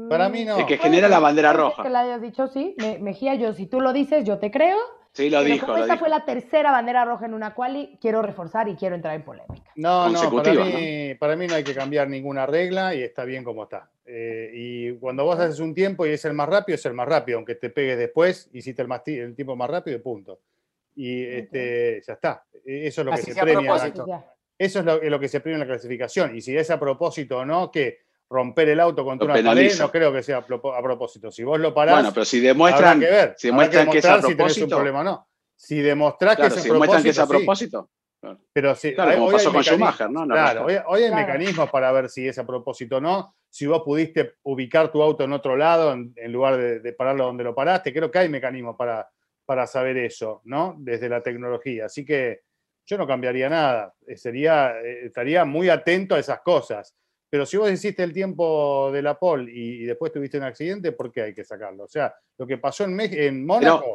Para 0.09 0.29
mí 0.29 0.45
no. 0.45 0.59
El 0.59 0.67
que 0.67 0.79
genera 0.79 1.09
la 1.09 1.21
bandera 1.21 1.53
roja. 1.53 1.85
Que 1.85 1.91
la 1.91 2.01
hayas 2.01 2.21
dicho, 2.21 2.49
sí. 2.49 2.75
Mejía, 3.01 3.37
yo, 3.37 3.53
si 3.53 3.67
tú 3.67 3.81
lo 3.81 3.93
dices, 3.93 4.25
yo 4.25 4.39
te 4.39 4.51
creo. 4.51 4.79
Sí, 5.19 5.31
lo 5.31 5.43
dijo. 5.43 5.77
esta 5.77 5.99
fue 5.99 6.09
la 6.09 6.25
tercera 6.25 6.71
bandera 6.71 7.05
roja 7.05 7.27
en 7.27 7.35
una 7.35 7.53
quali, 7.53 7.99
quiero 8.01 8.23
reforzar 8.23 8.69
y 8.69 8.77
quiero 8.77 8.95
entrar 8.95 9.17
en 9.17 9.25
polémica. 9.25 9.69
No, 9.75 10.09
no, 10.09 10.31
para 10.31 10.55
mí, 10.55 11.17
para 11.17 11.35
mí 11.35 11.49
no 11.49 11.57
hay 11.57 11.65
que 11.65 11.75
cambiar 11.75 12.09
ninguna 12.09 12.47
regla 12.47 12.95
y 12.95 13.03
está 13.03 13.25
bien 13.25 13.43
como 13.43 13.65
está. 13.65 13.91
Eh, 14.07 14.53
y 14.55 14.93
cuando 14.93 15.25
vos 15.25 15.37
haces 15.41 15.59
un 15.59 15.75
tiempo 15.75 16.07
y 16.07 16.11
es 16.11 16.25
el 16.25 16.35
más 16.35 16.49
rápido, 16.49 16.77
es 16.77 16.87
el 16.87 16.95
más 16.95 17.09
rápido, 17.09 17.39
aunque 17.39 17.57
te 17.57 17.69
pegues 17.69 17.99
después, 17.99 18.49
hiciste 18.53 18.81
el, 18.81 18.87
más 18.87 19.03
el 19.07 19.35
tiempo 19.35 19.57
más 19.57 19.69
rápido 19.69 19.97
y 19.97 20.01
punto. 20.01 20.39
Y 20.95 21.25
este, 21.25 22.01
ya 22.07 22.13
está. 22.13 22.45
E, 22.65 22.87
eso 22.87 23.01
es 23.01 23.05
lo 23.05 23.11
que 23.11 23.23
se 23.23 23.35
premia. 23.35 23.75
Eso 24.57 24.79
es 24.79 25.11
lo, 25.11 25.19
que 25.19 25.29
se 25.29 25.41
premia 25.41 25.57
en 25.57 25.61
la 25.61 25.67
clasificación. 25.67 26.37
Y 26.37 26.43
si 26.43 26.57
es 26.57 26.71
a 26.71 26.79
propósito 26.79 27.39
o 27.39 27.45
no, 27.45 27.73
que 27.73 28.03
romper 28.31 28.69
el 28.69 28.81
auto 28.81 29.05
contra 29.05 29.25
una 29.25 29.35
pared, 29.35 29.73
no 29.79 29.91
creo 29.91 30.13
que 30.13 30.23
sea 30.23 30.39
a 30.39 30.83
propósito. 30.83 31.31
Si 31.31 31.43
vos 31.43 31.59
lo 31.59 31.73
parás, 31.73 31.97
bueno, 31.97 32.13
pero 32.13 32.25
si 32.25 32.41
demuestran, 32.41 33.01
que 33.01 33.07
ver. 33.07 33.35
Si 33.37 33.49
demuestran 33.49 33.91
que, 33.91 33.99
es 33.99 34.05
a 34.05 34.21
propósito, 34.21 34.49
si 34.49 34.63
un 34.63 34.71
problema 34.71 35.03
no. 35.03 35.29
Si 35.57 35.81
demostrás 35.81 36.37
que, 36.37 36.47
es 36.47 36.55
si 36.55 36.69
demuestran 36.69 37.03
que 37.03 37.09
es 37.09 37.19
a 37.19 37.27
propósito. 37.27 37.91
Pero 38.53 38.75
sí, 38.75 38.95
claro, 38.95 39.17
como 39.17 39.31
pasó 39.31 39.53
con 39.53 39.63
Schumacher, 39.63 40.11
¿no? 40.11 40.27
claro, 40.27 40.67
hoy, 40.67 41.03
hay 41.03 41.15
mecanismos 41.15 41.71
para 41.71 41.93
ver 41.93 42.09
si 42.09 42.27
es 42.27 42.39
a 42.39 42.47
propósito 42.47 42.97
o 42.97 43.01
no. 43.01 43.35
Si 43.49 43.67
vos 43.67 43.83
pudiste 43.83 44.35
ubicar 44.43 44.91
tu 44.91 45.03
auto 45.03 45.25
en 45.25 45.33
otro 45.33 45.57
lado 45.57 45.93
en, 45.93 46.33
lugar 46.33 46.57
de, 46.57 46.93
pararlo 46.93 47.27
donde 47.27 47.45
lo 47.45 47.55
paraste, 47.55 47.93
creo 47.93 48.11
que 48.11 48.19
hay 48.19 48.29
mecanismos 48.29 48.77
para, 48.77 49.09
para 49.47 49.67
saber 49.67 49.97
eso, 49.99 50.43
¿no? 50.45 50.75
Desde 50.79 51.09
la 51.09 51.23
tecnología. 51.23 51.87
Así 51.87 52.05
que 52.05 52.41
yo 52.85 52.99
no 52.99 53.07
cambiaría 53.07 53.49
nada. 53.49 53.95
Eh, 54.07 54.17
sería, 54.17 54.81
eh, 54.81 55.07
estaría 55.07 55.45
muy 55.45 55.69
atento 55.69 56.15
a 56.15 56.19
esas 56.19 56.41
cosas. 56.41 56.97
Pero 57.31 57.45
si 57.45 57.57
vos 57.57 57.71
hiciste 57.71 58.03
el 58.03 58.13
tiempo 58.13 58.91
de 58.93 59.03
la 59.03 59.19
pole 59.19 59.53
y, 59.53 59.85
después 59.85 60.13
tuviste 60.13 60.39
un 60.39 60.45
accidente, 60.45 60.93
¿por 60.93 61.13
qué 61.13 61.23
hay 61.23 61.35
que 61.35 61.45
sacarlo? 61.45 61.85
O 61.85 61.89
sea, 61.89 62.15
lo 62.39 62.47
que 62.47 62.57
pasó 62.57 62.85
en, 62.85 62.99
en 63.01 63.45
Mónaco, 63.45 63.93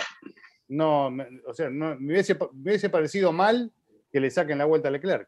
no, 0.70 1.08
o 1.48 1.54
sea, 1.54 1.70
no, 1.70 1.96
me, 2.00 2.14
hubiese, 2.14 2.90
parecido 2.90 3.32
mal 3.32 3.72
que 4.12 4.20
le 4.20 4.30
saquen 4.30 4.58
la 4.58 4.66
vuelta 4.66 4.88
a 4.88 4.92
Leclerc. 4.92 5.28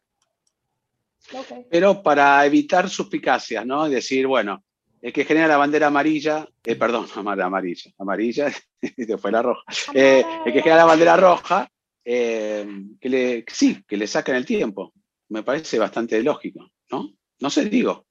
Pero 1.70 2.04
para 2.04 2.46
evitar 2.46 2.88
suspicacias, 2.90 3.66
¿no? 3.66 3.90
Decir, 3.90 4.28
bueno, 4.28 4.64
el 5.02 5.12
que 5.12 5.26
genera 5.26 5.48
la 5.48 5.58
bandera 5.58 5.88
amarilla, 5.88 6.48
eh, 6.64 6.76
perdón, 6.76 7.08
amarilla, 7.16 7.92
amarilla, 7.98 8.52
y 8.82 9.06
después 9.06 9.32
la 9.32 9.42
roja. 9.42 9.64
Eh, 9.94 10.24
el 10.46 10.54
que 10.54 10.62
genera 10.62 10.78
la 10.78 10.86
bandera 10.86 11.18
roja, 11.18 11.68
eh, 12.04 12.68
que 13.02 13.10
le, 13.10 13.46
sí, 13.48 13.84
que 13.88 13.98
le 13.98 14.06
saquen 14.06 14.36
el 14.36 14.46
tiempo. 14.46 14.94
Me 15.30 15.42
parece 15.42 15.80
bastante 15.80 16.22
lógico, 16.22 16.70
¿no? 16.92 17.10
No 17.40 17.50
sé, 17.50 17.66
digo. 17.66 18.06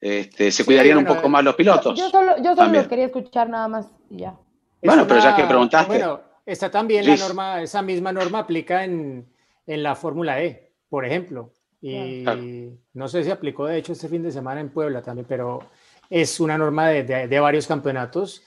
Este, 0.00 0.50
se 0.50 0.64
cuidarían 0.64 0.98
un 0.98 1.06
poco 1.06 1.28
más 1.28 1.42
los 1.42 1.54
pilotos. 1.54 1.98
Yo, 1.98 2.10
solo, 2.10 2.36
yo 2.42 2.54
solo 2.54 2.72
los 2.72 2.88
quería 2.88 3.06
escuchar 3.06 3.48
nada 3.48 3.68
más 3.68 3.86
y 4.10 4.18
ya. 4.18 4.36
Bueno, 4.82 5.06
pero 5.06 5.20
ya 5.20 5.34
que 5.34 5.44
preguntaste. 5.44 5.88
Bueno, 5.88 6.20
está 6.44 6.70
también 6.70 7.06
la 7.06 7.16
norma, 7.16 7.62
esa 7.62 7.80
misma 7.80 8.12
norma 8.12 8.40
aplica 8.40 8.84
en, 8.84 9.26
en 9.66 9.82
la 9.82 9.94
Fórmula 9.94 10.42
E, 10.42 10.72
por 10.88 11.06
ejemplo. 11.06 11.52
Y 11.80 12.24
no 12.94 13.08
sé 13.08 13.24
si 13.24 13.30
aplicó 13.30 13.66
de 13.66 13.76
hecho 13.76 13.92
este 13.92 14.08
fin 14.08 14.22
de 14.22 14.32
semana 14.32 14.60
en 14.60 14.70
Puebla 14.70 15.02
también, 15.02 15.26
pero 15.28 15.60
es 16.08 16.40
una 16.40 16.56
norma 16.56 16.88
de, 16.88 17.28
de, 17.28 17.40
varios 17.40 17.66
campeonatos. 17.66 18.42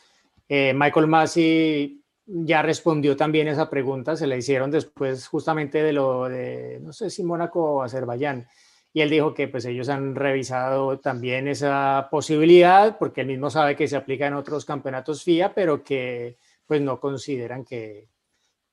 Eh, 0.49 0.73
Michael 0.75 1.05
Massey 1.05 2.01
ya 2.25 2.63
respondió 2.63 3.15
también 3.15 3.47
esa 3.47 3.69
pregunta, 3.69 4.15
se 4.15 4.25
la 4.25 4.36
hicieron 4.36 4.71
después 4.71 5.28
justamente 5.28 5.84
de 5.84 5.93
lo 5.93 6.28
de, 6.28 6.80
no 6.82 6.91
sé 6.93 7.09
si 7.11 7.23
Mónaco 7.23 7.61
o 7.61 7.84
Azerbaiyán, 7.84 8.47
y 8.93 9.01
él 9.01 9.09
dijo 9.09 9.33
que 9.33 9.47
pues 9.47 9.65
ellos 9.65 9.89
han 9.89 10.15
revisado 10.15 10.99
también 10.99 11.47
esa 11.47 12.07
posibilidad, 12.09 12.97
porque 12.97 13.21
él 13.21 13.27
mismo 13.27 13.49
sabe 13.49 13.75
que 13.75 13.88
se 13.88 13.95
aplica 13.95 14.27
en 14.27 14.33
otros 14.33 14.65
campeonatos 14.65 15.23
FIA, 15.23 15.53
pero 15.53 15.83
que 15.83 16.38
pues 16.65 16.81
no 16.81 16.99
consideran 16.99 17.63
que, 17.63 18.09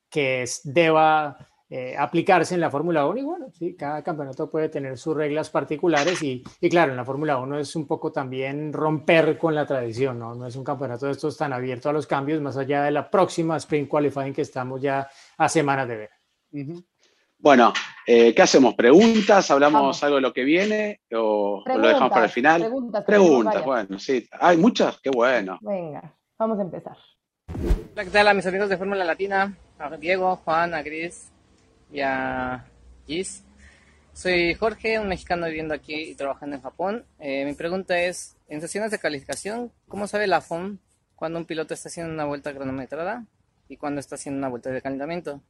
que 0.09 0.45
deba 0.65 1.37
eh, 1.71 1.97
aplicarse 1.99 2.55
en 2.55 2.61
la 2.61 2.71
Fórmula 2.71 3.07
1 3.07 3.19
y 3.19 3.23
bueno, 3.23 3.51
sí, 3.51 3.75
cada 3.75 4.03
campeonato 4.03 4.49
puede 4.49 4.69
tener 4.69 4.97
sus 4.97 5.17
reglas 5.17 5.51
particulares 5.51 6.23
y, 6.23 6.45
y 6.61 6.69
claro, 6.69 6.93
en 6.93 6.97
la 6.97 7.05
Fórmula 7.05 7.39
1 7.39 7.59
es 7.59 7.75
un 7.75 7.87
poco 7.87 8.13
también 8.13 8.73
romper 8.73 9.37
con 9.39 9.55
la 9.55 9.67
tradición, 9.67 10.19
¿no? 10.19 10.35
No 10.35 10.47
es 10.47 10.57
un 10.57 10.63
campeonato 10.63 11.07
de 11.07 11.13
estos 11.13 11.37
tan 11.37 11.53
abierto 11.53 11.89
a 11.89 11.93
los 11.93 12.07
cambios, 12.07 12.41
más 12.41 12.57
allá 12.57 12.85
de 12.85 12.91
la 12.91 13.11
próxima 13.11 13.57
Spring 13.57 13.89
Qualifying 13.89 14.35
que 14.35 14.43
estamos 14.43 14.81
ya 14.81 15.09
a 15.37 15.49
semanas 15.49 15.89
de 15.89 15.97
ver. 15.97 16.11
Bueno, 17.45 17.75
eh, 18.07 18.35
¿qué 18.35 18.41
hacemos? 18.41 18.75
¿Preguntas? 18.75 19.51
¿Hablamos 19.51 20.03
algo 20.03 20.17
de 20.17 20.23
lo 20.23 20.33
que 20.33 20.45
viene 20.45 21.03
o, 21.13 21.63
lo 21.67 21.89
dejamos 21.89 22.09
para 22.09 22.25
el 22.25 22.31
final? 22.31 22.63
Preguntas, 22.63 23.05
preguntas 23.05 23.63
bueno, 23.63 23.99
sí. 23.99 24.27
Hay 24.41 24.57
muchas, 24.57 24.99
qué 25.03 25.11
bueno. 25.11 25.59
Venga, 25.61 26.15
vamos 26.39 26.59
a 26.59 26.63
empezar. 26.63 26.97
Hola, 27.93 28.05
¿qué 28.05 28.11
tal 28.11 28.29
a 28.29 28.33
mis 28.33 28.47
amigos 28.47 28.71
de 28.71 28.79
Fórmula 28.79 29.05
Latina? 29.05 29.55
A 29.79 29.95
Diego, 29.99 30.37
Juan, 30.37 30.73
a 30.73 30.81
Gris, 30.83 31.31
y 31.93 32.01
a 32.01 32.65
Gis. 33.07 33.45
Soy 34.15 34.55
Jorge, 34.55 34.99
un 34.99 35.09
mexicano 35.09 35.45
viviendo 35.45 35.75
aquí 35.75 35.97
y 35.97 36.15
trabajando 36.15 36.57
en 36.57 36.63
Japón. 36.63 37.05
Eh, 37.19 37.45
mi 37.45 37.53
pregunta 37.53 38.01
es, 38.01 38.39
en 38.49 38.63
sesiones 38.63 38.91
de 38.91 38.99
calificación, 38.99 39.71
¿cómo 39.87 40.07
sabe 40.07 40.27
la 40.29 40.41
FOM 40.41 40.79
cuando 41.15 41.41
un 41.41 41.45
piloto 41.45 41.75
está 41.75 41.91
haciendo 41.91 42.11
una 42.11 42.25
vuelta 42.25 42.55
cronometrada 42.55 43.27
y 43.69 43.77
cuando 43.77 44.01
está 44.01 44.15
haciendo 44.15 44.39
una 44.39 44.49
vuelta 44.49 44.71
de 44.71 44.81
calentamiento? 44.81 45.43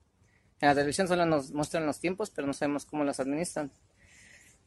En 0.64 0.68
la 0.68 0.74
televisión 0.74 1.06
solo 1.06 1.26
nos 1.26 1.50
muestran 1.50 1.84
los 1.84 2.00
tiempos, 2.00 2.30
pero 2.30 2.46
no 2.46 2.54
sabemos 2.54 2.86
cómo 2.86 3.04
los 3.04 3.20
administran. 3.20 3.70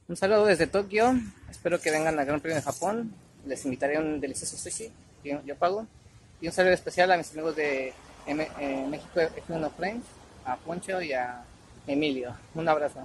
Un 0.08 0.16
saludo 0.16 0.46
desde 0.46 0.68
Tokio, 0.68 1.16
espero 1.50 1.82
que 1.82 1.90
vengan 1.90 2.20
al 2.20 2.24
Gran 2.24 2.40
Premio 2.40 2.58
de 2.58 2.62
Japón. 2.62 3.12
Les 3.48 3.66
invitaré 3.66 3.98
un 3.98 4.22
delicioso 4.22 4.58
sushi, 4.58 4.92
que 5.24 5.42
yo 5.44 5.56
pago. 5.56 5.88
Y 6.40 6.46
un 6.46 6.54
saludo 6.54 6.74
especial 6.74 7.12
a 7.12 7.18
mis 7.18 7.32
amigos 7.32 7.56
de 7.56 7.94
eh, 8.28 8.86
México 8.88 9.22
F1 9.22 9.72
Frames, 9.72 10.04
a 10.46 10.56
Poncho 10.58 11.02
y 11.02 11.14
a 11.14 11.42
Emilio. 11.88 12.32
Un 12.54 12.70
abrazo. 12.70 13.00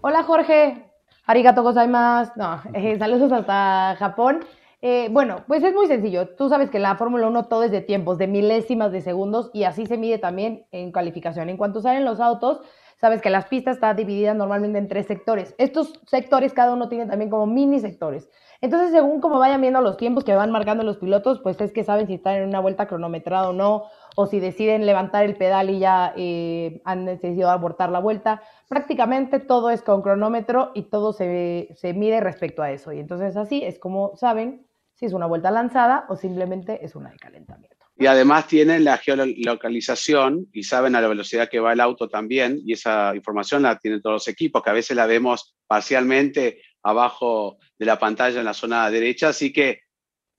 Hola 0.00 0.22
Jorge, 0.22 0.80
arigato 1.26 1.64
gozaimasu. 1.64 2.34
No, 2.36 2.62
eh, 2.72 3.00
saludos 3.00 3.32
hasta 3.32 3.96
Japón. 3.98 4.44
Eh, 4.84 5.08
bueno, 5.12 5.44
pues 5.46 5.62
es 5.62 5.72
muy 5.72 5.86
sencillo. 5.86 6.30
Tú 6.30 6.48
sabes 6.48 6.68
que 6.68 6.80
la 6.80 6.96
Fórmula 6.96 7.28
1 7.28 7.46
todo 7.46 7.62
es 7.62 7.70
de 7.70 7.82
tiempos, 7.82 8.18
de 8.18 8.26
milésimas 8.26 8.90
de 8.90 9.00
segundos 9.00 9.48
y 9.52 9.62
así 9.62 9.86
se 9.86 9.96
mide 9.96 10.18
también 10.18 10.66
en 10.72 10.90
calificación. 10.90 11.48
En 11.48 11.56
cuanto 11.56 11.80
salen 11.80 12.04
los 12.04 12.18
autos, 12.18 12.60
sabes 13.00 13.22
que 13.22 13.30
las 13.30 13.46
pistas 13.46 13.76
están 13.76 13.94
divididas 13.96 14.34
normalmente 14.34 14.78
en 14.78 14.88
tres 14.88 15.06
sectores. 15.06 15.54
Estos 15.58 15.92
sectores, 16.08 16.52
cada 16.52 16.74
uno 16.74 16.88
tiene 16.88 17.06
también 17.06 17.30
como 17.30 17.46
mini 17.46 17.78
sectores. 17.78 18.28
Entonces, 18.60 18.90
según 18.90 19.20
como 19.20 19.38
vayan 19.38 19.60
viendo 19.60 19.80
los 19.80 19.96
tiempos 19.96 20.24
que 20.24 20.34
van 20.34 20.50
marcando 20.50 20.82
los 20.82 20.96
pilotos, 20.96 21.38
pues 21.40 21.60
es 21.60 21.72
que 21.72 21.84
saben 21.84 22.08
si 22.08 22.14
están 22.14 22.34
en 22.36 22.48
una 22.48 22.58
vuelta 22.58 22.88
cronometrada 22.88 23.50
o 23.50 23.52
no, 23.52 23.84
o 24.16 24.26
si 24.26 24.40
deciden 24.40 24.84
levantar 24.84 25.24
el 25.24 25.36
pedal 25.36 25.70
y 25.70 25.78
ya 25.78 26.12
eh, 26.16 26.82
han 26.84 27.04
decidido 27.06 27.50
abortar 27.50 27.90
la 27.90 28.00
vuelta. 28.00 28.42
Prácticamente 28.68 29.38
todo 29.38 29.70
es 29.70 29.82
con 29.82 30.02
cronómetro 30.02 30.72
y 30.74 30.82
todo 30.82 31.12
se, 31.12 31.68
se 31.76 31.94
mide 31.94 32.20
respecto 32.20 32.62
a 32.62 32.72
eso. 32.72 32.92
Y 32.92 32.98
entonces 32.98 33.36
así 33.36 33.62
es 33.64 33.78
como 33.78 34.16
saben 34.16 34.66
si 34.94 35.06
es 35.06 35.12
una 35.12 35.26
vuelta 35.26 35.50
lanzada 35.50 36.06
o 36.08 36.16
simplemente 36.16 36.84
es 36.84 36.94
una 36.94 37.10
de 37.10 37.16
calentamiento. 37.16 37.76
Y 37.96 38.06
además 38.06 38.46
tienen 38.46 38.84
la 38.84 38.96
geolocalización 38.96 40.48
y 40.52 40.62
saben 40.62 40.96
a 40.96 41.00
la 41.00 41.08
velocidad 41.08 41.48
que 41.48 41.60
va 41.60 41.72
el 41.72 41.80
auto 41.80 42.08
también, 42.08 42.58
y 42.64 42.72
esa 42.72 43.14
información 43.14 43.62
la 43.62 43.78
tienen 43.78 44.00
todos 44.00 44.14
los 44.14 44.28
equipos, 44.28 44.62
que 44.62 44.70
a 44.70 44.74
veces 44.74 44.96
la 44.96 45.06
vemos 45.06 45.56
parcialmente 45.66 46.62
abajo 46.82 47.58
de 47.78 47.86
la 47.86 47.98
pantalla 47.98 48.38
en 48.38 48.44
la 48.44 48.54
zona 48.54 48.90
derecha, 48.90 49.28
así 49.28 49.52
que 49.52 49.82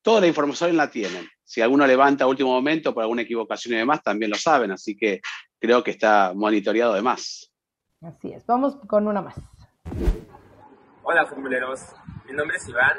toda 0.02 0.22
la 0.22 0.28
información 0.28 0.76
la 0.76 0.90
tienen. 0.90 1.28
Si 1.44 1.62
alguno 1.62 1.86
levanta 1.86 2.24
a 2.24 2.28
último 2.28 2.52
momento 2.52 2.94
por 2.94 3.04
alguna 3.04 3.22
equivocación 3.22 3.76
y 3.76 3.78
demás, 3.78 4.02
también 4.02 4.32
lo 4.32 4.38
saben, 4.38 4.72
así 4.72 4.98
que 4.98 5.22
creo 5.60 5.84
que 5.84 5.92
está 5.92 6.34
monitoreado 6.36 6.94
de 6.94 7.02
más. 7.02 7.52
Así 8.02 8.34
es, 8.34 8.46
vamos 8.46 8.76
con 8.88 9.08
una 9.08 9.22
más. 9.22 9.36
Hola 11.04 11.26
formuleros, 11.26 11.82
mi 12.26 12.34
nombre 12.34 12.58
es 12.58 12.68
Iván, 12.68 12.98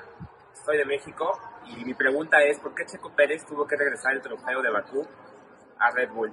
soy 0.64 0.78
de 0.78 0.84
México 0.84 1.38
y 1.66 1.84
mi 1.84 1.94
pregunta 1.94 2.42
es 2.42 2.58
¿por 2.58 2.74
qué 2.74 2.86
Checo 2.86 3.10
Pérez 3.10 3.44
tuvo 3.44 3.66
que 3.66 3.76
regresar 3.76 4.12
el 4.12 4.22
trofeo 4.22 4.62
de 4.62 4.70
Bakú 4.70 5.06
a 5.78 5.90
Red 5.90 6.10
Bull? 6.10 6.32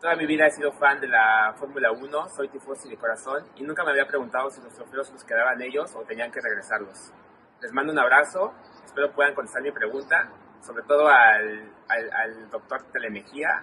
Toda 0.00 0.16
mi 0.16 0.26
vida 0.26 0.46
he 0.46 0.50
sido 0.50 0.72
fan 0.72 1.00
de 1.00 1.08
la 1.08 1.54
Fórmula 1.58 1.92
1, 1.92 2.28
soy 2.30 2.48
tifosi 2.48 2.88
de 2.88 2.96
corazón 2.96 3.44
y 3.56 3.62
nunca 3.62 3.84
me 3.84 3.90
había 3.90 4.06
preguntado 4.06 4.50
si 4.50 4.60
los 4.60 4.74
trofeos 4.74 5.10
los 5.12 5.24
quedaban 5.24 5.62
ellos 5.62 5.94
o 5.94 6.02
tenían 6.02 6.30
que 6.30 6.40
regresarlos. 6.40 7.12
Les 7.60 7.72
mando 7.72 7.92
un 7.92 7.98
abrazo, 7.98 8.52
espero 8.84 9.12
puedan 9.12 9.34
contestar 9.34 9.62
mi 9.62 9.72
pregunta 9.72 10.30
sobre 10.66 10.82
todo 10.82 11.08
al, 11.08 11.70
al, 11.88 12.50
doctor 12.50 12.82
Telemejía, 12.92 13.62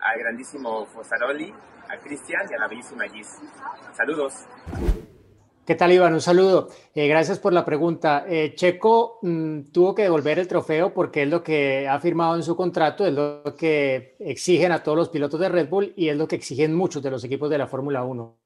al 0.00 0.18
grandísimo 0.18 0.86
Fosaroli, 0.86 1.54
a 1.88 1.96
Cristian 1.98 2.46
y 2.50 2.54
a 2.54 2.58
la 2.58 2.68
bellísima 2.68 3.04
Gis. 3.04 3.40
Saludos. 3.92 4.46
¿Qué 5.66 5.76
tal, 5.76 5.92
Iván? 5.92 6.12
Un 6.12 6.20
saludo. 6.20 6.68
Eh, 6.94 7.08
gracias 7.08 7.38
por 7.38 7.54
la 7.54 7.64
pregunta. 7.64 8.26
Eh, 8.28 8.52
Checo 8.54 9.18
mm, 9.22 9.70
tuvo 9.72 9.94
que 9.94 10.02
devolver 10.02 10.38
el 10.38 10.46
trofeo 10.46 10.92
porque 10.92 11.22
es 11.22 11.28
lo 11.30 11.42
que 11.42 11.88
ha 11.88 11.98
firmado 12.00 12.36
en 12.36 12.42
su 12.42 12.54
contrato, 12.54 13.06
es 13.06 13.14
lo 13.14 13.42
que 13.56 14.14
exigen 14.18 14.72
a 14.72 14.82
todos 14.82 14.98
los 14.98 15.08
pilotos 15.08 15.40
de 15.40 15.48
Red 15.48 15.70
Bull 15.70 15.94
y 15.96 16.10
es 16.10 16.18
lo 16.18 16.28
que 16.28 16.36
exigen 16.36 16.74
muchos 16.74 17.02
de 17.02 17.10
los 17.10 17.24
equipos 17.24 17.48
de 17.48 17.56
la 17.56 17.66
Fórmula 17.66 18.04
1. 18.04 18.36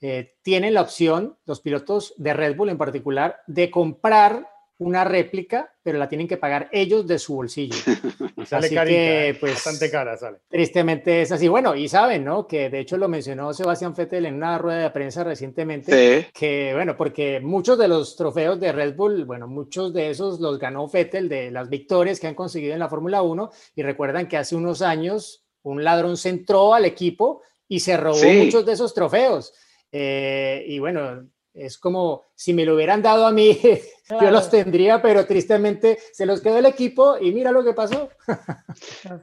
Eh, 0.00 0.36
tienen 0.42 0.74
la 0.74 0.82
opción, 0.82 1.36
los 1.44 1.60
pilotos 1.60 2.14
de 2.18 2.34
Red 2.34 2.54
Bull 2.54 2.68
en 2.68 2.78
particular, 2.78 3.40
de 3.48 3.68
comprar 3.68 4.49
una 4.80 5.04
réplica, 5.04 5.74
pero 5.82 5.98
la 5.98 6.08
tienen 6.08 6.26
que 6.26 6.38
pagar 6.38 6.70
ellos 6.72 7.06
de 7.06 7.18
su 7.18 7.34
bolsillo. 7.34 7.76
sale 8.46 8.66
así 8.66 8.74
que, 8.74 9.28
¿eh? 9.28 9.34
pues, 9.34 9.52
bastante 9.52 9.90
cara 9.90 10.16
sale. 10.16 10.38
Tristemente 10.48 11.20
es 11.20 11.30
así. 11.32 11.48
Bueno, 11.48 11.76
y 11.76 11.86
saben, 11.86 12.24
¿no? 12.24 12.46
Que 12.46 12.70
de 12.70 12.80
hecho 12.80 12.96
lo 12.96 13.06
mencionó 13.06 13.52
Sebastián 13.52 13.92
Vettel 13.94 14.24
en 14.24 14.36
una 14.36 14.56
rueda 14.56 14.84
de 14.84 14.90
prensa 14.90 15.22
recientemente, 15.22 16.30
que 16.32 16.72
bueno, 16.72 16.96
porque 16.96 17.40
muchos 17.40 17.78
de 17.78 17.88
los 17.88 18.16
trofeos 18.16 18.58
de 18.58 18.72
Red 18.72 18.96
Bull, 18.96 19.26
bueno, 19.26 19.46
muchos 19.46 19.92
de 19.92 20.08
esos 20.08 20.40
los 20.40 20.58
ganó 20.58 20.88
Vettel 20.88 21.28
de 21.28 21.50
las 21.50 21.68
victorias 21.68 22.18
que 22.18 22.28
han 22.28 22.34
conseguido 22.34 22.72
en 22.72 22.80
la 22.80 22.88
Fórmula 22.88 23.20
1 23.20 23.50
y 23.76 23.82
recuerdan 23.82 24.28
que 24.28 24.38
hace 24.38 24.56
unos 24.56 24.80
años 24.80 25.44
un 25.62 25.84
ladrón 25.84 26.16
se 26.16 26.30
entró 26.30 26.72
al 26.72 26.86
equipo 26.86 27.42
y 27.68 27.80
se 27.80 27.98
robó 27.98 28.24
muchos 28.32 28.64
de 28.64 28.72
esos 28.72 28.94
trofeos. 28.94 29.52
Eh, 29.92 30.64
y 30.68 30.78
bueno, 30.78 31.28
es 31.60 31.78
como 31.78 32.24
si 32.34 32.54
me 32.54 32.64
lo 32.64 32.74
hubieran 32.74 33.02
dado 33.02 33.26
a 33.26 33.32
mí, 33.32 33.58
yo 34.10 34.30
los 34.30 34.50
tendría, 34.50 35.02
pero 35.02 35.26
tristemente 35.26 35.98
se 36.12 36.26
los 36.26 36.40
quedó 36.40 36.58
el 36.58 36.66
equipo 36.66 37.16
y 37.20 37.32
mira 37.32 37.52
lo 37.52 37.62
que 37.62 37.72
pasó. 37.72 38.10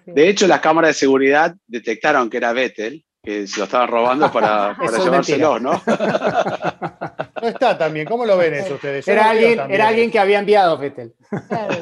De 0.06 0.30
hecho, 0.30 0.48
las 0.48 0.62
cámaras 0.62 0.90
de 0.90 0.94
seguridad 1.00 1.56
detectaron 1.68 2.30
que 2.30 2.38
era 2.38 2.54
Vettel 2.54 3.04
que 3.28 3.46
se 3.46 3.60
lo 3.60 3.66
estaban 3.66 3.90
robando 3.90 4.32
para, 4.32 4.78
para 4.80 4.98
llevárselo, 5.00 5.60
¿no? 5.60 5.72
No 7.48 7.52
está 7.54 7.78
también, 7.78 8.06
¿cómo 8.06 8.26
lo 8.26 8.36
ven 8.36 8.54
eso 8.56 8.74
ustedes? 8.74 9.08
era, 9.08 9.30
alguien, 9.30 9.58
era 9.70 9.88
alguien 9.88 10.12
que 10.12 10.20
había 10.20 10.40
enviado 10.40 10.78
Vettel. 10.78 11.14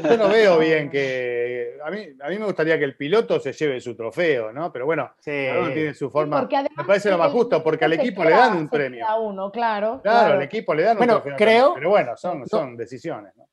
Yo 0.04 0.16
no 0.16 0.30
veo 0.30 0.60
bien 0.60 0.92
que. 0.92 1.76
A 1.84 1.90
mí, 1.90 2.06
a 2.22 2.30
mí 2.30 2.38
me 2.38 2.46
gustaría 2.46 2.78
que 2.78 2.86
el 2.86 2.96
piloto 2.96 3.40
se 3.40 3.52
lleve 3.52 3.82
su 3.82 3.96
trofeo, 3.96 4.52
¿no? 4.52 4.72
Pero 4.72 4.86
bueno, 4.86 5.12
cada 5.24 5.60
uno 5.62 5.74
tiene 5.74 5.94
su 5.96 6.12
forma. 6.12 6.48
me 6.78 6.84
parece 6.86 7.10
lo 7.10 7.18
más 7.18 7.32
justo, 7.32 7.64
porque 7.64 7.86
al 7.86 7.94
equipo 7.94 8.24
le 8.24 8.30
dan 8.30 8.58
un 8.58 8.70
premio. 8.70 9.08
A 9.08 9.20
uno, 9.20 9.52
claro. 9.52 10.02
Claro, 10.04 10.36
al 10.36 10.44
equipo 10.44 10.76
le 10.76 10.84
dan 10.84 10.94
un 10.94 10.98
bueno, 11.00 11.14
trofeo. 11.16 11.36
Creo, 11.36 11.74
pero 11.74 11.90
bueno, 11.90 12.16
son, 12.16 12.48
son 12.48 12.78
decisiones, 12.78 13.36
¿no? 13.36 13.50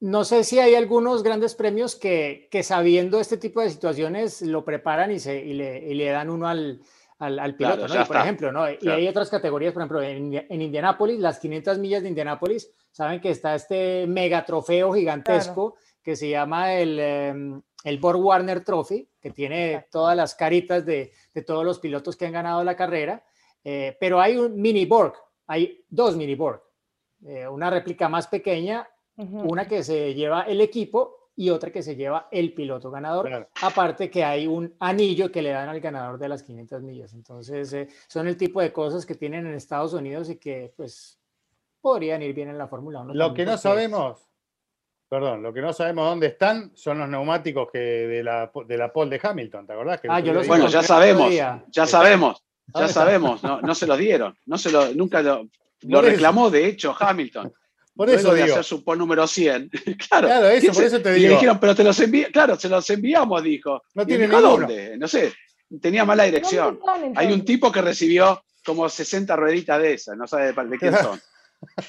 No 0.00 0.24
sé 0.24 0.42
si 0.42 0.58
hay 0.58 0.74
algunos 0.74 1.22
grandes 1.22 1.54
premios 1.54 1.94
que, 1.94 2.48
que 2.50 2.64
sabiendo 2.64 3.20
este 3.20 3.36
tipo 3.36 3.60
de 3.60 3.70
situaciones 3.70 4.42
lo 4.42 4.64
preparan 4.64 5.12
y, 5.12 5.20
se, 5.20 5.36
y, 5.36 5.52
le, 5.52 5.78
y 5.78 5.94
le 5.94 6.10
dan 6.10 6.28
uno 6.28 6.48
al, 6.48 6.80
al, 7.22 7.54
piloto, 7.54 7.86
¿no? 7.86 8.06
por 8.06 8.16
ejemplo, 8.16 8.52
¿no? 8.52 8.64
Y 8.68 8.88
hay 8.88 9.06
otras 9.06 9.30
categorías, 9.30 9.72
por 9.72 9.82
ejemplo, 9.82 10.02
en, 10.02 10.34
en 10.48 10.62
Indianápolis, 10.62 11.20
las 11.20 11.38
500 11.38 11.78
millas 11.78 12.02
de 12.02 12.08
Indianápolis, 12.08 12.70
saben 12.90 13.20
que 13.20 13.30
está 13.30 13.54
este 13.54 14.06
mega 14.08 14.44
trofeo 14.44 14.92
gigantesco 14.92 15.76
que 16.02 16.16
se 16.16 16.28
llama 16.28 16.74
el, 16.74 16.98
em, 16.98 17.62
el 17.84 17.98
Borg 17.98 18.20
Warner 18.20 18.64
Trophy, 18.64 19.08
que 19.20 19.30
tiene 19.30 19.86
todas 19.90 20.16
las 20.16 20.34
caritas 20.34 20.84
de, 20.84 21.12
de, 21.32 21.42
todos 21.42 21.64
los 21.64 21.78
pilotos 21.78 22.16
que 22.16 22.26
han 22.26 22.32
ganado 22.32 22.64
la 22.64 22.74
carrera, 22.74 23.24
eh, 23.62 23.96
pero 24.00 24.20
hay 24.20 24.36
un 24.36 24.60
mini 24.60 24.84
Borg, 24.84 25.14
hay 25.46 25.84
dos 25.88 26.16
mini 26.16 26.34
Borg, 26.34 26.60
eh, 27.24 27.46
una 27.46 27.70
réplica 27.70 28.08
más 28.08 28.26
pequeña, 28.26 28.88
una 29.14 29.68
que 29.68 29.84
se 29.84 30.14
lleva 30.14 30.42
el 30.42 30.60
equipo 30.60 31.21
y 31.42 31.50
otra 31.50 31.72
que 31.72 31.82
se 31.82 31.96
lleva 31.96 32.28
el 32.30 32.52
piloto 32.52 32.88
ganador. 32.88 33.48
Aparte 33.62 34.08
que 34.08 34.22
hay 34.22 34.46
un 34.46 34.76
anillo 34.78 35.32
que 35.32 35.42
le 35.42 35.50
dan 35.50 35.68
al 35.68 35.80
ganador 35.80 36.16
de 36.16 36.28
las 36.28 36.44
500 36.44 36.82
millas. 36.82 37.14
Entonces, 37.14 37.72
eh, 37.72 37.88
son 38.06 38.28
el 38.28 38.36
tipo 38.36 38.60
de 38.60 38.72
cosas 38.72 39.04
que 39.04 39.16
tienen 39.16 39.48
en 39.48 39.54
Estados 39.54 39.92
Unidos 39.92 40.30
y 40.30 40.36
que 40.36 40.72
pues 40.76 41.18
podrían 41.80 42.22
ir 42.22 42.32
bien 42.32 42.48
en 42.48 42.58
la 42.58 42.68
Fórmula 42.68 43.00
1. 43.00 43.14
Lo 43.14 43.34
que 43.34 43.44
no 43.44 43.58
sabemos, 43.58 44.20
perdón, 45.08 45.42
lo 45.42 45.52
que 45.52 45.62
no 45.62 45.72
sabemos 45.72 46.06
dónde 46.06 46.28
están 46.28 46.70
son 46.76 47.00
los 47.00 47.08
neumáticos 47.08 47.68
que 47.72 47.80
de 47.80 48.22
la, 48.22 48.52
de 48.64 48.76
la 48.76 48.92
pole 48.92 49.18
de 49.18 49.28
Hamilton, 49.28 49.66
¿te 49.66 49.72
acordás? 49.72 50.00
Que 50.00 50.06
Ah, 50.08 50.20
yo 50.20 50.32
los 50.32 50.46
Bueno, 50.46 50.68
ya 50.68 50.84
sabemos, 50.84 51.34
ya 51.34 51.86
sabemos, 51.86 52.44
ya 52.72 52.86
sabemos, 52.86 53.42
no, 53.42 53.60
no 53.60 53.74
se 53.74 53.88
los 53.88 53.98
dieron, 53.98 54.38
no 54.46 54.58
se 54.58 54.70
lo, 54.70 54.94
nunca 54.94 55.22
lo, 55.22 55.48
reclamó, 56.00 56.50
de 56.50 56.68
hecho, 56.68 56.94
Hamilton. 56.96 57.52
Por 57.94 58.08
Luego 58.08 58.20
eso 58.20 58.34
de 58.34 58.42
digo. 58.44 58.54
hacer 58.58 58.64
su 58.64 58.82
número 58.96 59.26
100. 59.26 59.68
claro, 60.08 60.26
Claro, 60.28 60.48
eso, 60.48 60.60
¿quién 60.60 60.72
por 60.72 60.82
se- 60.82 60.86
eso 60.86 61.00
te 61.02 61.10
y 61.10 61.12
le 61.12 61.18
digo. 61.20 61.34
dijeron, 61.34 61.58
pero 61.60 61.74
te 61.74 61.84
los, 61.84 62.00
envi 62.00 62.24
claro, 62.26 62.58
se 62.58 62.68
los 62.68 62.88
enviamos, 62.90 63.42
dijo. 63.42 63.82
No 63.94 64.06
tiene 64.06 64.26
dijo, 64.26 64.36
¿a 64.38 64.40
ninguno. 64.40 64.58
dónde? 64.66 64.96
No 64.98 65.06
sé, 65.08 65.32
tenía 65.80 66.04
mala 66.04 66.24
dirección. 66.24 66.80
¿Dónde 66.84 67.08
están, 67.08 67.18
Hay 67.26 67.32
un 67.32 67.44
tipo 67.44 67.70
que 67.70 67.82
recibió 67.82 68.42
como 68.64 68.88
60 68.88 69.36
rueditas 69.36 69.80
de 69.82 69.94
esas, 69.94 70.16
no 70.16 70.26
sabe 70.26 70.52
de, 70.52 70.64
de 70.64 70.78
quién 70.78 70.94
son. 70.96 71.20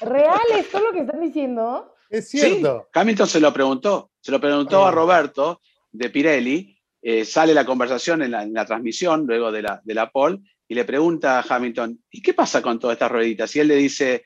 ¿Real 0.02 0.40
esto 0.56 0.80
lo 0.80 0.92
que 0.92 1.00
están 1.00 1.20
diciendo? 1.20 1.94
Es 2.10 2.28
Sí, 2.28 2.38
cierto. 2.38 2.88
Hamilton 2.92 3.26
se 3.26 3.40
lo 3.40 3.52
preguntó, 3.52 4.10
se 4.20 4.30
lo 4.30 4.40
preguntó 4.40 4.84
Ah. 4.84 4.88
a 4.88 4.92
Roberto 4.92 5.60
de 5.90 6.10
Pirelli, 6.10 6.78
eh, 7.02 7.24
sale 7.24 7.54
la 7.54 7.64
conversación 7.64 8.22
en 8.22 8.30
la, 8.32 8.42
en 8.42 8.52
la 8.54 8.64
transmisión 8.66 9.24
luego 9.26 9.50
de 9.50 9.62
la, 9.62 9.80
de 9.84 9.94
la 9.94 10.10
pole 10.10 10.38
y 10.68 10.74
le 10.74 10.84
pregunta 10.84 11.38
a 11.38 11.44
Hamilton, 11.48 11.98
¿y 12.10 12.22
qué 12.22 12.34
pasa 12.34 12.62
con 12.62 12.78
todas 12.78 12.94
estas 12.94 13.10
rueditas? 13.10 13.54
Y 13.56 13.60
él 13.60 13.68
le 13.68 13.76
dice, 13.76 14.24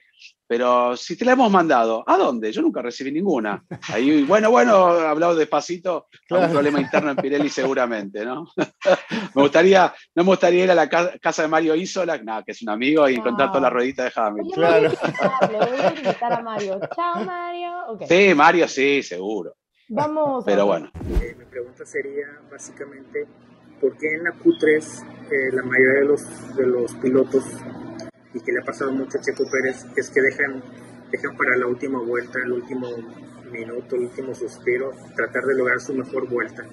pero 0.48 0.96
si 0.96 1.16
te 1.16 1.24
la 1.26 1.32
hemos 1.32 1.50
mandado, 1.52 2.02
¿a 2.06 2.16
dónde? 2.16 2.50
Yo 2.50 2.62
nunca 2.62 2.80
recibí 2.82 3.12
ninguna. 3.12 3.62
Ahí, 3.92 4.24
bueno, 4.24 4.50
bueno, 4.50 4.74
hablado 4.86 5.34
despacito, 5.34 6.06
Claro. 6.26 6.44
algún 6.44 6.54
problema 6.56 6.80
interno 6.80 7.10
en 7.10 7.16
Pirelli 7.18 7.50
seguramente, 7.50 8.24
¿no? 8.24 8.48
me 9.34 9.42
gustaría, 9.42 9.92
no 10.14 10.24
me 10.24 10.30
gustaría 10.30 10.64
ir 10.64 10.70
a 10.70 10.74
la 10.74 10.88
ca- 10.88 11.18
casa 11.20 11.42
de 11.42 11.48
Mario 11.48 11.74
Isola, 11.74 12.16
nada, 12.18 12.42
que 12.42 12.52
es 12.52 12.62
un 12.62 12.70
amigo, 12.70 13.08
y 13.08 13.16
encontrar 13.16 13.48
Ah. 13.48 13.52
todas 13.52 13.62
las 13.62 13.72
rueditas 13.72 14.06
de 14.14 14.20
Hamilton. 14.20 14.52
Claro. 14.54 14.90
voy 14.90 14.98
a 15.02 15.06
invitarle, 15.06 15.58
voy 15.58 15.80
a 15.80 15.88
invitar 15.94 16.32
a 16.32 16.42
Mario. 16.42 16.80
Chao, 16.96 17.24
Mario. 17.24 17.70
Ok, 17.88 18.02
Sí, 18.08 18.34
Mario 18.34 18.68
sí, 18.68 19.02
seguro. 19.02 19.54
vamos. 19.90 20.44
Pero 20.46 20.64
bueno. 20.66 20.90
Eh, 21.20 21.34
mi 21.38 21.44
pregunta 21.44 21.84
sería 21.84 22.26
básicamente, 22.50 23.26
¿por 23.80 23.96
qué 23.98 24.06
en 24.14 24.24
la 24.24 24.32
Q3 24.32 25.04
eh, 25.30 25.52
la 25.52 25.62
mayoría 25.62 26.00
de 26.00 26.04
los, 26.06 26.56
de 26.56 26.66
los 26.66 26.94
pilotos, 26.96 27.44
y 28.38 28.44
que 28.44 28.52
le 28.52 28.60
ha 28.60 28.64
pasado 28.64 28.92
mucho 28.92 29.18
a 29.18 29.20
Checo 29.20 29.44
Pérez, 29.50 29.84
es 29.96 30.10
que 30.10 30.20
dejan, 30.20 30.62
dejan 31.10 31.36
para 31.36 31.56
la 31.56 31.66
última 31.66 32.00
vuelta, 32.00 32.38
el 32.44 32.52
último 32.52 32.88
minuto, 33.50 33.96
el 33.96 34.02
último 34.02 34.34
suspiro, 34.34 34.92
tratar 35.16 35.44
de 35.44 35.54
lograr 35.54 35.80
su 35.80 35.94
mejor 35.94 36.28
vuelta? 36.28 36.64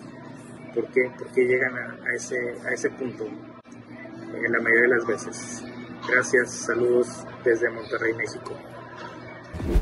¿Por 0.74 0.88
qué, 0.92 1.10
por 1.18 1.28
qué 1.32 1.46
llegan 1.46 1.74
a, 1.76 2.14
ese, 2.14 2.36
a 2.66 2.74
ese 2.74 2.90
punto 2.92 3.26
eh, 3.26 4.50
la 4.50 4.60
mayoría 4.60 4.84
de 4.84 4.88
las 4.90 5.08
veces? 5.08 5.64
Gracias, 6.08 6.52
saludos 6.52 7.26
desde 7.44 7.70
Monterrey, 7.70 8.14
México. 8.14 8.54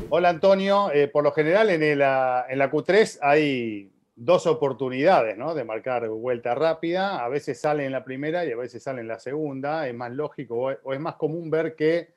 Hola 0.08 0.30
Antonio, 0.30 0.90
Eh, 0.92 1.08
por 1.08 1.24
lo 1.24 1.32
general 1.32 1.68
en, 1.70 1.82
el, 1.82 2.00
ah, 2.02 2.46
en 2.48 2.58
la 2.58 2.70
Q3 2.70 3.18
hay 3.20 3.90
dos 4.16 4.46
oportunidades 4.46 5.36
¿no? 5.36 5.54
de 5.54 5.64
marcar 5.64 6.08
vuelta 6.08 6.54
rápida, 6.54 7.24
a 7.24 7.28
veces 7.28 7.60
sale 7.60 7.84
en 7.84 7.92
la 7.92 8.04
primera 8.04 8.44
y 8.44 8.52
a 8.52 8.56
veces 8.56 8.82
sale 8.82 9.00
en 9.00 9.08
la 9.08 9.18
segunda, 9.18 9.88
es 9.88 9.94
más 9.94 10.12
lógico 10.12 10.72
o 10.82 10.92
es 10.92 11.00
más 11.00 11.16
común 11.16 11.50
ver 11.50 11.74
que 11.74 12.14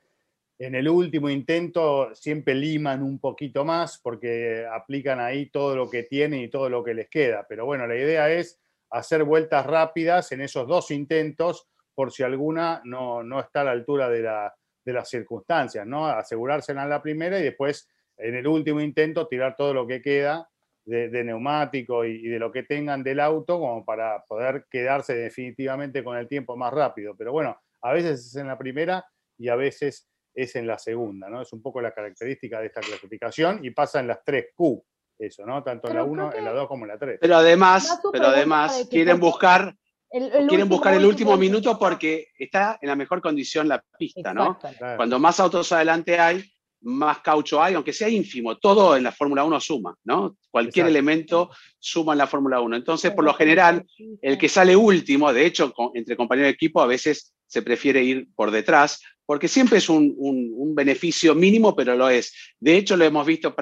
en 0.59 0.75
el 0.75 0.89
último 0.89 1.29
intento 1.29 2.13
siempre 2.15 2.55
liman 2.55 3.03
un 3.03 3.19
poquito 3.19 3.63
más 3.63 3.99
porque 3.99 4.65
aplican 4.71 5.19
ahí 5.19 5.47
todo 5.47 5.75
lo 5.75 5.89
que 5.89 6.03
tienen 6.03 6.41
y 6.41 6.49
todo 6.49 6.69
lo 6.69 6.83
que 6.83 6.93
les 6.93 7.09
queda, 7.09 7.45
pero 7.47 7.65
bueno, 7.65 7.87
la 7.87 7.95
idea 7.95 8.29
es 8.31 8.59
hacer 8.89 9.23
vueltas 9.23 9.65
rápidas 9.65 10.31
en 10.31 10.41
esos 10.41 10.67
dos 10.67 10.91
intentos 10.91 11.67
por 11.93 12.11
si 12.11 12.23
alguna 12.23 12.81
no, 12.85 13.23
no 13.23 13.39
está 13.39 13.61
a 13.61 13.65
la 13.65 13.71
altura 13.71 14.09
de 14.09 14.21
la, 14.21 14.55
de 14.85 14.93
las 14.93 15.09
circunstancias, 15.09 15.85
¿no? 15.85 16.07
Asegurarse 16.07 16.71
en 16.71 16.89
la 16.89 17.01
primera 17.01 17.39
y 17.39 17.43
después 17.43 17.89
en 18.17 18.35
el 18.35 18.47
último 18.47 18.81
intento 18.81 19.27
tirar 19.27 19.55
todo 19.55 19.73
lo 19.73 19.85
que 19.85 20.01
queda 20.01 20.47
de, 20.87 21.09
de 21.09 21.23
neumático 21.23 22.05
y, 22.05 22.11
y 22.25 22.27
de 22.29 22.39
lo 22.39 22.51
que 22.51 22.63
tengan 22.63 23.03
del 23.03 23.19
auto 23.19 23.59
como 23.59 23.83
para 23.85 24.23
poder 24.23 24.65
quedarse 24.69 25.13
definitivamente 25.15 26.03
con 26.03 26.17
el 26.17 26.27
tiempo 26.27 26.55
más 26.55 26.73
rápido. 26.73 27.15
Pero 27.17 27.31
bueno, 27.33 27.59
a 27.81 27.91
veces 27.93 28.25
es 28.25 28.35
en 28.37 28.47
la 28.47 28.57
primera 28.57 29.05
y 29.37 29.49
a 29.49 29.55
veces 29.55 30.09
es 30.33 30.55
en 30.55 30.65
la 30.65 30.77
segunda, 30.79 31.29
¿no? 31.29 31.41
Es 31.41 31.51
un 31.51 31.61
poco 31.61 31.81
la 31.81 31.91
característica 31.91 32.59
de 32.59 32.67
esta 32.67 32.81
clasificación 32.81 33.59
y 33.63 33.71
pasa 33.71 33.99
en 33.99 34.07
las 34.07 34.19
3Q, 34.23 34.81
eso, 35.19 35.45
¿no? 35.45 35.63
Tanto 35.63 35.87
en 35.89 35.95
la 35.95 36.01
Pero 36.01 36.11
1, 36.11 36.29
creo 36.29 36.39
en 36.39 36.45
la 36.45 36.51
que- 36.51 36.57
2 36.57 36.67
como 36.67 36.85
en 36.85 36.89
la 36.89 36.97
3. 36.97 37.17
Pero 37.19 37.35
además, 37.35 38.01
pero 38.11 38.27
además 38.27 38.87
quieren 38.89 39.19
buscar, 39.19 39.75
El- 40.09 40.23
el 40.23 40.29
quieren 40.31 40.49
último, 40.51 40.65
buscar 40.69 40.93
el 40.93 41.05
último 41.05 41.35
minuto 41.37 41.77
porque 41.77 42.27
está 42.39 42.77
en 42.81 42.87
la 42.87 42.95
mejor 42.95 43.19
condición 43.21 43.67
la 43.67 43.83
pista, 43.97 44.33
¿no? 44.33 44.57
Claro. 44.59 44.95
Cuando 44.95 45.19
más 45.19 45.37
autos 45.41 45.69
adelante 45.73 46.17
hay, 46.19 46.43
más 46.81 47.19
caucho 47.19 47.61
hay, 47.61 47.73
aunque 47.73 47.93
sea 47.93 48.07
ínfimo, 48.09 48.57
todo 48.57 48.95
en 48.95 49.03
la 49.03 49.11
Fórmula 49.11 49.43
1 49.43 49.59
suma, 49.59 49.95
¿no? 50.03 50.37
Cualquier 50.49 50.85
Exacto. 50.85 50.89
elemento 50.99 51.49
suma 51.79 52.13
en 52.13 52.19
la 52.19 52.27
Fórmula 52.27 52.61
1. 52.61 52.75
Entonces, 52.75 53.11
por 53.11 53.23
lo 53.25 53.33
general, 53.33 53.85
el 54.21 54.37
que 54.37 54.47
sale 54.49 54.75
último, 54.75 55.33
de 55.33 55.45
hecho, 55.45 55.73
entre 55.93 56.15
compañeros 56.15 56.47
de 56.49 56.53
equipo, 56.53 56.81
a 56.81 56.87
veces 56.87 57.33
se 57.47 57.61
prefiere 57.61 58.03
ir 58.03 58.27
por 58.35 58.51
detrás, 58.51 59.01
porque 59.25 59.47
siempre 59.47 59.79
es 59.79 59.89
un, 59.89 60.13
un- 60.17 60.51
un 60.55 60.75
beneficio 60.75 61.33
mínimo, 61.35 61.75
pero 61.75 61.95
lo 61.95 62.09
es. 62.09 62.33
De 62.59 62.77
hecho, 62.77 62.95
lo 62.95 63.03
hemos 63.05 63.25
visto 63.25 63.53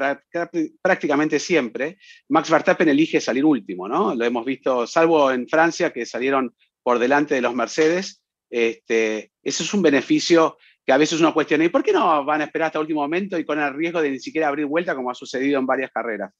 prácticamente 0.81 1.39
siempre. 1.39 1.97
Max 2.29 2.49
Verstappen 2.49 2.89
elige 2.89 3.19
salir 3.21 3.45
último, 3.45 3.87
¿no? 3.87 4.13
Lo 4.15 4.25
hemos 4.25 4.45
visto, 4.45 4.85
salvo 4.87 5.31
en 5.31 5.47
Francia, 5.47 5.91
que 5.91 6.05
salieron 6.05 6.53
por 6.83 6.99
delante 6.99 7.35
de 7.35 7.41
los 7.41 7.53
Mercedes. 7.55 8.21
Este, 8.49 9.31
eso 9.41 9.63
es 9.63 9.73
un 9.73 9.81
beneficio 9.81 10.57
que 10.85 10.93
a 10.93 10.97
veces 10.97 11.19
uno 11.19 11.33
cuestiona, 11.33 11.65
¿y 11.65 11.69
por 11.69 11.83
qué 11.83 11.91
no 11.91 12.23
van 12.25 12.41
a 12.41 12.45
esperar 12.45 12.67
hasta 12.67 12.77
el 12.79 12.83
último 12.83 13.01
momento 13.01 13.37
y 13.39 13.45
con 13.45 13.59
el 13.59 13.73
riesgo 13.73 14.01
de 14.01 14.11
ni 14.11 14.19
siquiera 14.19 14.47
abrir 14.47 14.65
vuelta, 14.67 14.95
como 14.95 15.09
ha 15.09 15.15
sucedido 15.15 15.59
en 15.59 15.65
varias 15.65 15.91
carreras? 15.91 16.31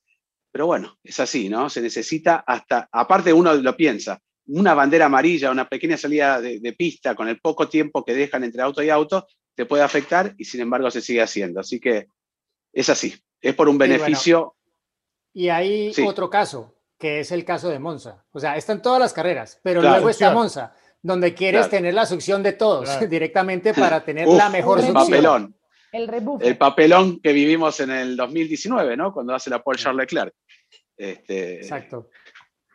Pero 0.52 0.68
bueno, 0.68 0.98
es 1.04 1.20
así, 1.20 1.50
¿no? 1.50 1.70
Se 1.70 1.82
necesita 1.82 2.43
hasta, 2.46 2.88
aparte 2.91 3.34
uno 3.34 3.54
lo 3.56 3.76
piensa, 3.76 4.22
una 4.48 4.74
bandera 4.74 5.08
amarilla, 5.08 5.52
una 5.52 5.68
pequeña 5.68 5.98
salida 5.98 6.39
de, 6.39 6.60
de 6.60 6.74
pista 6.74 7.16
con 7.16 7.28
el 7.28 7.39
poco 7.39 7.68
tiempo 7.68 8.06
que 8.06 8.14
dejan 8.14 8.43
entre 8.43 8.62
auto 8.62 8.84
y 8.84 8.89
auto, 8.89 9.28
te 9.56 9.66
puede 9.66 9.84
afectar 9.84 10.34
y 10.38 10.46
sin 10.46 10.62
embargo 10.62 10.91
se 10.91 11.02
sigue 11.02 11.22
haciendo. 11.22 11.60
Así 11.60 11.80
que 11.80 12.08
es 12.72 12.89
así, 12.89 13.16
es 13.41 13.56
por 13.56 13.68
un 13.68 13.78
bueno. 13.78 13.93
beneficio. 13.96 14.56
Y 15.34 15.50
hay 15.50 15.91
Sí. 15.93 16.04
otro 16.04 16.30
caso, 16.30 16.76
que 16.98 17.20
es 17.22 17.32
el 17.32 17.43
caso 17.43 17.70
de 17.70 17.80
Monza. 17.80 18.24
O 18.32 18.39
sea, 18.39 18.56
están 18.56 18.82
todas 18.82 19.00
las 19.00 19.12
carreras, 19.12 19.60
pero 19.64 19.82
Claro. 19.82 19.96
luego 19.96 20.10
está. 20.10 20.32
Monza, 20.32 20.74
donde 21.06 21.34
quieres 21.36 21.68
Claro. 21.68 21.70
tener 21.72 21.93
la 21.93 22.06
succión 22.06 22.41
de 22.41 22.53
todos 22.53 22.89
Claro. 22.89 23.08
directamente 23.10 23.74
para 23.74 24.03
tener 24.03 24.28
Uf, 24.28 24.38
la 24.38 24.49
mejor 24.49 24.80
el 24.80 24.86
succión. 24.88 25.06
papelón, 25.06 25.56
El 25.91 26.08
rebufo. 26.08 26.43
el 26.43 26.58
papelón 26.58 27.20
que 27.22 27.32
vivimos 27.32 27.80
en 27.80 27.91
el 27.91 28.18
2019, 28.18 28.97
¿no? 28.97 29.14
Cuando 29.14 29.34
hace 29.36 29.49
la 29.49 29.62
Paul 29.62 29.78
Charles 29.78 29.99
Leclerc. 30.12 30.34
Este, 30.97 31.58
Exacto. 31.58 32.10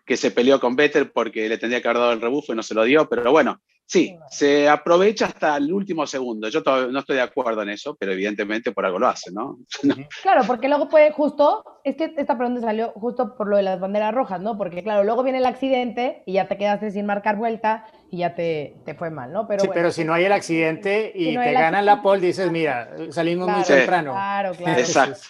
que 0.06 0.16
se 0.16 0.30
peleó 0.30 0.60
con 0.60 0.76
Vettel 0.76 1.10
porque 1.10 1.48
le 1.48 1.58
tendría 1.58 1.80
que 1.82 1.88
haber 1.88 2.00
dado 2.00 2.12
el 2.12 2.20
rebufo 2.20 2.52
y 2.52 2.56
no 2.56 2.62
se 2.62 2.74
lo 2.74 2.84
dio, 2.84 3.08
pero 3.08 3.30
bueno, 3.32 3.60
sí, 3.86 4.16
se 4.30 4.68
aprovecha 4.68 5.26
hasta 5.26 5.56
el 5.56 5.72
último 5.72 6.06
segundo. 6.06 6.48
Yo 6.48 6.62
todavía 6.62 6.88
no 6.92 6.98
estoy 7.00 7.16
de 7.16 7.22
acuerdo 7.22 7.62
en 7.62 7.70
eso, 7.70 7.96
pero 7.98 8.12
evidentemente 8.12 8.72
por 8.72 8.84
algo 8.84 8.98
lo 8.98 9.08
hace, 9.08 9.32
¿no? 9.32 9.58
Claro, 10.22 10.42
porque 10.46 10.68
luego 10.68 10.88
puede 10.88 11.10
justo, 11.12 11.64
es 11.84 11.96
que 11.96 12.12
esta 12.16 12.36
pregunta 12.36 12.60
salió 12.60 12.90
justo 12.92 13.34
por 13.36 13.48
lo 13.48 13.56
de 13.56 13.62
las 13.62 13.80
banderas 13.80 14.14
rojas, 14.14 14.40
¿no? 14.40 14.56
Porque 14.58 14.82
claro, 14.82 15.02
luego 15.04 15.22
viene 15.22 15.38
el 15.38 15.46
accidente 15.46 16.22
y 16.26 16.34
ya 16.34 16.46
te 16.46 16.58
quedaste 16.58 16.90
sin 16.90 17.06
marcar 17.06 17.36
vuelta 17.36 17.86
y 18.10 18.18
ya 18.18 18.34
te, 18.34 18.76
te 18.84 18.94
fue 18.94 19.10
mal, 19.10 19.32
¿no? 19.32 19.46
Pero 19.46 19.60
sí, 19.60 19.66
bueno, 19.68 19.78
pero 19.78 19.92
si 19.92 20.04
no 20.04 20.12
hay 20.12 20.24
el 20.24 20.32
accidente 20.32 21.12
y 21.14 21.26
Si 21.26 21.36
no 21.36 21.42
te 21.42 21.52
ganan 21.52 21.86
la 21.86 22.02
pole, 22.02 22.26
dices, 22.26 22.50
mira, 22.50 22.90
salimos 23.10 23.48
muy 23.48 23.62
temprano. 23.62 24.12
Claro, 24.12 24.52
claro. 24.52 24.80
Exacto. 24.80 25.20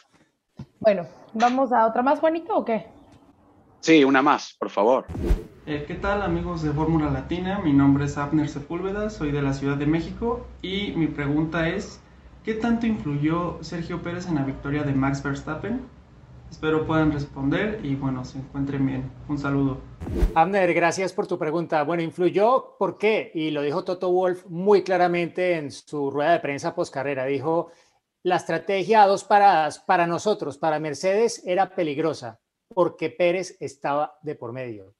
Bueno, 0.78 1.06
¿vamos 1.34 1.72
a 1.72 1.86
otra 1.86 2.02
más, 2.02 2.20
Juanito, 2.20 2.56
o 2.56 2.64
qué? 2.64 2.86
Sí, 3.80 4.02
una 4.02 4.22
más, 4.22 4.54
por 4.58 4.70
favor. 4.70 5.04
Eh, 5.66 5.84
¿Qué 5.86 5.94
tal 5.94 6.22
amigos 6.22 6.62
de 6.62 6.70
Fórmula 6.70 7.10
Latina? 7.10 7.60
Mi 7.62 7.72
nombre 7.72 8.06
es 8.06 8.16
Abner 8.16 8.48
Sepúlveda, 8.48 9.10
soy 9.10 9.30
de 9.30 9.42
la 9.42 9.52
Ciudad 9.52 9.76
de 9.76 9.86
México 9.86 10.46
y 10.62 10.92
mi 10.96 11.06
pregunta 11.06 11.68
es, 11.68 12.00
¿qué 12.44 12.54
tanto 12.54 12.86
influyó 12.86 13.58
Sergio 13.62 14.02
Pérez 14.02 14.26
en 14.26 14.36
la 14.36 14.44
victoria 14.44 14.82
de 14.84 14.92
Max 14.92 15.22
Verstappen? 15.22 15.82
Espero 16.50 16.86
puedan 16.86 17.12
responder 17.12 17.80
y 17.82 17.94
bueno, 17.94 18.24
se 18.24 18.38
encuentren 18.38 18.84
bien. 18.84 19.10
Un 19.28 19.38
saludo. 19.38 19.78
Abner, 20.34 20.74
gracias 20.74 21.12
por 21.12 21.26
tu 21.26 21.38
pregunta. 21.38 21.82
Bueno, 21.84 22.02
influyó, 22.02 22.76
¿por 22.78 22.98
qué? 22.98 23.30
Y 23.34 23.50
lo 23.50 23.62
dijo 23.62 23.84
Toto 23.84 24.10
Wolf 24.10 24.44
muy 24.46 24.82
claramente 24.82 25.54
en 25.54 25.70
su 25.70 26.10
rueda 26.10 26.32
de 26.32 26.40
prensa 26.40 26.74
post 26.74 26.92
carrera. 26.92 27.24
Dijo, 27.24 27.70
la 28.22 28.36
estrategia 28.36 29.02
a 29.02 29.06
dos 29.06 29.24
paradas 29.24 29.78
para 29.78 30.06
nosotros, 30.06 30.58
para 30.58 30.80
Mercedes, 30.80 31.42
era 31.46 31.74
peligrosa 31.74 32.40
porque 32.74 33.10
Pérez 33.10 33.56
estaba 33.60 34.18
de 34.22 34.34
por 34.34 34.52
medio. 34.52 34.94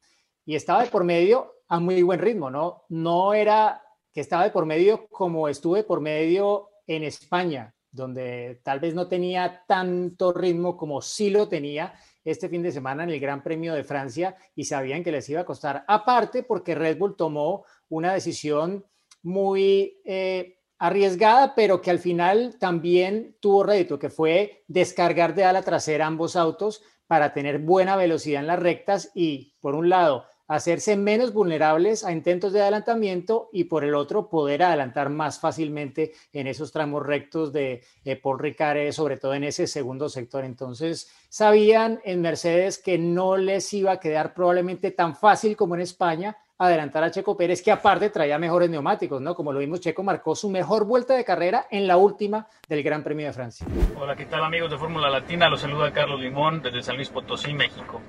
Y 0.44 0.54
estaba 0.54 0.82
de 0.82 0.90
por 0.90 1.04
medio 1.04 1.54
a 1.68 1.78
muy 1.78 2.02
buen 2.02 2.20
ritmo, 2.20 2.50
¿no? 2.50 2.84
No 2.88 3.34
era 3.34 3.82
que 4.12 4.20
estaba 4.20 4.44
de 4.44 4.50
por 4.50 4.66
medio 4.66 5.06
como 5.08 5.48
estuve 5.48 5.84
por 5.84 6.00
medio 6.00 6.70
en 6.86 7.04
España, 7.04 7.74
donde 7.92 8.60
tal 8.62 8.80
vez 8.80 8.94
no 8.94 9.08
tenía 9.08 9.64
tanto 9.66 10.32
ritmo 10.32 10.76
como 10.76 11.02
sí 11.02 11.30
lo 11.30 11.48
tenía 11.48 11.94
este 12.24 12.48
fin 12.48 12.62
de 12.62 12.72
semana 12.72 13.04
en 13.04 13.10
el 13.10 13.20
Gran 13.20 13.42
Premio 13.42 13.74
de 13.74 13.84
Francia 13.84 14.36
y 14.54 14.64
sabían 14.64 15.02
que 15.02 15.12
les 15.12 15.28
iba 15.28 15.40
a 15.40 15.46
costar. 15.46 15.84
Aparte, 15.88 16.42
porque 16.42 16.74
Red 16.74 16.98
Bull 16.98 17.16
tomó 17.16 17.64
una 17.88 18.12
decisión 18.12 18.84
muy 19.22 20.00
eh, 20.04 20.58
arriesgada, 20.78 21.54
pero 21.54 21.80
que 21.80 21.90
al 21.90 21.98
final 21.98 22.56
también 22.58 23.36
tuvo 23.40 23.64
rédito, 23.64 23.98
que 23.98 24.10
fue 24.10 24.64
descargar 24.68 25.34
de 25.34 25.44
ala 25.44 25.62
trasera 25.62 26.06
ambos 26.06 26.36
autos 26.36 26.82
para 27.06 27.32
tener 27.34 27.58
buena 27.58 27.96
velocidad 27.96 28.40
en 28.40 28.46
las 28.46 28.60
rectas 28.60 29.10
y, 29.14 29.54
por 29.60 29.74
un 29.74 29.88
lado, 29.88 30.24
hacerse 30.50 30.96
menos 30.96 31.32
vulnerables 31.32 32.04
a 32.04 32.10
intentos 32.10 32.52
de 32.52 32.60
adelantamiento 32.60 33.50
y 33.52 33.64
por 33.64 33.84
el 33.84 33.94
otro 33.94 34.28
poder 34.28 34.64
adelantar 34.64 35.08
más 35.08 35.38
fácilmente 35.38 36.12
en 36.32 36.48
esos 36.48 36.72
tramos 36.72 37.06
rectos 37.06 37.52
de 37.52 37.84
eh, 38.04 38.16
Paul 38.16 38.40
Ricard, 38.40 38.90
sobre 38.90 39.16
todo 39.16 39.32
en 39.34 39.44
ese 39.44 39.68
segundo 39.68 40.08
sector. 40.08 40.44
Entonces 40.44 41.08
sabían 41.28 42.00
en 42.04 42.20
Mercedes 42.20 42.78
que 42.78 42.98
no 42.98 43.36
les 43.36 43.72
iba 43.72 43.92
a 43.92 44.00
quedar 44.00 44.34
probablemente 44.34 44.90
tan 44.90 45.14
fácil 45.14 45.56
como 45.56 45.76
en 45.76 45.82
España 45.82 46.36
adelantar 46.58 47.04
a 47.04 47.12
Checo 47.12 47.36
Pérez, 47.36 47.62
que 47.62 47.70
aparte 47.70 48.10
traía 48.10 48.36
mejores 48.36 48.68
neumáticos, 48.68 49.22
¿no? 49.22 49.36
Como 49.36 49.52
lo 49.52 49.60
vimos, 49.60 49.80
Checo 49.80 50.02
marcó 50.02 50.34
su 50.34 50.50
mejor 50.50 50.84
vuelta 50.84 51.14
de 51.14 51.24
carrera 51.24 51.68
en 51.70 51.86
la 51.86 51.96
última 51.96 52.48
del 52.68 52.82
Gran 52.82 53.04
Premio 53.04 53.26
de 53.26 53.32
Francia. 53.32 53.66
Hola, 53.96 54.16
¿qué 54.16 54.26
tal 54.26 54.42
amigos 54.42 54.68
de 54.68 54.76
Fórmula 54.78 55.08
Latina? 55.08 55.48
Los 55.48 55.60
saluda 55.60 55.92
Carlos 55.92 56.20
Limón 56.20 56.60
desde 56.60 56.82
San 56.82 56.96
Luis 56.96 57.08
Potosí, 57.08 57.54
México. 57.54 58.00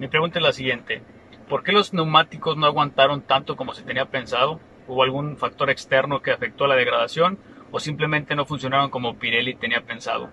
Mi 0.00 0.08
pregunta 0.08 0.40
es 0.40 0.42
la 0.42 0.52
siguiente. 0.52 1.00
¿Por 1.48 1.62
qué 1.62 1.70
los 1.70 1.92
neumáticos 1.92 2.56
no 2.56 2.66
aguantaron 2.66 3.22
tanto 3.22 3.54
como 3.54 3.72
se 3.72 3.84
tenía 3.84 4.06
pensado? 4.06 4.58
¿Hubo 4.88 5.04
algún 5.04 5.36
factor 5.36 5.70
externo 5.70 6.20
que 6.20 6.32
afectó 6.32 6.66
la 6.66 6.74
degradación 6.74 7.38
o 7.70 7.78
simplemente 7.78 8.34
no 8.34 8.46
funcionaron 8.46 8.90
como 8.90 9.16
Pirelli 9.16 9.54
tenía 9.54 9.82
pensado? 9.82 10.28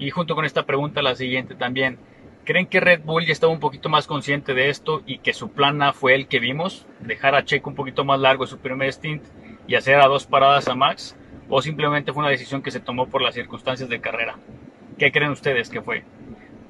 Y 0.00 0.10
junto 0.10 0.34
con 0.34 0.44
esta 0.44 0.66
pregunta 0.66 1.02
la 1.02 1.14
siguiente 1.14 1.54
también. 1.54 1.98
¿Creen 2.44 2.66
que 2.66 2.80
Red 2.80 3.02
Bull 3.04 3.26
ya 3.26 3.32
estaba 3.32 3.52
un 3.52 3.60
poquito 3.60 3.88
más 3.88 4.08
consciente 4.08 4.52
de 4.52 4.70
esto 4.70 5.02
y 5.06 5.18
que 5.18 5.34
su 5.34 5.52
plan 5.52 5.82
A 5.82 5.92
fue 5.92 6.16
el 6.16 6.26
que 6.26 6.40
vimos? 6.40 6.84
Dejar 6.98 7.36
a 7.36 7.44
Checo 7.44 7.70
un 7.70 7.76
poquito 7.76 8.04
más 8.04 8.18
largo 8.18 8.44
su 8.48 8.58
primer 8.58 8.92
stint 8.92 9.22
y 9.68 9.76
hacer 9.76 10.00
a 10.00 10.08
dos 10.08 10.26
paradas 10.26 10.66
a 10.66 10.74
Max? 10.74 11.16
¿O 11.48 11.62
simplemente 11.62 12.12
fue 12.12 12.22
una 12.22 12.30
decisión 12.30 12.60
que 12.60 12.72
se 12.72 12.80
tomó 12.80 13.06
por 13.06 13.22
las 13.22 13.36
circunstancias 13.36 13.88
de 13.88 14.00
carrera? 14.00 14.36
¿Qué 14.98 15.12
creen 15.12 15.30
ustedes 15.30 15.70
que 15.70 15.80
fue? 15.80 16.02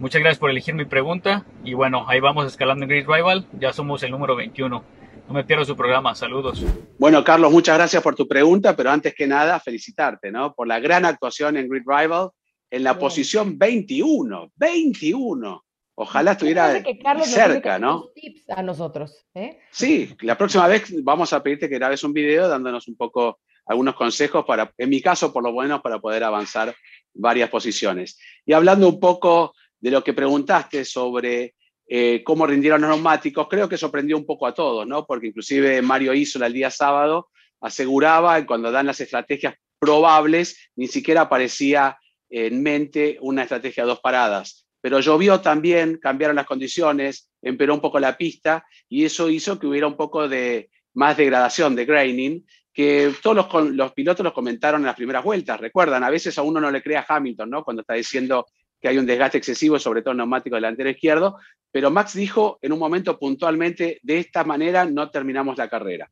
Muchas 0.00 0.22
gracias 0.22 0.38
por 0.38 0.48
elegir 0.48 0.74
mi 0.74 0.86
pregunta 0.86 1.44
y 1.62 1.74
bueno, 1.74 2.06
ahí 2.08 2.20
vamos 2.20 2.46
escalando 2.46 2.84
en 2.84 2.88
Grid 2.88 3.06
Rival, 3.06 3.46
ya 3.60 3.70
somos 3.74 4.02
el 4.02 4.10
número 4.10 4.34
21. 4.34 4.82
No 5.28 5.34
me 5.34 5.44
pierdo 5.44 5.62
su 5.66 5.76
programa, 5.76 6.14
saludos. 6.14 6.64
Bueno, 6.98 7.22
Carlos, 7.22 7.52
muchas 7.52 7.76
gracias 7.76 8.02
por 8.02 8.14
tu 8.14 8.26
pregunta, 8.26 8.74
pero 8.74 8.90
antes 8.90 9.14
que 9.14 9.26
nada, 9.26 9.60
felicitarte, 9.60 10.32
¿no? 10.32 10.54
Por 10.54 10.68
la 10.68 10.80
gran 10.80 11.04
actuación 11.04 11.58
en 11.58 11.68
Grid 11.68 11.82
Rival 11.84 12.30
en 12.70 12.82
la 12.82 12.98
posición 12.98 13.58
21, 13.58 14.52
21. 14.56 15.64
Ojalá 15.96 16.32
estuviera 16.32 16.82
cerca, 17.22 17.78
¿no? 17.78 18.08
Tips 18.14 18.48
a 18.48 18.62
nosotros. 18.62 19.26
¿eh? 19.34 19.58
Sí, 19.70 20.16
la 20.22 20.38
próxima 20.38 20.66
vez 20.66 20.94
vamos 21.04 21.34
a 21.34 21.42
pedirte 21.42 21.68
que 21.68 21.76
grabes 21.76 22.02
un 22.04 22.14
video 22.14 22.48
dándonos 22.48 22.88
un 22.88 22.96
poco 22.96 23.40
algunos 23.66 23.94
consejos 23.96 24.46
para, 24.46 24.72
en 24.78 24.88
mi 24.88 25.02
caso, 25.02 25.30
por 25.30 25.44
lo 25.44 25.52
menos, 25.52 25.82
para 25.82 25.98
poder 25.98 26.24
avanzar 26.24 26.74
varias 27.12 27.50
posiciones. 27.50 28.18
Y 28.46 28.54
hablando 28.54 28.88
un 28.88 28.98
poco 28.98 29.52
de 29.80 29.90
lo 29.90 30.04
que 30.04 30.12
preguntaste 30.12 30.84
sobre 30.84 31.54
eh, 31.88 32.22
cómo 32.24 32.46
rindieron 32.46 32.80
los 32.82 32.90
neumáticos, 32.90 33.48
creo 33.48 33.68
que 33.68 33.76
sorprendió 33.76 34.16
un 34.16 34.26
poco 34.26 34.46
a 34.46 34.54
todos, 34.54 34.86
¿no? 34.86 35.06
Porque 35.06 35.28
inclusive 35.28 35.82
Mario 35.82 36.14
Isola 36.14 36.46
el 36.46 36.52
día 36.52 36.70
sábado 36.70 37.30
aseguraba, 37.60 38.46
cuando 38.46 38.70
dan 38.70 38.86
las 38.86 39.00
estrategias 39.00 39.54
probables, 39.78 40.70
ni 40.76 40.86
siquiera 40.86 41.22
aparecía 41.22 41.98
en 42.28 42.62
mente 42.62 43.18
una 43.20 43.42
estrategia 43.42 43.82
a 43.82 43.86
dos 43.86 44.00
paradas. 44.00 44.66
Pero 44.80 45.00
llovió 45.00 45.40
también, 45.40 45.98
cambiaron 45.98 46.36
las 46.36 46.46
condiciones, 46.46 47.28
empeoró 47.42 47.74
un 47.74 47.80
poco 47.80 47.98
la 47.98 48.16
pista 48.16 48.64
y 48.88 49.04
eso 49.04 49.28
hizo 49.28 49.58
que 49.58 49.66
hubiera 49.66 49.86
un 49.86 49.96
poco 49.96 50.28
de 50.28 50.70
más 50.94 51.16
degradación, 51.16 51.74
de 51.74 51.84
graining, 51.84 52.46
que 52.72 53.12
todos 53.22 53.36
los, 53.36 53.70
los 53.72 53.92
pilotos 53.92 54.24
los 54.24 54.32
comentaron 54.32 54.82
en 54.82 54.86
las 54.86 54.96
primeras 54.96 55.24
vueltas. 55.24 55.60
Recuerdan, 55.60 56.04
a 56.04 56.10
veces 56.10 56.38
a 56.38 56.42
uno 56.42 56.60
no 56.60 56.70
le 56.70 56.82
crea 56.82 57.04
Hamilton, 57.06 57.50
¿no? 57.50 57.64
Cuando 57.64 57.82
está 57.82 57.94
diciendo 57.94 58.46
que 58.80 58.88
hay 58.88 58.98
un 58.98 59.06
desgaste 59.06 59.38
excesivo, 59.38 59.78
sobre 59.78 60.02
todo 60.02 60.12
el 60.12 60.18
neumático 60.18 60.56
delantero 60.56 60.90
izquierdo, 60.90 61.36
pero 61.70 61.90
Max 61.90 62.14
dijo 62.14 62.58
en 62.62 62.72
un 62.72 62.78
momento 62.78 63.18
puntualmente, 63.18 64.00
de 64.02 64.18
esta 64.18 64.44
manera 64.44 64.84
no 64.84 65.10
terminamos 65.10 65.58
la 65.58 65.68
carrera. 65.68 66.10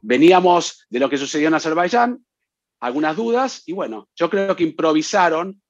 Veníamos 0.00 0.86
de 0.88 0.98
lo 0.98 1.10
que 1.10 1.18
sucedió 1.18 1.48
en 1.48 1.54
Azerbaiyán, 1.54 2.24
algunas 2.80 3.16
dudas, 3.16 3.62
y 3.66 3.72
bueno, 3.72 4.08
yo 4.16 4.30
creo 4.30 4.56
que 4.56 4.64
improvisaron 4.64 5.60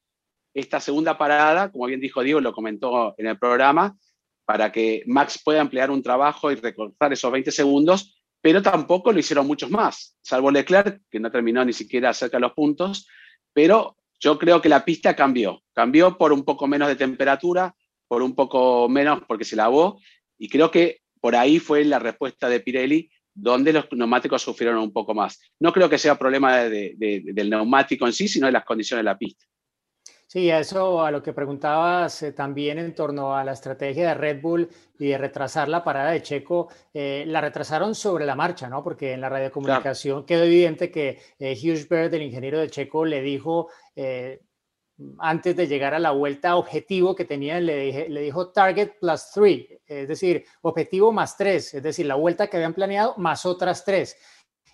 esta 0.55 0.81
segunda 0.81 1.17
parada, 1.19 1.71
como 1.71 1.87
bien 1.87 2.01
dijo 2.01 2.23
Diego, 2.23 2.41
lo 2.41 2.53
comentó 2.53 3.15
en 3.19 3.27
el 3.27 3.39
programa, 3.39 3.97
para 4.45 4.73
que 4.73 5.03
Max 5.07 5.41
pueda 5.45 5.61
emplear 5.61 5.91
un 5.91 6.03
trabajo 6.03 6.51
y 6.51 6.55
recortar 6.55 7.13
esos 7.13 7.31
20 7.31 7.51
segundos, 7.51 8.19
pero 8.41 8.63
tampoco 8.63 9.13
lo 9.13 9.19
hicieron 9.19 9.47
muchos 9.47 9.71
más, 9.71 10.17
salvo 10.23 10.51
Leclerc, 10.51 11.03
que 11.11 11.21
no 11.21 11.31
terminó 11.31 11.65
ni 11.65 11.75
siquiera 11.75 12.15
cerca 12.15 12.39
de 12.39 12.43
los 12.43 12.53
puntos, 12.53 13.07
pero 13.53 13.98
yo 14.21 14.39
creo 14.39 14.61
que 14.61 14.69
la 14.69 14.85
pista 14.85 15.15
cambió. 15.15 15.63
Cambió 15.73 16.19
por 16.19 16.33
un 16.33 16.45
poco 16.45 16.67
menos 16.67 16.89
de 16.89 16.97
temperatura, 16.97 17.75
por 18.09 18.23
un 18.23 18.35
poco 18.35 18.89
menos 18.89 19.23
porque 19.27 19.45
se 19.45 19.57
lavó, 19.57 20.01
y 20.39 20.49
creo 20.49 20.71
que 20.71 21.01
por 21.21 21.37
ahí 21.37 21.59
fue 21.59 21.85
la 21.85 21.99
respuesta 21.99 22.49
de 22.49 22.61
Pirelli, 22.61 23.11
donde 23.35 23.73
los 23.73 23.87
neumáticos 23.93 24.43
sufrieron 24.43 24.81
un 24.81 24.93
poco 24.93 25.15
más. 25.15 25.41
No 25.61 25.73
creo 25.73 25.89
que 25.89 25.99
sea 25.99 26.19
problema 26.19 26.65
del 26.65 27.51
neumático 27.51 28.07
en 28.07 28.13
sí, 28.13 28.27
sino 28.29 28.47
de 28.47 28.53
las 28.53 28.65
condiciones 28.65 29.01
de 29.01 29.11
la 29.11 29.19
pista. 29.19 29.45
Sí, 30.31 30.51
eso 30.51 31.03
a 31.03 31.11
lo 31.11 31.23
que 31.23 31.33
preguntabas 31.33 32.23
eh, 32.23 32.33
también 32.33 32.79
en 32.79 32.95
torno 32.95 33.35
a 33.35 33.43
la 33.45 33.53
estrategia 33.53 34.09
de 34.09 34.15
Red 34.15 34.43
Bull 34.43 34.69
y 34.99 35.09
de 35.09 35.17
retrasar 35.17 35.71
la 35.71 35.83
parada 35.83 36.11
de 36.11 36.21
Checo, 36.21 36.69
eh, 36.93 37.25
la 37.27 37.41
retrasaron 37.41 37.95
sobre 37.95 38.27
la 38.27 38.35
marcha, 38.35 38.69
¿no? 38.69 38.85
Porque 38.85 39.15
en 39.15 39.23
la 39.23 39.31
radiocomunicación 39.31 40.27
quedó 40.27 40.45
evidente 40.45 40.91
que 40.91 41.19
eh, 41.39 41.57
Hughes 41.59 41.89
Bird, 41.89 42.13
el 42.13 42.21
ingeniero 42.21 42.61
de 42.61 42.69
Checo, 42.69 43.07
le 43.07 43.23
dijo 43.23 43.69
antes 45.19 45.57
de 45.57 45.67
llegar 45.67 45.95
a 45.95 45.99
la 45.99 46.11
vuelta 46.11 46.57
objetivo 46.57 47.15
que 47.15 47.25
tenía, 47.25 47.59
le, 47.59 48.09
le 48.09 48.21
dijo 48.21 48.51
target 48.51 48.99
plus 49.01 49.31
three, 49.33 49.81
es 49.87 50.09
decir, 50.09 50.45
objetivo 50.61 51.11
más 51.11 51.37
tres, 51.37 51.73
es 51.73 51.83
decir, 51.83 52.05
la 52.05 52.17
vuelta 52.17 52.49
que 52.49 52.57
habían 52.59 52.75
planeado 52.75 53.15
más 53.17 53.47
otras 53.47 53.85
tres. 53.85 54.19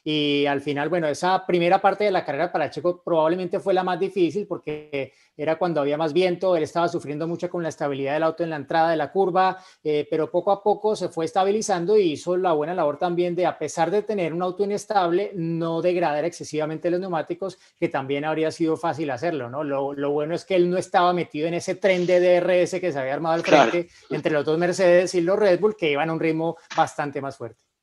Y 0.07 0.45
al 0.45 0.61
final, 0.61 0.91
bueno, 0.91 1.09
esa 1.09 1.47
primera 1.47 1.81
parte 1.81 2.05
de 2.05 2.11
la 2.11 2.27
carrera 2.27 2.53
para 2.53 2.69
Checo 2.69 3.03
probablemente 3.03 3.59
fue 3.59 3.73
la 3.73 3.83
más 3.83 3.99
difícil 3.99 4.47
porque 4.47 5.15
era 5.35 5.57
cuando 5.57 5.81
había 5.81 5.97
más 5.97 6.13
viento, 6.13 6.55
él 6.57 6.63
estaba 6.63 6.89
sufriendo 6.89 7.27
mucho 7.27 7.49
con 7.49 7.63
la 7.63 7.71
estabilidad 7.71 8.13
del 8.13 8.23
auto 8.23 8.45
en 8.45 8.51
la 8.51 8.57
entrada 8.57 8.91
de 8.91 8.97
la 8.97 9.11
curva, 9.11 9.57
eh, 9.83 10.07
pero 10.11 10.31
poco 10.31 10.53
a 10.53 10.63
poco 10.63 10.95
se 10.95 11.09
fue 11.09 11.25
estabilizando 11.25 11.97
y 11.97 12.13
hizo 12.13 12.37
la 12.37 12.53
buena 12.53 12.75
labor 12.75 12.99
también 12.99 13.35
de, 13.35 13.47
a 13.47 13.59
pesar 13.59 13.91
de 13.91 14.03
tener 14.03 14.35
un 14.35 14.43
auto 14.43 14.63
inestable, 14.63 15.33
no 15.35 15.81
degradar 15.81 16.27
excesivamente 16.27 16.91
los 16.91 17.01
neumáticos, 17.01 17.59
que 17.79 17.89
también 17.89 18.27
habría 18.27 18.51
sido 18.51 18.77
fácil 18.77 19.11
hacerlo, 19.11 19.49
¿no? 19.49 19.65
Lo, 19.65 19.95
lo 19.95 20.11
bueno 20.11 20.35
es 20.35 20.45
que 20.45 20.55
él 20.55 20.69
no 20.69 20.77
estaba 20.77 21.15
metido 21.15 21.49
en 21.49 21.55
ese 21.55 21.77
tren 21.77 22.05
de 22.07 22.21
DRS 22.21 22.79
que 22.79 22.93
se 22.93 22.99
había 22.99 23.15
armado 23.15 23.37
al 23.37 23.43
frente 23.43 23.89
entre 24.11 24.33
los 24.33 24.45
dos 24.45 24.59
Mercedes 24.59 25.15
y 25.15 25.23
los 25.23 25.39
Red 25.39 25.59
Bull, 25.61 25.77
que 25.77 25.91
iban 25.91 26.11
a 26.11 26.13
un 26.13 26.21
ritmo 26.21 26.59
bastante 26.77 27.23
más 27.23 27.37
fuerte. 27.37 27.74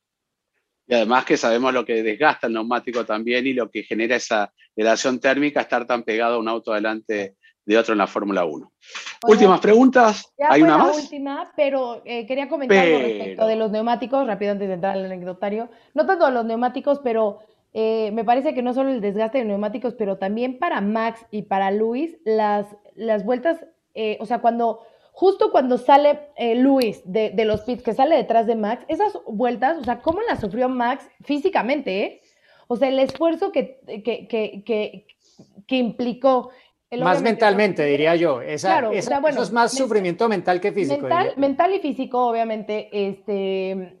Y 0.92 0.94
además 0.94 1.24
que 1.24 1.38
sabemos 1.38 1.72
lo 1.72 1.86
que 1.86 2.02
desgasta 2.02 2.48
el 2.48 2.52
neumático 2.52 3.06
también 3.06 3.46
y 3.46 3.54
lo 3.54 3.70
que 3.70 3.82
genera 3.82 4.16
esa 4.16 4.52
relación 4.76 5.20
térmica, 5.20 5.62
estar 5.62 5.86
tan 5.86 6.02
pegado 6.02 6.34
a 6.34 6.38
un 6.38 6.48
auto 6.48 6.74
delante 6.74 7.36
de 7.64 7.78
otro 7.78 7.92
en 7.94 7.98
la 7.98 8.06
Fórmula 8.06 8.44
1. 8.44 8.70
Últimas 9.26 9.58
preguntas. 9.60 10.30
¿Hay 10.38 10.60
una 10.60 10.76
más? 10.76 11.02
última, 11.02 11.50
pero 11.56 12.02
eh, 12.04 12.26
quería 12.26 12.46
comentar 12.46 12.86
respecto 12.86 13.46
de 13.46 13.56
los 13.56 13.70
neumáticos, 13.70 14.26
rápido 14.26 14.52
antes 14.52 14.68
de 14.68 14.74
entrar 14.74 14.92
al 14.92 15.06
anecdotario. 15.06 15.70
No 15.94 16.04
tanto 16.04 16.30
los 16.30 16.44
neumáticos, 16.44 17.00
pero 17.02 17.38
eh, 17.72 18.10
me 18.12 18.22
parece 18.22 18.52
que 18.52 18.60
no 18.60 18.74
solo 18.74 18.90
el 18.90 19.00
desgaste 19.00 19.38
de 19.38 19.46
neumáticos, 19.46 19.94
pero 19.94 20.18
también 20.18 20.58
para 20.58 20.82
Max 20.82 21.24
y 21.30 21.40
para 21.40 21.70
Luis, 21.70 22.18
las, 22.26 22.66
las 22.94 23.24
vueltas, 23.24 23.64
eh, 23.94 24.18
o 24.20 24.26
sea, 24.26 24.42
cuando 24.42 24.80
justo 25.12 25.52
cuando 25.52 25.78
sale 25.78 26.30
eh, 26.36 26.56
Luis 26.56 27.02
de, 27.04 27.30
de, 27.30 27.44
los 27.44 27.60
pits, 27.60 27.82
que 27.82 27.92
sale 27.92 28.16
detrás 28.16 28.46
de 28.46 28.56
Max, 28.56 28.84
esas 28.88 29.16
vueltas, 29.26 29.78
o 29.78 29.84
sea, 29.84 30.00
¿cómo 30.00 30.20
las 30.22 30.40
sufrió 30.40 30.68
Max 30.68 31.08
físicamente? 31.22 32.04
Eh? 32.04 32.22
O 32.66 32.76
sea, 32.76 32.88
el 32.88 32.98
esfuerzo 32.98 33.52
que, 33.52 33.80
que, 34.04 34.26
que, 34.26 35.06
que 35.66 35.76
implicó. 35.76 36.50
más 36.98 37.22
mentalmente, 37.22 37.84
diría 37.84 38.16
yo. 38.16 38.40
Esa, 38.40 38.68
claro, 38.68 38.92
esa, 38.92 39.20
bueno, 39.20 39.36
eso 39.36 39.44
es 39.44 39.52
más 39.52 39.72
sufrimiento 39.72 40.28
mental 40.28 40.60
que 40.60 40.72
físico. 40.72 41.02
Mental, 41.02 41.34
mental 41.36 41.74
y 41.74 41.80
físico, 41.80 42.26
obviamente, 42.26 42.88
este, 42.92 43.98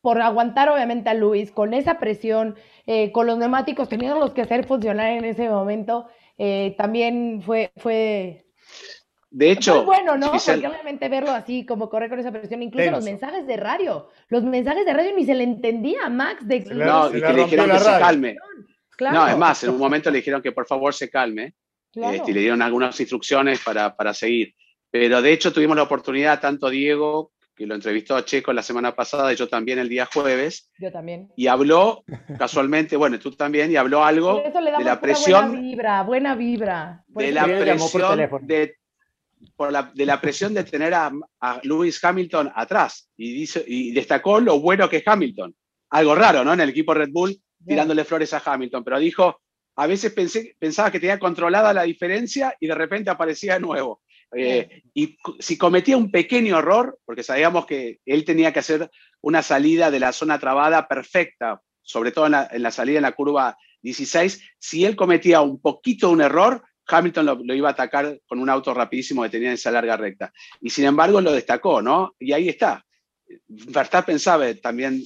por 0.00 0.20
aguantar, 0.20 0.70
obviamente, 0.70 1.10
a 1.10 1.14
Luis 1.14 1.52
con 1.52 1.74
esa 1.74 1.98
presión, 1.98 2.56
eh, 2.86 3.12
con 3.12 3.26
los 3.26 3.38
neumáticos 3.38 3.88
teniendo 3.88 4.18
los 4.18 4.32
que 4.32 4.42
hacer 4.42 4.66
funcionar 4.66 5.10
en 5.10 5.24
ese 5.24 5.48
momento, 5.48 6.06
eh, 6.38 6.74
también 6.78 7.42
fue, 7.42 7.70
fue 7.76 8.43
de 9.36 9.50
hecho, 9.50 9.84
bueno, 9.84 10.16
¿no? 10.16 10.30
Porque 10.30 10.68
obviamente 10.68 11.08
verlo 11.08 11.32
así, 11.32 11.66
como 11.66 11.90
correr 11.90 12.08
con 12.08 12.20
esa 12.20 12.30
presión, 12.30 12.62
incluso 12.62 12.92
los 12.92 13.02
mensajes 13.02 13.44
de 13.48 13.56
radio, 13.56 14.08
los 14.28 14.44
mensajes 14.44 14.86
de 14.86 14.92
radio 14.92 15.12
ni 15.16 15.26
se 15.26 15.34
le 15.34 15.42
entendía 15.42 16.06
a 16.06 16.08
Max 16.08 16.46
de 16.46 16.60
No, 16.60 17.08
y 17.08 17.20
que 17.20 17.32
le 17.32 17.42
dijeron 17.42 17.68
que 17.68 17.78
se 17.80 17.98
calme. 17.98 18.36
No, 19.00 19.26
es 19.26 19.36
más, 19.36 19.64
en 19.64 19.70
un 19.70 19.78
momento 19.78 20.08
le 20.12 20.18
dijeron 20.18 20.40
que 20.40 20.52
por 20.52 20.68
favor 20.68 20.94
se 20.94 21.10
calme. 21.10 21.54
Este, 21.92 22.30
y 22.30 22.34
le 22.34 22.40
dieron 22.40 22.62
algunas 22.62 22.98
instrucciones 23.00 23.58
para, 23.58 23.96
para 23.96 24.14
seguir. 24.14 24.54
Pero 24.88 25.20
de 25.20 25.32
hecho 25.32 25.52
tuvimos 25.52 25.76
la 25.76 25.82
oportunidad, 25.82 26.40
tanto 26.40 26.70
Diego 26.70 27.32
que 27.56 27.66
lo 27.66 27.74
entrevistó 27.74 28.16
a 28.16 28.24
Checo 28.24 28.52
la 28.52 28.62
semana 28.62 28.94
pasada 28.94 29.32
y 29.32 29.36
yo 29.36 29.48
también 29.48 29.80
el 29.80 29.88
día 29.88 30.08
jueves. 30.12 30.70
Yo 30.78 30.92
también. 30.92 31.32
Y 31.36 31.48
habló 31.48 32.04
casualmente, 32.38 32.96
bueno, 32.96 33.18
tú 33.18 33.32
también, 33.32 33.70
y 33.72 33.76
habló 33.76 34.04
algo 34.04 34.42
de 34.42 34.84
la 34.84 35.00
presión. 35.00 35.50
Buena 35.50 35.60
vibra, 35.60 36.02
buena 36.02 36.34
vibra. 36.34 37.04
de 37.08 37.32
la 37.32 37.44
presión 37.44 38.18
de, 38.42 38.76
por 39.56 39.72
la, 39.72 39.90
de 39.94 40.06
la 40.06 40.20
presión 40.20 40.54
de 40.54 40.64
tener 40.64 40.94
a, 40.94 41.12
a, 41.40 41.60
Lewis 41.62 42.02
Hamilton 42.02 42.52
atrás. 42.54 43.08
Y, 43.16 43.34
dice, 43.34 43.64
y 43.66 43.92
destacó 43.92 44.40
lo 44.40 44.60
bueno 44.60 44.88
que 44.88 44.98
es 44.98 45.08
Hamilton. 45.08 45.54
Algo 45.90 46.14
raro, 46.14 46.44
¿no? 46.44 46.52
En 46.52 46.60
el 46.60 46.70
equipo 46.70 46.94
Red 46.94 47.10
Bull, 47.12 47.36
tirándole 47.66 48.04
flores 48.04 48.32
a 48.34 48.42
Hamilton. 48.44 48.84
Pero 48.84 48.98
dijo, 48.98 49.40
a 49.76 49.86
veces 49.86 50.12
pensé, 50.12 50.56
pensaba 50.58 50.90
que 50.90 51.00
tenía 51.00 51.18
controlada 51.18 51.72
la 51.72 51.82
diferencia 51.82 52.56
y 52.60 52.66
de 52.66 52.74
repente 52.74 53.10
aparecía 53.10 53.54
de 53.54 53.60
nuevo. 53.60 54.02
Eh, 54.36 54.82
y 54.94 55.16
si 55.38 55.56
cometía 55.56 55.96
un 55.96 56.10
pequeño 56.10 56.58
error, 56.58 56.98
porque 57.04 57.22
sabíamos 57.22 57.66
que 57.66 58.00
él 58.04 58.24
tenía 58.24 58.52
que 58.52 58.58
hacer 58.58 58.90
una 59.20 59.42
salida 59.42 59.90
de 59.90 60.00
la 60.00 60.12
zona 60.12 60.38
trabada 60.38 60.88
perfecta, 60.88 61.62
sobre 61.82 62.12
todo 62.12 62.26
en 62.26 62.62
la, 62.62 62.70
salida 62.70 62.98
en 62.98 63.02
la 63.02 63.12
curva 63.12 63.56
16, 63.82 64.42
si 64.58 64.84
él 64.84 64.96
cometía 64.96 65.40
un 65.40 65.60
poquito 65.60 66.10
un 66.10 66.20
error, 66.20 66.64
Hamilton 66.86 67.26
lo, 67.26 67.54
iba 67.54 67.68
a 67.68 67.72
atacar 67.72 68.20
con 68.26 68.38
un 68.38 68.50
auto 68.50 68.74
rapidísimo 68.74 69.22
que 69.22 69.30
tenía 69.30 69.52
esa 69.52 69.70
larga 69.70 69.96
recta. 69.96 70.32
Y 70.60 70.70
sin 70.70 70.84
embargo 70.84 71.20
lo 71.20 71.32
destacó, 71.32 71.80
¿no? 71.80 72.14
Y 72.18 72.32
ahí 72.32 72.48
está. 72.48 72.84
Verstappen 73.48 74.18
sabe 74.18 74.56
también 74.56 75.02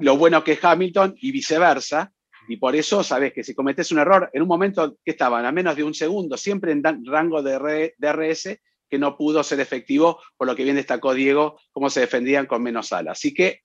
lo 0.00 0.16
bueno 0.16 0.44
que 0.44 0.52
es 0.52 0.64
Hamilton 0.64 1.14
y 1.18 1.32
viceversa. 1.32 2.12
Y 2.48 2.56
por 2.56 2.74
eso 2.74 3.02
sabes 3.04 3.32
que 3.32 3.44
si 3.44 3.54
cometes 3.54 3.92
un 3.92 4.00
error, 4.00 4.28
en 4.32 4.42
un 4.42 4.48
momento 4.48 4.96
que 5.04 5.12
estaban 5.12 5.46
a 5.46 5.52
menos 5.52 5.76
de 5.76 5.84
un 5.84 5.94
segundo, 5.94 6.36
siempre 6.36 6.72
en 6.72 6.82
rango 7.06 7.42
de 7.42 7.94
DRS, 7.96 8.58
que 8.90 8.98
no 8.98 9.16
pudo 9.16 9.42
ser 9.42 9.60
efectivo, 9.60 10.20
por 10.36 10.46
lo 10.46 10.54
que 10.54 10.64
bien 10.64 10.76
destacó 10.76 11.14
Diego, 11.14 11.58
cómo 11.70 11.88
se 11.88 12.00
defendían 12.00 12.46
con 12.46 12.62
menos 12.62 12.92
alas. 12.92 13.18
Así 13.18 13.32
que, 13.32 13.60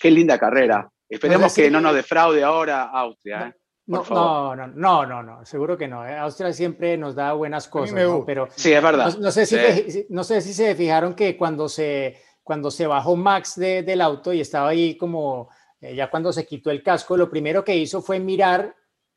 qué 0.00 0.10
linda 0.10 0.38
carrera. 0.38 0.90
Esperemos 1.08 1.54
que 1.54 1.70
no 1.70 1.80
nos 1.80 1.94
defraude 1.94 2.42
ahora 2.42 2.84
Austria. 2.84 3.48
¿eh? 3.48 3.61
No, 3.86 4.04
no, 4.08 4.54
no, 4.54 4.66
no, 4.68 5.06
no, 5.06 5.22
no, 5.22 5.44
seguro 5.44 5.76
que 5.76 5.88
no. 5.88 6.06
¿eh? 6.06 6.16
Austria 6.16 6.52
siempre 6.52 6.96
nos 6.96 7.14
da 7.14 7.32
buenas 7.32 7.66
cosas, 7.66 8.00
pero 8.24 8.48
sí, 8.54 8.72
es 8.72 8.82
verdad. 8.82 9.16
No, 9.18 9.30
sé, 9.32 9.44
si 9.44 10.06
no 10.08 10.22
sé 10.22 10.40
si 10.40 10.54
se 10.54 10.74
fijaron 10.74 11.14
que 11.14 11.36
cuando 11.36 11.68
se, 11.68 12.16
cuando 12.42 12.70
se 12.70 12.86
bajó 12.86 13.16
Max 13.16 13.56
del 13.56 14.00
auto 14.00 14.32
y 14.32 14.40
estaba 14.40 14.68
ahí 14.68 14.96
como 14.96 15.50
eh, 15.80 15.96
ya 15.96 16.08
cuando 16.08 16.32
se 16.32 16.46
quitó 16.46 16.70
el 16.70 16.82
casco, 16.82 17.16
lo 17.16 17.28
primero 17.28 17.64
que 17.64 17.76
hizo 17.76 18.00
fue 18.00 18.20
mirar 18.20 18.76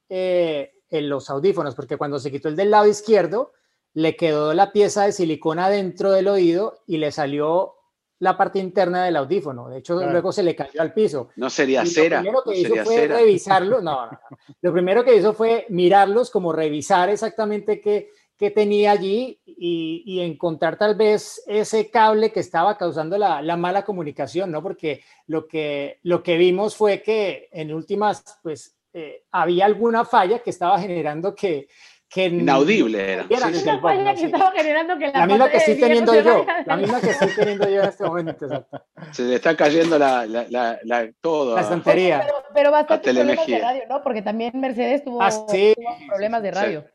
eh, 0.09 0.73
en 0.89 1.09
los 1.09 1.29
audífonos, 1.29 1.75
porque 1.75 1.97
cuando 1.97 2.17
se 2.17 2.31
quitó 2.31 2.49
el 2.49 2.55
del 2.55 2.71
lado 2.71 2.87
izquierdo, 2.87 3.53
le 3.93 4.15
quedó 4.15 4.53
la 4.53 4.71
pieza 4.71 5.05
de 5.05 5.11
silicona 5.11 5.69
dentro 5.69 6.11
del 6.11 6.27
oído 6.27 6.83
y 6.87 6.97
le 6.97 7.11
salió 7.11 7.74
la 8.19 8.37
parte 8.37 8.59
interna 8.59 9.03
del 9.03 9.15
audífono. 9.17 9.69
De 9.69 9.79
hecho, 9.79 9.95
luego 9.95 10.31
se 10.31 10.43
le 10.43 10.55
cayó 10.55 10.81
al 10.81 10.93
piso. 10.93 11.29
No 11.35 11.49
sería 11.49 11.85
cera. 11.85 12.17
Lo 12.17 12.23
primero 12.23 12.43
que 12.43 12.57
hizo 12.57 12.75
fue 12.83 13.07
revisarlo. 13.07 13.81
No, 13.81 14.05
no, 14.07 14.19
Lo 14.61 14.73
primero 14.73 15.03
que 15.03 15.15
hizo 15.15 15.33
fue 15.33 15.65
mirarlos, 15.69 16.29
como 16.29 16.53
revisar 16.53 17.09
exactamente 17.09 17.81
qué, 17.81 18.09
que 18.37 18.51
tenía 18.51 18.91
allí 18.91 19.39
y, 19.45 20.19
encontrar 20.19 20.77
tal 20.77 20.95
vez 20.95 21.41
ese 21.47 21.89
cable 21.89 22.31
que 22.31 22.41
estaba 22.41 22.77
causando 22.77 23.17
la, 23.17 23.57
mala 23.57 23.85
comunicación, 23.85 24.51
¿no? 24.51 24.61
Porque 24.61 25.03
lo 25.27 25.47
que, 25.47 25.99
lo 26.03 26.21
que 26.21 26.37
vimos 26.37 26.75
fue 26.75 27.01
que 27.01 27.47
en 27.51 27.73
últimas, 27.73 28.39
pues, 28.43 28.75
eh, 28.93 29.23
había 29.31 29.65
alguna 29.65 30.05
falla 30.05 30.39
que 30.39 30.49
estaba 30.49 30.79
generando 30.79 31.33
que... 31.35 31.67
que 32.09 32.25
Inaudible 32.25 33.13
era. 33.13 33.25
Una 33.29 33.79
falla 33.79 34.13
que 34.15 34.25
estaba 34.25 34.51
generando 34.51 34.97
que 34.97 35.07
la, 35.07 35.19
la 35.19 35.27
misma 35.27 35.49
que 35.49 35.57
estoy 35.57 35.79
teniendo 35.79 36.21
yo, 36.21 36.45
la 36.65 36.77
misma 36.77 37.01
que 37.01 37.09
estoy 37.09 37.29
teniendo 37.35 37.69
yo 37.69 37.81
en 37.81 37.89
este 37.89 38.03
momento. 38.05 38.67
Se 39.11 39.23
le 39.23 39.35
está 39.35 39.55
cayendo 39.55 39.99
la, 39.99 40.25
la, 40.25 40.79
la 40.83 41.09
todo. 41.21 41.55
La 41.55 41.61
estantería. 41.61 42.21
Pero, 42.21 42.35
pero 42.53 42.71
bastante 42.71 43.13
problemas 43.13 43.47
de 43.47 43.59
radio, 43.59 43.83
¿no? 43.89 44.01
Porque 44.03 44.21
también 44.21 44.51
Mercedes 44.55 45.03
tuvo, 45.03 45.21
ah, 45.21 45.31
sí, 45.31 45.73
tuvo 45.75 46.07
problemas 46.07 46.43
de 46.43 46.51
radio. 46.51 46.85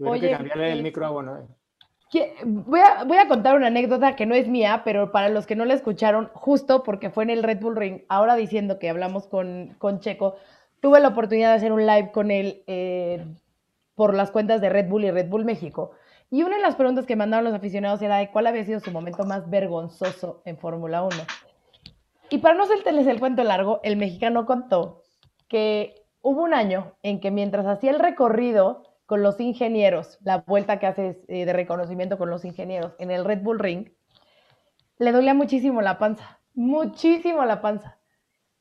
Oye, 0.00 0.28
que 0.28 0.30
cambiarle 0.30 0.72
el 0.72 0.82
micro 0.82 1.06
a 1.06 1.10
bueno. 1.10 1.48
Voy 2.44 2.80
a, 2.80 3.04
voy 3.04 3.18
a 3.18 3.28
contar 3.28 3.56
una 3.56 3.66
anécdota 3.66 4.16
que 4.16 4.26
no 4.26 4.34
es 4.34 4.48
mía, 4.48 4.82
pero 4.84 5.12
para 5.12 5.28
los 5.28 5.46
que 5.46 5.56
no 5.56 5.64
la 5.64 5.74
escucharon, 5.74 6.30
justo 6.34 6.82
porque 6.82 7.10
fue 7.10 7.24
en 7.24 7.30
el 7.30 7.42
Red 7.42 7.60
Bull 7.60 7.76
Ring, 7.76 8.02
ahora 8.08 8.36
diciendo 8.36 8.78
que 8.78 8.88
hablamos 8.88 9.26
con, 9.26 9.74
con 9.78 10.00
Checo, 10.00 10.36
tuve 10.80 11.00
la 11.00 11.08
oportunidad 11.08 11.50
de 11.50 11.56
hacer 11.56 11.72
un 11.72 11.84
live 11.84 12.12
con 12.12 12.30
él 12.30 12.62
eh, 12.66 13.26
por 13.96 14.14
las 14.14 14.30
cuentas 14.30 14.60
de 14.60 14.68
Red 14.68 14.88
Bull 14.88 15.04
y 15.04 15.10
Red 15.10 15.28
Bull 15.28 15.44
México. 15.44 15.90
Y 16.30 16.42
una 16.42 16.56
de 16.56 16.62
las 16.62 16.76
preguntas 16.76 17.06
que 17.06 17.16
mandaron 17.16 17.44
los 17.44 17.54
aficionados 17.54 18.00
era 18.02 18.18
de 18.18 18.30
cuál 18.30 18.46
había 18.46 18.64
sido 18.64 18.78
su 18.78 18.92
momento 18.92 19.24
más 19.24 19.50
vergonzoso 19.50 20.42
en 20.44 20.58
Fórmula 20.58 21.02
1. 21.02 21.16
Y 22.30 22.38
para 22.38 22.54
no 22.54 22.64
hacerles 22.64 23.06
el 23.06 23.18
cuento 23.18 23.42
largo, 23.42 23.80
el 23.82 23.96
mexicano 23.96 24.46
contó 24.46 25.02
que 25.48 26.04
hubo 26.20 26.42
un 26.42 26.54
año 26.54 26.96
en 27.02 27.20
que 27.20 27.30
mientras 27.30 27.66
hacía 27.66 27.90
el 27.90 27.98
recorrido 27.98 28.82
con 29.06 29.22
los 29.22 29.40
ingenieros, 29.40 30.18
la 30.22 30.38
vuelta 30.38 30.78
que 30.78 30.86
haces 30.86 31.18
eh, 31.28 31.46
de 31.46 31.52
reconocimiento 31.52 32.18
con 32.18 32.28
los 32.28 32.44
ingenieros 32.44 32.94
en 32.98 33.12
el 33.12 33.24
Red 33.24 33.42
Bull 33.42 33.60
Ring, 33.60 33.92
le 34.98 35.12
dolía 35.12 35.34
muchísimo 35.34 35.80
la 35.80 35.98
panza, 35.98 36.40
muchísimo 36.54 37.44
la 37.44 37.60
panza. 37.60 37.98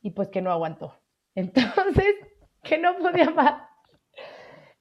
Y 0.01 0.11
pues 0.11 0.29
que 0.29 0.41
no 0.41 0.51
aguantó. 0.51 0.93
Entonces, 1.35 2.15
que 2.61 2.77
no 2.77 2.95
podía 2.97 3.31
más. 3.31 3.63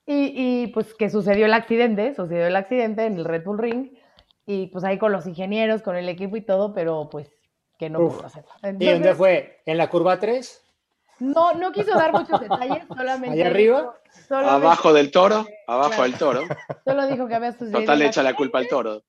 Y, 0.07 0.67
pues 0.69 0.95
que 0.95 1.09
sucedió 1.09 1.47
el 1.47 1.55
accidente, 1.55 2.15
sucedió 2.15 2.47
el 2.47 2.57
accidente 2.57 3.07
en 3.07 3.17
el 3.17 3.25
Red 3.25 3.45
Bull 3.45 3.59
Ring. 3.59 3.91
Y 4.47 4.67
pues 4.67 4.85
ahí 4.85 4.99
con 4.99 5.13
los 5.13 5.27
ingenieros, 5.27 5.81
con 5.81 5.97
el 5.97 6.09
equipo 6.09 6.37
y 6.37 6.43
todo, 6.43 6.75
pero 6.75 7.09
pues 7.11 7.31
que 7.79 7.89
no 7.89 8.01
pudo 8.01 8.27
hacerlo. 8.27 8.51
¿Y 8.79 8.91
dónde 8.91 9.15
fue? 9.15 9.63
¿En 9.65 9.79
la 9.79 9.89
curva 9.89 10.19
3? 10.19 10.63
No, 11.21 11.53
no 11.55 11.73
quiso 11.73 11.93
dar 11.93 12.13
muchos 12.13 12.41
detalles, 12.41 12.85
solamente. 12.89 13.41
¿Allá 13.41 13.51
arriba? 13.51 13.95
abajo 14.31 14.93
del 14.93 15.11
toro, 15.11 15.47
abajo 15.67 16.03
del 16.03 16.19
toro. 16.19 16.43
Solo 16.85 17.07
dijo 17.07 17.27
que 17.27 17.35
había 17.35 17.53
sucedido. 17.53 17.81
Total 17.81 17.99
le 17.99 18.07
echa 18.07 18.23
la 18.23 18.35
culpa 18.35 18.59
al 18.59 18.69
toro. 18.69 19.03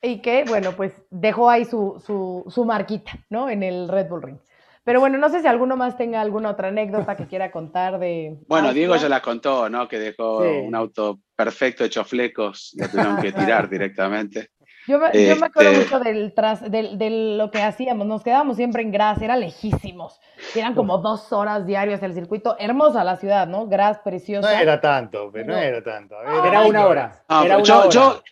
Y 0.00 0.20
que, 0.20 0.44
bueno, 0.44 0.72
pues 0.72 0.92
dejó 1.10 1.48
ahí 1.48 1.64
su, 1.64 2.02
su, 2.04 2.44
su, 2.50 2.64
marquita, 2.64 3.12
¿no? 3.30 3.48
En 3.48 3.62
el 3.62 3.88
Red 3.88 4.08
Bull 4.08 4.22
Ring. 4.22 4.38
Pero 4.84 4.98
bueno, 4.98 5.16
no 5.18 5.28
sé 5.28 5.40
si 5.40 5.46
alguno 5.46 5.76
más 5.76 5.96
tenga 5.96 6.20
alguna 6.20 6.50
otra 6.50 6.68
anécdota 6.68 7.16
que 7.16 7.26
quiera 7.26 7.50
contar 7.50 7.98
de. 7.98 8.36
Bueno, 8.48 8.72
Diego 8.72 8.96
ya 8.96 9.08
la 9.08 9.22
contó, 9.22 9.68
¿no? 9.68 9.88
Que 9.88 9.98
dejó 9.98 10.38
un 10.38 10.74
auto 10.74 11.20
perfecto 11.36 11.84
hecho 11.84 12.04
flecos, 12.04 12.74
lo 12.76 12.88
tuvieron 12.88 13.16
que 13.20 13.32
tirar 13.32 13.68
directamente. 13.68 14.50
Yo 14.86 14.98
me, 14.98 15.06
acuerdo 15.06 15.70
este 15.70 15.84
mucho 15.84 16.00
del, 16.00 16.34
tras, 16.34 16.68
del, 16.68 16.98
de 16.98 17.36
lo 17.38 17.52
que 17.52 17.62
hacíamos, 17.62 18.04
nos 18.04 18.24
quedábamos 18.24 18.56
siempre 18.56 18.82
en 18.82 18.90
Gras, 18.90 19.22
era 19.22 19.36
lejísimos, 19.36 20.20
eran 20.56 20.74
como 20.74 20.98
dos 20.98 21.32
horas 21.32 21.66
diarias 21.66 22.02
el 22.02 22.14
circuito, 22.14 22.56
hermosa 22.58 23.04
la 23.04 23.16
ciudad, 23.16 23.46
¿no? 23.46 23.68
Gras, 23.68 24.00
preciosa. 24.00 24.52
No 24.52 24.60
era 24.60 24.80
tanto, 24.80 25.30
pero 25.32 25.52
no, 25.52 25.56
era 25.56 25.84
tanto. 25.84 26.16
era 26.20 26.64
una 26.64 26.86
hora. 26.86 27.24
era 27.28 27.58
una 27.58 27.62
yo, 27.62 27.78
hora. 27.78 27.90
yo, 27.90 28.22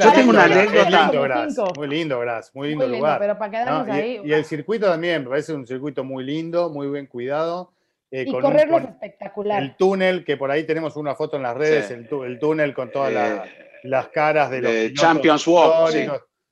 yo 0.00 0.12
tengo 0.12 0.30
una 0.30 0.44
anécdota. 0.44 1.02
Lindo, 1.04 1.22
Gras, 1.22 1.56
muy 1.76 1.88
lindo, 1.88 2.20
Gras, 2.20 2.50
muy 2.54 2.68
lindo, 2.68 2.84
muy 2.84 2.92
lindo 2.92 2.98
lugar. 2.98 3.18
Pero 3.18 3.38
para 3.38 3.50
quedarnos 3.50 3.88
ahí. 3.88 4.20
Y, 4.24 4.32
el 4.32 4.44
circuito 4.44 4.86
también, 4.86 5.22
me 5.24 5.30
parece 5.30 5.52
un 5.52 5.66
circuito 5.66 6.04
muy 6.04 6.24
lindo, 6.24 6.70
muy 6.70 6.88
bien 6.88 7.06
cuidado. 7.06 7.72
Eh, 8.10 8.24
y 8.26 8.30
correrlo 8.30 8.78
es 8.78 8.84
espectacular. 8.84 9.62
El 9.62 9.76
túnel, 9.76 10.24
que 10.24 10.36
por 10.36 10.50
ahí 10.50 10.64
tenemos 10.64 10.96
una 10.96 11.14
foto 11.14 11.36
en 11.36 11.42
las 11.42 11.56
redes, 11.56 11.90
el, 11.90 12.08
el, 12.26 12.38
túnel 12.38 12.74
con 12.74 12.90
toda 12.90 13.10
la 13.10 13.44
eh, 13.44 13.70
las 13.82 14.08
caras 14.08 14.50
de 14.50 14.60
los 14.60 14.92
Champions 14.94 15.46
Walk. 15.46 15.92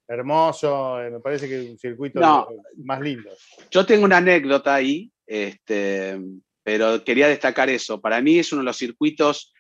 Hermoso, 0.09 1.01
eh, 1.01 1.11
me 1.11 1.21
parece 1.21 1.49
que 1.49 1.63
es 1.63 1.71
un 1.71 1.79
circuito 1.79 2.21
más 2.79 3.01
lindo. 3.01 3.31
Yo 3.71 3.87
tengo 3.87 4.05
una 4.05 4.17
anécdota 4.17 4.75
ahí, 4.75 5.09
este, 5.25 6.19
pero 6.65 7.05
quería 7.05 7.29
destacar 7.29 7.71
eso. 7.71 8.01
Para 8.01 8.21
mí 8.21 8.41
es 8.41 8.53
uno 8.53 8.63
de 8.63 8.67
los 8.67 8.77
circuitos 8.77 9.55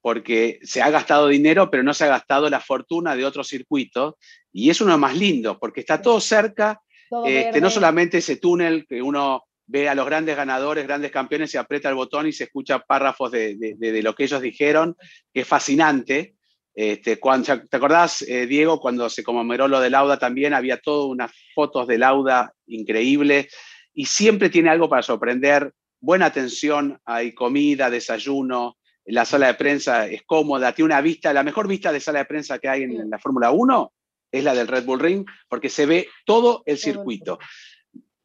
porque 0.00 0.58
se 0.62 0.82
ha 0.82 0.90
gastado 0.90 1.28
dinero, 1.28 1.70
pero 1.70 1.82
no 1.82 1.94
se 1.94 2.04
ha 2.04 2.08
gastado 2.08 2.48
la 2.48 2.60
fortuna 2.60 3.16
de 3.16 3.24
otro 3.24 3.44
circuito, 3.44 4.18
y 4.52 4.70
es 4.70 4.80
uno 4.80 4.90
de 4.90 4.94
los 4.94 5.00
más 5.00 5.16
lindos, 5.16 5.58
porque 5.60 5.80
está 5.80 6.00
todo 6.00 6.20
cerca, 6.20 6.80
este, 7.24 7.60
no 7.60 7.70
solamente 7.70 8.18
ese 8.18 8.36
túnel 8.36 8.86
que 8.86 9.02
uno 9.02 9.44
ve 9.66 9.88
a 9.88 9.94
los 9.94 10.06
grandes 10.06 10.36
ganadores, 10.36 10.86
grandes 10.86 11.10
campeones, 11.10 11.54
y 11.54 11.58
aprieta 11.58 11.88
el 11.88 11.94
botón 11.94 12.26
y 12.26 12.32
se 12.32 12.44
escucha 12.44 12.80
párrafos 12.80 13.30
de, 13.30 13.56
de 13.56 14.02
lo 14.02 14.14
que 14.14 14.24
ellos 14.24 14.40
dijeron, 14.40 14.96
que 15.32 15.40
es 15.40 15.46
fascinante, 15.46 16.34
este, 16.74 17.18
cuando, 17.18 17.66
¿Te 17.68 17.76
acordás, 17.76 18.22
eh, 18.22 18.46
Diego, 18.46 18.80
cuando 18.80 19.10
se 19.10 19.24
conmemoró 19.24 19.68
lo 19.68 19.80
de 19.80 19.90
Lauda 19.90 20.18
también? 20.18 20.54
Había 20.54 20.78
todas 20.78 21.10
unas 21.10 21.32
fotos 21.54 21.86
de 21.86 21.98
Lauda 21.98 22.54
increíbles 22.66 23.54
y 23.92 24.06
siempre 24.06 24.50
tiene 24.50 24.70
algo 24.70 24.88
para 24.88 25.02
sorprender. 25.02 25.72
Buena 26.00 26.26
atención, 26.26 26.98
hay 27.04 27.34
comida, 27.34 27.90
desayuno, 27.90 28.78
la 29.06 29.24
sala 29.24 29.48
de 29.48 29.54
prensa 29.54 30.06
es 30.06 30.22
cómoda, 30.22 30.72
tiene 30.72 30.86
una 30.86 31.00
vista, 31.00 31.32
la 31.32 31.42
mejor 31.42 31.68
vista 31.68 31.92
de 31.92 32.00
sala 32.00 32.20
de 32.20 32.24
prensa 32.26 32.58
que 32.58 32.68
hay 32.68 32.82
en, 32.82 33.10
la 33.10 33.18
Fórmula 33.18 33.50
1 33.50 33.92
es 34.32 34.44
la 34.44 34.54
del 34.54 34.68
Red 34.68 34.84
Bull 34.84 35.00
Ring, 35.00 35.26
porque 35.48 35.68
se 35.68 35.86
ve 35.86 36.08
todo 36.24 36.62
el 36.66 36.78
circuito. 36.78 37.38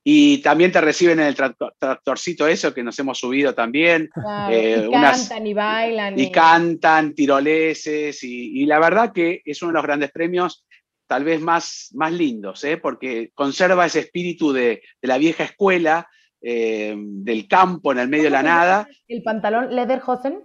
Y 0.07 0.37
también 0.43 0.71
te 0.71 0.81
reciben 0.81 1.19
en 1.19 1.25
el 1.25 1.35
tractorcito 1.35 2.47
eso 2.47 2.71
que 2.75 2.83
nos 2.83 2.99
hemos 2.99 3.17
subido 3.17 3.55
también. 3.55 4.07
Eh, 4.51 4.85
y 4.87 4.91
cantan 4.91 5.47
y 5.47 5.53
bailan. 5.55 6.19
Y, 6.19 6.31
cantan, 6.31 7.15
tiroleses. 7.15 8.23
Y, 8.23 8.67
la 8.67 8.77
verdad 8.77 9.11
que 9.11 9.41
es 9.43 9.63
uno 9.63 9.71
de 9.71 9.77
los 9.77 9.83
grandes 9.83 10.11
premios 10.11 10.63
tal 11.07 11.23
vez 11.23 11.41
más, 11.41 11.89
más 11.93 12.11
lindos, 12.11 12.63
¿eh? 12.63 12.77
porque 12.77 13.31
conserva 13.33 13.85
ese 13.85 13.99
espíritu 14.01 14.53
de, 14.53 14.83
de 15.01 15.07
la 15.07 15.17
vieja 15.17 15.43
escuela, 15.43 16.07
eh, 16.47 16.95
del 16.95 17.47
campo 17.47 17.91
en 17.91 17.97
el 17.97 18.07
medio 18.07 18.25
de 18.25 18.29
la 18.29 18.43
nada. 18.43 18.87
El 19.07 19.23
pantalón 19.23 19.75
Lederhosen. 19.75 20.43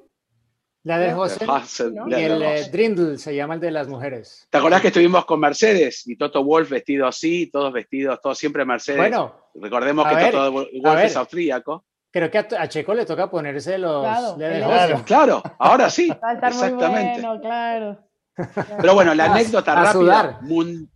Lederhosen. 0.83 1.47
Lederhosen, 1.47 1.95
Y 2.09 2.14
el 2.14 2.43
eh. 2.43 2.68
Drindle 2.72 3.18
se 3.18 3.35
llama 3.35 3.55
el 3.55 3.61
de 3.61 3.70
las 3.70 3.87
mujeres. 3.89 4.47
¿Te 4.51 4.59
acordás 4.59 4.81
que 4.81 4.89
estuvimos 4.89 5.24
con 5.26 5.39
Mercedes 5.41 6.07
y 6.07 6.16
Toto 6.16 6.43
Wolf 6.43 6.70
vestido 6.70 7.07
así, 7.07 7.51
todos 7.51 7.72
vestidos, 7.72 8.18
todos 8.22 8.39
siempre 8.39 8.64
Mercedes? 8.64 8.99
Bueno, 8.99 9.35
Recordemos 9.55 10.09
que 10.09 10.14
ver, 10.14 10.33
Toto 10.33 10.53
Wolf 10.53 10.68
ver. 10.97 11.05
es 11.07 11.16
austríaco. 11.16 11.85
Creo 12.12 12.31
que 12.31 12.39
a, 12.39 12.49
a 12.59 12.68
Checo 12.68 12.95
le 12.95 13.05
toca 13.07 13.31
ponerse 13.31 13.78
los 13.78 14.03
Claro, 14.03 14.37
Lederhosen. 14.39 15.03
Claro, 15.05 15.43
ahora 15.59 15.91
sí, 15.91 16.11
exactamente. 16.11 17.20
bueno, 17.20 17.41
claro. 17.41 18.05
Pero 18.81 18.95
bueno, 18.95 19.14
la 19.14 19.33
anécdota 19.33 19.72
a 19.81 19.85
rápida. 19.93 20.39
mun- 20.43 20.91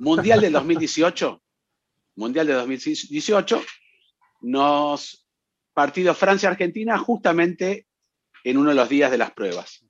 mundial 0.00 0.40
del 0.42 0.52
2018. 0.52 1.42
Mundial 2.16 2.46
del 2.46 2.56
2018. 2.56 3.62
Nos 4.42 5.26
partido 5.72 6.14
Francia-Argentina 6.14 6.98
justamente 6.98 7.86
en 8.44 8.58
uno 8.58 8.70
de 8.70 8.76
los 8.76 8.88
días 8.88 9.10
de 9.10 9.18
las 9.18 9.32
pruebas. 9.32 9.84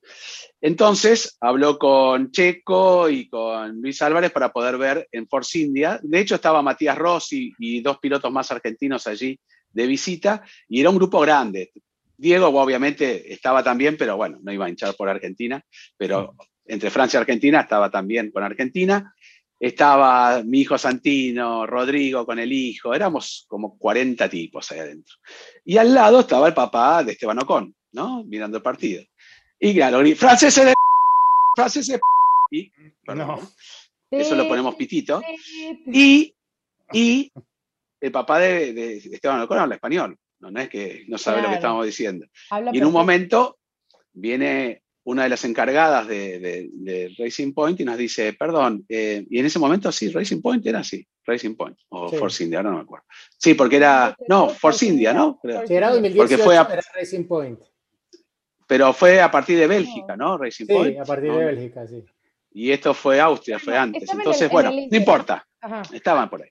Entonces 0.61 1.37
habló 1.41 1.79
con 1.79 2.31
Checo 2.31 3.09
y 3.09 3.29
con 3.29 3.81
Luis 3.81 4.03
Álvarez 4.03 4.31
para 4.31 4.53
poder 4.53 4.77
ver 4.77 5.09
en 5.11 5.27
Force 5.27 5.59
India. 5.59 5.99
De 6.03 6.21
hecho, 6.21 6.35
estaba 6.35 6.61
Matías 6.61 6.99
Rossi 6.99 7.53
y 7.59 7.81
dos 7.81 7.99
pilotos 7.99 8.31
más 8.31 8.51
argentinos 8.51 9.07
allí 9.07 9.39
de 9.73 9.87
visita 9.87 10.43
y 10.69 10.81
era 10.81 10.91
un 10.91 10.97
grupo 10.97 11.21
grande. 11.21 11.73
Diego 12.17 12.49
obviamente 12.49 13.33
estaba 13.33 13.63
también, 13.63 13.97
pero 13.97 14.17
bueno, 14.17 14.39
no 14.43 14.53
iba 14.53 14.67
a 14.67 14.69
hinchar 14.69 14.95
por 14.95 15.09
Argentina, 15.09 15.65
pero 15.97 16.35
entre 16.67 16.91
Francia 16.91 17.17
y 17.17 17.21
Argentina 17.23 17.61
estaba 17.61 17.91
también 17.91 18.31
con 18.31 18.43
Argentina. 18.43 19.15
Estaba 19.59 20.43
mi 20.43 20.61
hijo 20.61 20.77
Santino, 20.77 21.67
Rodrigo 21.67 22.25
con 22.27 22.39
el 22.39 22.53
hijo, 22.53 22.95
éramos 22.95 23.45
como 23.49 23.79
40 23.79 24.29
tipos 24.29 24.71
ahí 24.71 24.81
adentro. 24.81 25.17
Y 25.65 25.79
al 25.79 25.95
lado 25.95 26.21
estaba 26.21 26.49
el 26.49 26.55
papá 26.55 27.05
de 27.05 27.13
Esteban 27.13 27.43
Ocon, 27.43 27.75
¿no? 27.93 28.25
Mirando 28.25 28.57
el 28.59 28.63
partido. 28.63 29.03
Y 29.59 29.75
claro, 29.75 30.03
gri- 30.03 30.17
franceses 30.17 30.65
de 30.67 30.75
franceses 31.57 31.95
de 31.97 32.01
y, 32.53 32.71
perdón. 33.05 33.41
Eso 34.11 34.35
lo 34.35 34.49
ponemos 34.49 34.75
pitito. 34.75 35.23
Y, 35.87 36.35
y 36.93 37.33
el 38.01 38.11
papá 38.13 38.39
de, 38.41 38.73
de 38.73 38.97
Esteban 38.97 39.41
Ocon 39.43 39.59
habla 39.59 39.77
español, 39.77 40.17
no, 40.41 40.51
no 40.51 40.61
es 40.61 40.69
que 40.69 41.05
no 41.09 41.17
sabe 41.19 41.43
lo 41.43 41.49
que 41.49 41.55
estamos 41.57 41.85
diciendo. 41.87 42.27
Habla 42.51 42.71
Y 42.75 42.79
en 42.79 42.87
un 42.87 42.93
momento 42.93 43.59
viene 44.13 44.83
una 45.05 45.23
de 45.25 45.29
las 45.29 45.45
encargadas 45.45 46.07
de, 46.09 46.39
de- 46.41 46.69
de 46.73 47.15
Racing 47.19 47.53
Point 47.53 47.79
y 47.81 47.85
nos 47.85 47.97
dice, 47.97 48.33
perdón, 48.33 48.85
eh, 48.89 49.25
y 49.31 49.39
en 49.39 49.47
ese 49.47 49.59
momento 49.59 49.91
sí, 49.93 50.11
Racing 50.11 50.41
Point 50.43 50.67
era 50.67 50.81
así, 50.81 51.07
Racing 51.25 51.55
Point, 51.55 51.79
o 51.91 52.09
Sí. 52.11 52.17
Force 52.17 52.43
India, 52.45 52.59
ahora 52.59 52.71
no 52.71 52.77
me 52.79 52.83
acuerdo. 52.83 53.07
Sí, 53.39 53.55
porque 53.55 53.77
era, 53.77 54.17
no, 54.29 54.49
Force 54.49 54.87
India, 54.87 55.13
¿no? 55.13 55.39
Era 55.43 55.61
Porque 55.61 55.79
2018, 55.81 56.39
fue 56.45 56.57
a- 56.59 56.63
era 56.71 56.83
Racing 56.95 57.25
Point. 57.27 57.61
Pero 58.71 58.93
fue 58.93 59.21
a 59.21 59.29
partir 59.33 59.59
de 59.59 59.67
Bélgica, 59.67 60.17
¿no? 60.17 60.39
Racing 60.39 60.67
Sí, 60.67 60.73
Point. 60.73 61.01
a 61.01 61.05
partir 61.05 61.29
¿no? 61.29 61.39
de 61.39 61.45
Bélgica, 61.47 61.85
sí. 61.89 62.05
Y 62.53 62.71
esto 62.71 62.95
fue 62.95 63.19
Austria, 63.19 63.59
fue 63.59 63.77
antes. 63.77 64.03
estaba 64.05 64.15
en 64.15 64.21
el- 64.21 64.23
Entonces, 64.27 64.43
en 64.47 64.53
bueno, 64.53 64.71
no 64.71 64.97
importa, 64.97 65.45
Ajá. 65.61 65.83
estaban 65.93 66.31
por 66.31 66.43
ahí. 66.43 66.51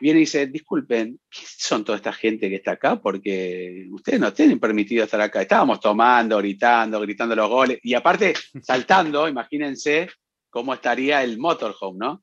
Viene 0.00 0.18
y 0.18 0.22
dice, 0.22 0.48
disculpen, 0.48 1.20
¿qué 1.30 1.40
son 1.46 1.84
toda 1.84 1.94
esta 1.98 2.12
gente 2.12 2.50
que 2.50 2.56
está 2.56 2.72
acá? 2.72 3.00
Porque 3.00 3.86
ustedes 3.92 4.18
no 4.18 4.32
tienen 4.32 4.58
permitido 4.58 5.04
estar 5.04 5.20
acá. 5.20 5.42
Estábamos 5.42 5.78
tomando, 5.78 6.38
gritando, 6.38 7.00
gritando 7.00 7.36
los 7.36 7.48
goles 7.48 7.78
y 7.84 7.94
aparte 7.94 8.34
saltando, 8.60 9.28
imagínense 9.28 10.08
cómo 10.50 10.74
estaría 10.74 11.22
el 11.22 11.38
motorhome, 11.38 11.98
¿no? 12.00 12.20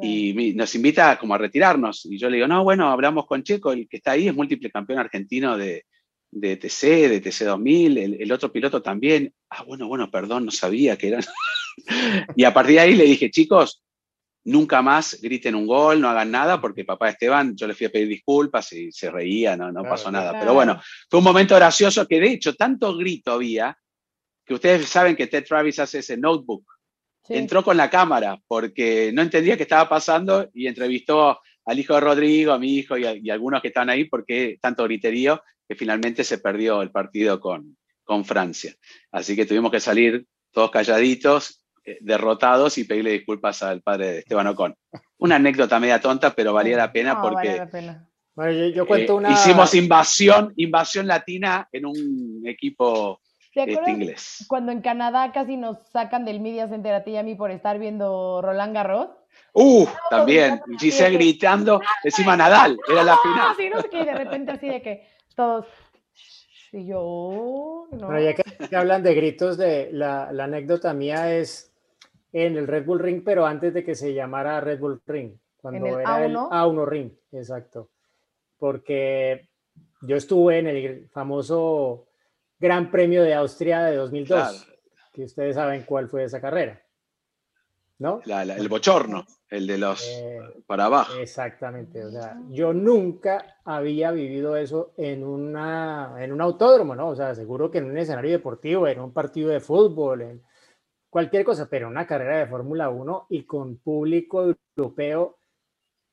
Y 0.00 0.54
nos 0.54 0.74
invita 0.74 1.18
como 1.18 1.34
a 1.34 1.38
retirarnos. 1.38 2.06
Y 2.06 2.16
yo 2.18 2.30
le 2.30 2.36
digo, 2.36 2.48
no, 2.48 2.64
bueno, 2.64 2.90
hablamos 2.90 3.26
con 3.26 3.42
Checo, 3.42 3.72
el 3.72 3.86
que 3.88 3.98
está 3.98 4.12
ahí 4.12 4.26
es 4.28 4.34
múltiple 4.34 4.70
campeón 4.70 4.98
argentino 5.00 5.58
de, 5.58 5.84
de 6.32 6.56
TC, 6.56 7.08
de 7.08 7.20
TC 7.20 7.44
2000, 7.44 7.98
el, 7.98 8.22
el 8.22 8.32
otro 8.32 8.52
piloto 8.52 8.82
también. 8.82 9.32
Ah, 9.50 9.64
bueno, 9.64 9.88
bueno, 9.88 10.10
perdón, 10.10 10.44
no 10.46 10.50
sabía 10.50 10.96
que 10.96 11.08
eran. 11.08 11.22
y 12.36 12.44
a 12.44 12.54
partir 12.54 12.74
de 12.76 12.80
ahí 12.80 12.94
le 12.94 13.04
dije, 13.04 13.30
chicos, 13.30 13.82
nunca 14.44 14.80
más 14.82 15.20
griten 15.20 15.54
un 15.54 15.66
gol, 15.66 16.00
no 16.00 16.08
hagan 16.08 16.30
nada, 16.30 16.60
porque 16.60 16.84
papá 16.84 17.10
Esteban, 17.10 17.54
yo 17.56 17.66
le 17.66 17.74
fui 17.74 17.86
a 17.86 17.90
pedir 17.90 18.08
disculpas 18.08 18.72
y 18.72 18.90
se 18.92 19.10
reía, 19.10 19.56
no, 19.56 19.66
no 19.66 19.80
Claro, 19.80 19.90
pasó 19.90 20.10
nada. 20.10 20.30
claro. 20.30 20.38
Pero 20.40 20.54
bueno, 20.54 20.80
fue 21.10 21.18
un 21.18 21.24
momento 21.24 21.54
gracioso 21.56 22.06
que 22.06 22.20
de 22.20 22.32
hecho 22.32 22.54
tanto 22.54 22.96
grito 22.96 23.32
había 23.32 23.76
que 24.46 24.54
ustedes 24.54 24.88
saben 24.88 25.14
que 25.14 25.26
Ted 25.26 25.44
Travis 25.46 25.78
hace 25.78 25.98
ese 26.00 26.16
notebook 26.16 26.64
Sí. 27.22 27.34
entró 27.36 27.62
con 27.62 27.76
la 27.76 27.90
cámara 27.90 28.40
porque 28.48 29.12
no 29.12 29.20
entendía 29.20 29.56
qué 29.56 29.64
estaba 29.64 29.86
pasando 29.88 30.48
y 30.54 30.66
entrevistó 30.66 31.38
al 31.70 31.78
hijo 31.78 31.94
de 31.94 32.00
Rodrigo, 32.00 32.52
a 32.52 32.58
mi 32.58 32.74
hijo 32.76 32.96
y, 32.98 33.04
a- 33.06 33.14
y 33.16 33.30
algunos 33.30 33.62
que 33.62 33.68
están 33.68 33.88
ahí 33.90 34.04
porque 34.04 34.58
tanto 34.60 34.84
griterío 34.84 35.42
que 35.68 35.76
finalmente 35.76 36.24
se 36.24 36.38
perdió 36.38 36.82
el 36.82 36.90
partido 36.90 37.38
con, 37.38 37.76
con 38.04 38.24
Francia. 38.24 38.74
Así 39.12 39.36
que 39.36 39.46
tuvimos 39.46 39.70
que 39.70 39.78
salir 39.80 40.26
todos 40.52 40.70
calladitos, 40.70 41.64
eh, 41.84 41.98
derrotados 42.00 42.76
y 42.78 42.84
pedirle 42.84 43.12
disculpas 43.12 43.62
al 43.62 43.80
padre 43.82 44.06
de 44.12 44.18
Esteban 44.18 44.48
Ocon. 44.48 44.74
Una 45.18 45.36
anécdota 45.36 45.78
media 45.78 46.00
tonta, 46.00 46.34
pero 46.34 46.52
valía 46.52 46.76
la 46.76 46.92
pena 46.92 47.14
No, 47.14 47.22
porque 47.22 47.34
vale 47.48 47.56
la 47.58 47.68
pena. 47.70 48.06
Bueno, 48.34 48.52
yo, 48.52 48.66
yo 48.74 48.86
cuento 48.86 49.12
eh, 49.12 49.16
una. 49.16 49.30
hicimos 49.32 49.74
invasión, 49.74 50.52
invasión 50.56 51.06
latina 51.06 51.68
en 51.72 51.86
un 51.86 52.42
equipo 52.46 53.20
¿Te 53.54 53.70
este, 53.72 53.90
inglés. 53.90 54.44
cuando 54.48 54.72
en 54.72 54.80
Canadá 54.80 55.30
casi 55.32 55.56
nos 55.56 55.78
sacan 55.92 56.24
del 56.24 56.40
Media 56.40 56.68
Center 56.68 56.94
a 56.94 57.04
ti 57.04 57.12
y 57.12 57.16
a 57.16 57.22
mí 57.22 57.34
por 57.34 57.50
estar 57.50 57.78
viendo 57.78 58.40
Roland 58.42 58.74
Garros? 58.74 59.08
Uh, 59.52 59.86
también. 60.08 60.50
gritando 60.66 60.78
Giselle 60.78 61.16
gritando 61.16 61.80
encima 62.04 62.36
Nadal, 62.36 62.78
era 62.88 63.02
la 63.02 63.14
Ah, 63.14 63.18
final. 63.22 63.56
sí, 63.56 63.68
no 63.68 63.80
sé 63.82 63.88
qué, 63.90 64.00
y 64.00 64.04
de 64.04 64.14
repente 64.14 64.52
así 64.52 64.68
de 64.68 64.80
que 64.82 65.06
todos. 65.34 65.66
Y 66.72 66.86
yo, 66.86 67.00
"Oh, 67.02 67.88
no. 67.90 68.06
Bueno, 68.06 68.20
ya 68.20 68.34
que, 68.34 68.44
que 68.68 68.76
hablan 68.76 69.02
de 69.02 69.14
gritos, 69.14 69.56
de 69.58 69.90
la, 69.92 70.30
la 70.32 70.44
anécdota 70.44 70.94
mía 70.94 71.34
es 71.36 71.72
en 72.32 72.56
el 72.56 72.68
Red 72.68 72.84
Bull 72.86 73.00
Ring, 73.00 73.22
pero 73.24 73.44
antes 73.44 73.74
de 73.74 73.82
que 73.82 73.96
se 73.96 74.14
llamara 74.14 74.60
Red 74.60 74.78
Bull 74.78 75.02
Ring, 75.04 75.32
cuando 75.56 75.84
el 75.86 75.94
era 76.00 76.24
el 76.24 76.36
A1? 76.36 76.48
A1 76.52 76.86
Ring, 76.86 77.10
exacto. 77.32 77.88
Porque 78.56 79.48
yo 80.02 80.16
estuve 80.16 80.58
en 80.58 80.68
el 80.68 81.08
famoso 81.08 82.06
Gran 82.58 82.90
Premio 82.90 83.22
de 83.24 83.34
Austria 83.34 83.82
de 83.82 83.96
2002, 83.96 84.38
Claro. 84.38 84.78
que 85.12 85.24
ustedes 85.24 85.56
saben 85.56 85.82
cuál 85.84 86.08
fue 86.08 86.22
esa 86.24 86.40
carrera, 86.40 86.80
¿no? 88.00 88.20
La- 88.24 88.44
la- 88.44 88.56
el 88.56 88.68
bochorno, 88.68 89.24
el 89.48 89.66
de 89.66 89.78
los 89.78 90.04
Eh, 90.06 90.40
para 90.66 90.86
abajo. 90.86 91.12
Exactamente, 91.20 92.04
o 92.04 92.10
sea, 92.10 92.36
yo 92.48 92.72
nunca 92.72 93.58
había 93.64 94.10
vivido 94.10 94.56
eso 94.56 94.92
en, 94.96 95.22
una, 95.22 96.16
en 96.18 96.32
un 96.32 96.40
autódromo, 96.40 96.94
¿no? 96.96 97.08
O 97.10 97.14
sea, 97.16 97.34
seguro 97.34 97.70
que 97.70 97.78
en 97.78 97.84
un 97.84 97.98
escenario 97.98 98.32
deportivo, 98.32 98.88
en 98.88 99.00
un 99.00 99.12
partido 99.12 99.50
de 99.50 99.60
fútbol, 99.60 100.22
en 100.22 100.42
cualquier 101.08 101.44
cosa, 101.44 101.68
pero 101.70 101.88
una 101.88 102.06
carrera 102.06 102.38
de 102.38 102.46
Fórmula 102.46 102.88
1 102.88 103.26
y 103.30 103.44
con 103.44 103.76
público 103.76 104.54
europeo 104.76 105.36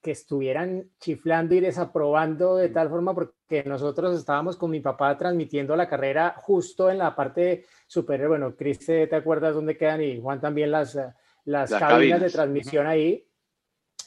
que 0.01 0.11
estuvieran 0.11 0.91
chiflando 0.99 1.55
y 1.55 1.59
desaprobando 1.59 2.55
de 2.55 2.69
tal 2.69 2.89
forma 2.89 3.13
porque 3.15 3.63
nosotros 3.65 4.17
estábamos 4.17 4.55
con 4.55 4.71
mi 4.71 4.79
papá 4.79 5.17
transmitiendo 5.17 5.75
la 5.75 5.87
carrera 5.89 6.35
justo 6.37 6.89
en 6.89 6.99
la 6.99 7.15
parte 7.15 7.65
superior. 7.87 8.29
Bueno, 8.29 8.55
Cris, 8.55 8.85
¿te 8.85 9.13
acuerdas 9.15 9.55
dónde 9.55 9.75
quedan? 9.77 10.01
Y 10.01 10.21
Juan 10.21 10.39
también 10.39 10.71
las, 10.71 10.97
las, 11.47 11.71
Las 11.71 11.79
cabinas, 11.79 11.99
de 11.99 12.09
cabinas. 12.09 12.33
transmisión 12.33 12.87
ahí. 12.87 13.25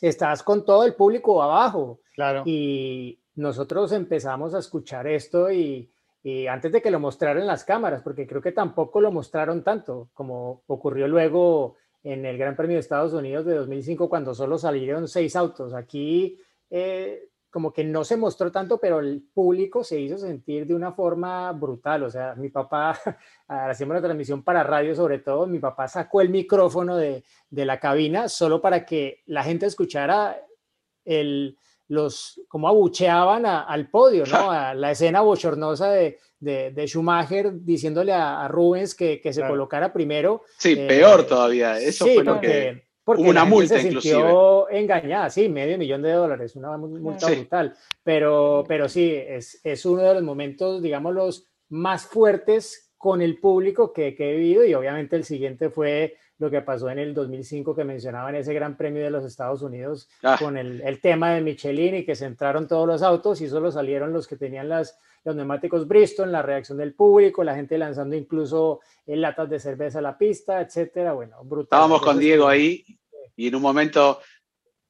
Estás 0.01 0.43
con 0.43 0.65
todo 0.65 0.85
el 0.85 0.95
público 0.95 1.43
abajo. 1.43 2.01
Claro. 2.15 2.43
Y 2.45 3.19
nosotros 3.35 3.93
empezamos 3.93 4.55
a 4.55 4.59
escuchar 4.59 5.07
esto 5.07 5.51
y, 5.51 5.91
y 6.23 6.47
antes 6.47 6.71
de 6.71 6.83
que 6.83 6.91
lo 6.91 7.01
mostraran 7.01 7.47
las 7.47 7.65
cámaras, 7.65 8.03
porque 8.03 8.27
creo 8.27 8.43
que 8.43 8.53
tampoco 8.53 9.01
lo 9.01 9.11
mostraron 9.11 9.65
tanto 9.65 10.11
como 10.13 10.63
ocurrió 10.67 11.09
luego 11.09 11.77
en 12.03 12.27
el 12.27 12.37
Gran 12.37 12.57
Premio 12.57 12.77
de 12.77 12.81
Estados 12.81 13.15
Unidos 13.15 13.47
de 13.47 13.55
2005 13.55 14.09
cuando 14.11 14.35
solo 14.35 14.59
salieron 14.59 15.09
seis 15.09 15.35
autos. 15.35 15.73
Aquí 15.73 16.39
eh, 16.69 17.30
como 17.51 17.73
que 17.73 17.83
no 17.85 18.05
se 18.05 18.17
mostró 18.17 18.53
tanto, 18.53 18.79
pero 18.79 19.01
el 19.01 19.23
público 19.35 19.83
se 19.83 19.99
hizo 20.01 20.17
sentir 20.19 20.67
de 20.67 20.75
una 20.75 20.93
forma 20.93 21.51
brutal. 21.53 22.05
O 22.05 22.11
sea, 22.11 22.35
mi 22.37 22.49
papá, 22.49 22.97
hacíamos 23.49 23.95
la 23.97 24.03
transmisión 24.03 24.43
para 24.45 24.63
radio 24.63 24.95
sobre 24.95 25.19
todo, 25.19 25.47
mi 25.47 25.59
papá 25.59 25.89
sacó 25.89 26.21
el 26.21 26.29
micrófono 26.29 26.97
de, 26.97 27.25
de 27.51 27.65
la 27.65 27.81
cabina 27.81 28.29
solo 28.29 28.61
para 28.61 28.85
que 28.87 29.23
la 29.27 29.43
gente 29.43 29.67
escuchara 29.67 30.41
el, 31.05 31.57
los, 31.89 32.41
cómo 32.49 32.69
abucheaban 32.69 33.45
a- 33.47 33.63
al 33.63 33.89
podio, 33.91 34.25
¿no? 34.27 34.51
A 34.51 34.75
la 34.75 34.93
escena 34.93 35.21
bochornosa 35.23 35.91
de, 35.91 36.19
de, 36.39 36.71
de 36.71 36.87
Schumacher 36.87 37.51
diciéndole 37.65 38.13
a, 38.13 38.45
a 38.45 38.49
Rubens 38.49 38.95
que, 38.95 39.21
que 39.21 39.33
se 39.33 39.41
Claro. 39.41 39.55
colocara 39.55 39.93
primero. 39.93 40.43
Sí, 40.59 40.75
Eh, 40.79 40.87
peor 40.87 41.25
todavía. 41.27 41.79
Eso 41.81 42.05
sí, 42.05 42.15
fue 42.15 42.25
lo 42.25 42.41
que. 42.41 42.90
Porque 43.05 43.23
hubo 43.23 43.31
una 43.31 43.45
multa, 43.45 43.77
se 43.81 43.91
sintió 43.91 44.69
engañada, 44.71 45.31
sí, 45.31 45.49
medio 45.49 45.79
millón 45.79 46.03
de 46.03 46.13
dólares, 46.13 46.55
una 46.57 46.77
mu- 46.77 46.99
multa 46.99 47.27
Sí. 47.29 47.35
brutal. 47.37 47.75
Pero, 48.03 48.65
pero 48.69 48.89
sí, 48.89 49.13
es, 49.15 49.61
es 49.65 49.85
uno 49.87 50.03
de 50.03 50.15
los 50.15 50.23
momentos, 50.23 50.83
digamos, 50.83 51.15
los 51.15 51.47
más 51.71 52.07
fuertes 52.07 52.93
con 52.97 53.23
el 53.23 53.39
público 53.41 53.93
que, 53.93 54.15
que 54.15 54.31
he 54.31 54.37
vivido 54.37 54.65
y 54.65 54.75
obviamente 54.75 55.17
el 55.17 55.25
siguiente 55.25 55.71
fue 55.71 56.17
lo 56.41 56.51
que 56.51 56.63
pasó 56.63 56.91
en 56.91 56.99
el 56.99 57.15
2005 57.15 57.77
que 57.77 57.85
mencionaban 57.85 58.35
ese 58.35 58.53
Gran 58.53 58.77
Premio 58.77 59.05
de 59.05 59.11
los 59.11 59.25
Estados 59.25 59.63
Unidos 59.63 60.09
Ah. 60.23 60.37
con 60.41 60.57
el, 60.57 60.81
el 60.81 61.01
tema 61.01 61.31
de 61.35 61.43
Michelin 61.43 61.95
y 61.97 62.05
que 62.05 62.17
se 62.17 62.25
entraron 62.27 62.67
todos 62.67 62.89
los 62.89 63.03
autos 63.03 63.41
y 63.43 63.49
solo 63.49 63.71
salieron 63.71 64.13
los 64.13 64.27
que 64.27 64.37
tenían 64.37 64.69
las, 64.69 64.99
los 65.23 65.37
neumáticos 65.37 65.87
Bristol, 65.87 66.33
la 66.33 66.43
reacción 66.43 66.79
del 66.79 66.95
público, 66.95 67.45
la 67.45 67.55
gente 67.55 67.79
lanzando 67.79 68.17
incluso 68.17 68.81
eh, 69.07 69.17
latas 69.17 69.49
de 69.51 69.61
cerveza 69.61 70.01
a 70.01 70.03
la 70.03 70.19
pista, 70.19 70.61
etcétera. 70.61 71.13
Bueno, 71.13 71.37
brutal. 71.45 71.65
Estábamos 71.79 72.03
con 72.03 72.19
Diego 72.19 72.49
ahí 72.49 72.85
y 73.37 73.49
en 73.49 73.55
un 73.55 73.63
momento, 73.63 74.21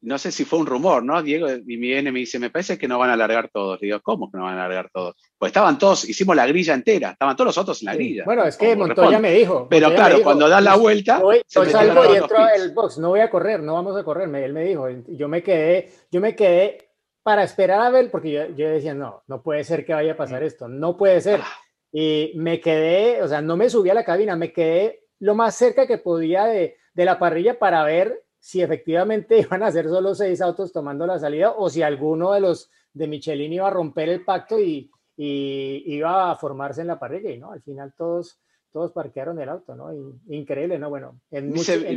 no 0.02 0.18
sé 0.18 0.32
si 0.32 0.44
fue 0.44 0.58
un 0.58 0.66
rumor, 0.66 1.02
¿no? 1.02 1.22
Diego 1.22 1.50
y 1.50 1.62
mi 1.62 1.76
viene 1.76 2.10
me 2.10 2.20
dice, 2.20 2.38
me 2.38 2.48
parece 2.50 2.78
que 2.78 2.88
no 2.88 2.98
van 2.98 3.10
a 3.10 3.16
largar 3.16 3.50
todos. 3.52 3.80
Le 3.80 3.86
digo, 3.88 4.00
¿cómo 4.02 4.30
que 4.30 4.38
no 4.38 4.44
van 4.44 4.54
a 4.58 4.62
largar 4.68 4.88
todos? 4.92 5.14
Pues 5.38 5.50
estaban 5.50 5.78
todos, 5.78 6.08
hicimos 6.08 6.34
la 6.36 6.46
grilla 6.46 6.74
entera, 6.74 7.10
estaban 7.10 7.36
todos 7.36 7.46
los 7.48 7.58
otros 7.58 7.82
en 7.82 7.86
la 7.86 7.94
grilla. 7.94 8.24
Bueno, 8.24 8.44
es 8.44 8.56
que 8.56 8.74
Montoya 8.76 8.94
responde. 9.10 9.18
me 9.28 9.34
dijo. 9.34 9.66
Pero 9.68 9.86
Montoya 9.88 9.96
claro, 10.04 10.14
dijo, 10.16 10.24
cuando 10.24 10.48
das 10.48 10.62
la 10.62 10.74
"Yo- 10.74 10.80
vuelta, 10.80 11.18
yo 11.20 11.28
metieron 11.28 11.70
salgo 11.70 12.14
y 12.14 12.16
entro 12.16 12.38
al 12.38 12.70
box, 12.72 12.98
no 12.98 13.08
voy 13.10 13.20
a 13.20 13.30
correr, 13.30 13.62
no 13.62 13.74
vamos 13.74 13.96
a 13.96 14.02
correr, 14.04 14.28
me- 14.28 14.44
él 14.44 14.52
me 14.52 14.64
dijo. 14.64 14.86
Yo 15.08 15.28
me 15.28 15.42
quedé, 15.42 15.90
yo 16.10 16.20
me 16.20 16.34
quedé 16.34 16.88
para 17.22 17.42
esperar 17.44 17.80
a 17.82 17.90
ver, 17.90 18.10
porque 18.10 18.30
yo, 18.32 18.46
yo 18.56 18.68
decía, 18.70 18.94
no, 18.94 19.22
no 19.26 19.42
puede 19.42 19.62
ser 19.64 19.84
que 19.84 19.92
vaya 19.92 20.12
a 20.12 20.14
Mm. 20.14 20.18
pasar 20.18 20.42
esto, 20.42 20.66
no 20.68 20.96
puede 20.96 21.20
ser. 21.20 21.40
Ah. 21.42 21.52
Y 21.92 22.32
me 22.36 22.60
quedé, 22.60 23.20
o 23.20 23.28
sea, 23.28 23.42
no 23.42 23.56
me 23.56 23.68
subí 23.68 23.90
a 23.90 23.94
la 23.94 24.04
cabina, 24.04 24.34
me 24.36 24.52
quedé 24.52 25.00
lo 25.18 25.34
más 25.34 25.54
cerca 25.56 25.86
que 25.86 25.98
podía 25.98 26.44
de, 26.46 26.76
de 26.94 27.04
la 27.04 27.18
parrilla 27.18 27.58
para 27.58 27.84
ver 27.84 28.22
si 28.40 28.62
efectivamente 28.62 29.38
iban 29.38 29.62
a 29.62 29.70
ser 29.70 29.88
solo 29.88 30.14
seis 30.14 30.40
autos 30.40 30.72
tomando 30.72 31.06
la 31.06 31.18
salida 31.18 31.52
o 31.52 31.70
si 31.70 31.82
alguno 31.82 32.32
de 32.32 32.40
los 32.40 32.70
de 32.92 33.06
Michelin 33.06 33.52
iba 33.52 33.68
a 33.68 33.70
romper 33.70 34.08
el 34.08 34.24
pacto 34.24 34.58
y, 34.58 34.90
y 35.16 35.82
iba 35.86 36.30
a 36.32 36.36
formarse 36.36 36.80
en 36.80 36.88
la 36.88 36.98
parrilla. 36.98 37.30
Y 37.30 37.38
no, 37.38 37.52
al 37.52 37.62
final 37.62 37.94
todos, 37.96 38.40
todos 38.72 38.90
parquearon 38.92 39.38
el 39.40 39.48
auto, 39.48 39.76
¿no? 39.76 39.92
Y- 39.94 40.36
increíble, 40.38 40.78
¿no? 40.78 40.88
Bueno, 40.90 41.20
en, 41.30 41.52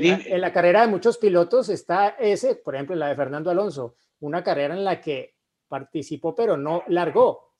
la, 0.09 0.21
en 0.35 0.41
la 0.41 0.53
carrera 0.53 0.81
de 0.81 0.87
muchos 0.87 1.17
pilotos 1.17 1.69
está 1.69 2.09
ese, 2.09 2.55
por 2.55 2.75
ejemplo, 2.75 2.95
la 2.95 3.07
de 3.07 3.15
Fernando 3.15 3.49
Alonso, 3.49 3.95
una 4.19 4.43
carrera 4.43 4.75
en 4.75 4.83
la 4.83 5.01
que 5.01 5.33
participó 5.67 6.35
pero 6.35 6.57
no 6.57 6.83
largó. 6.87 7.53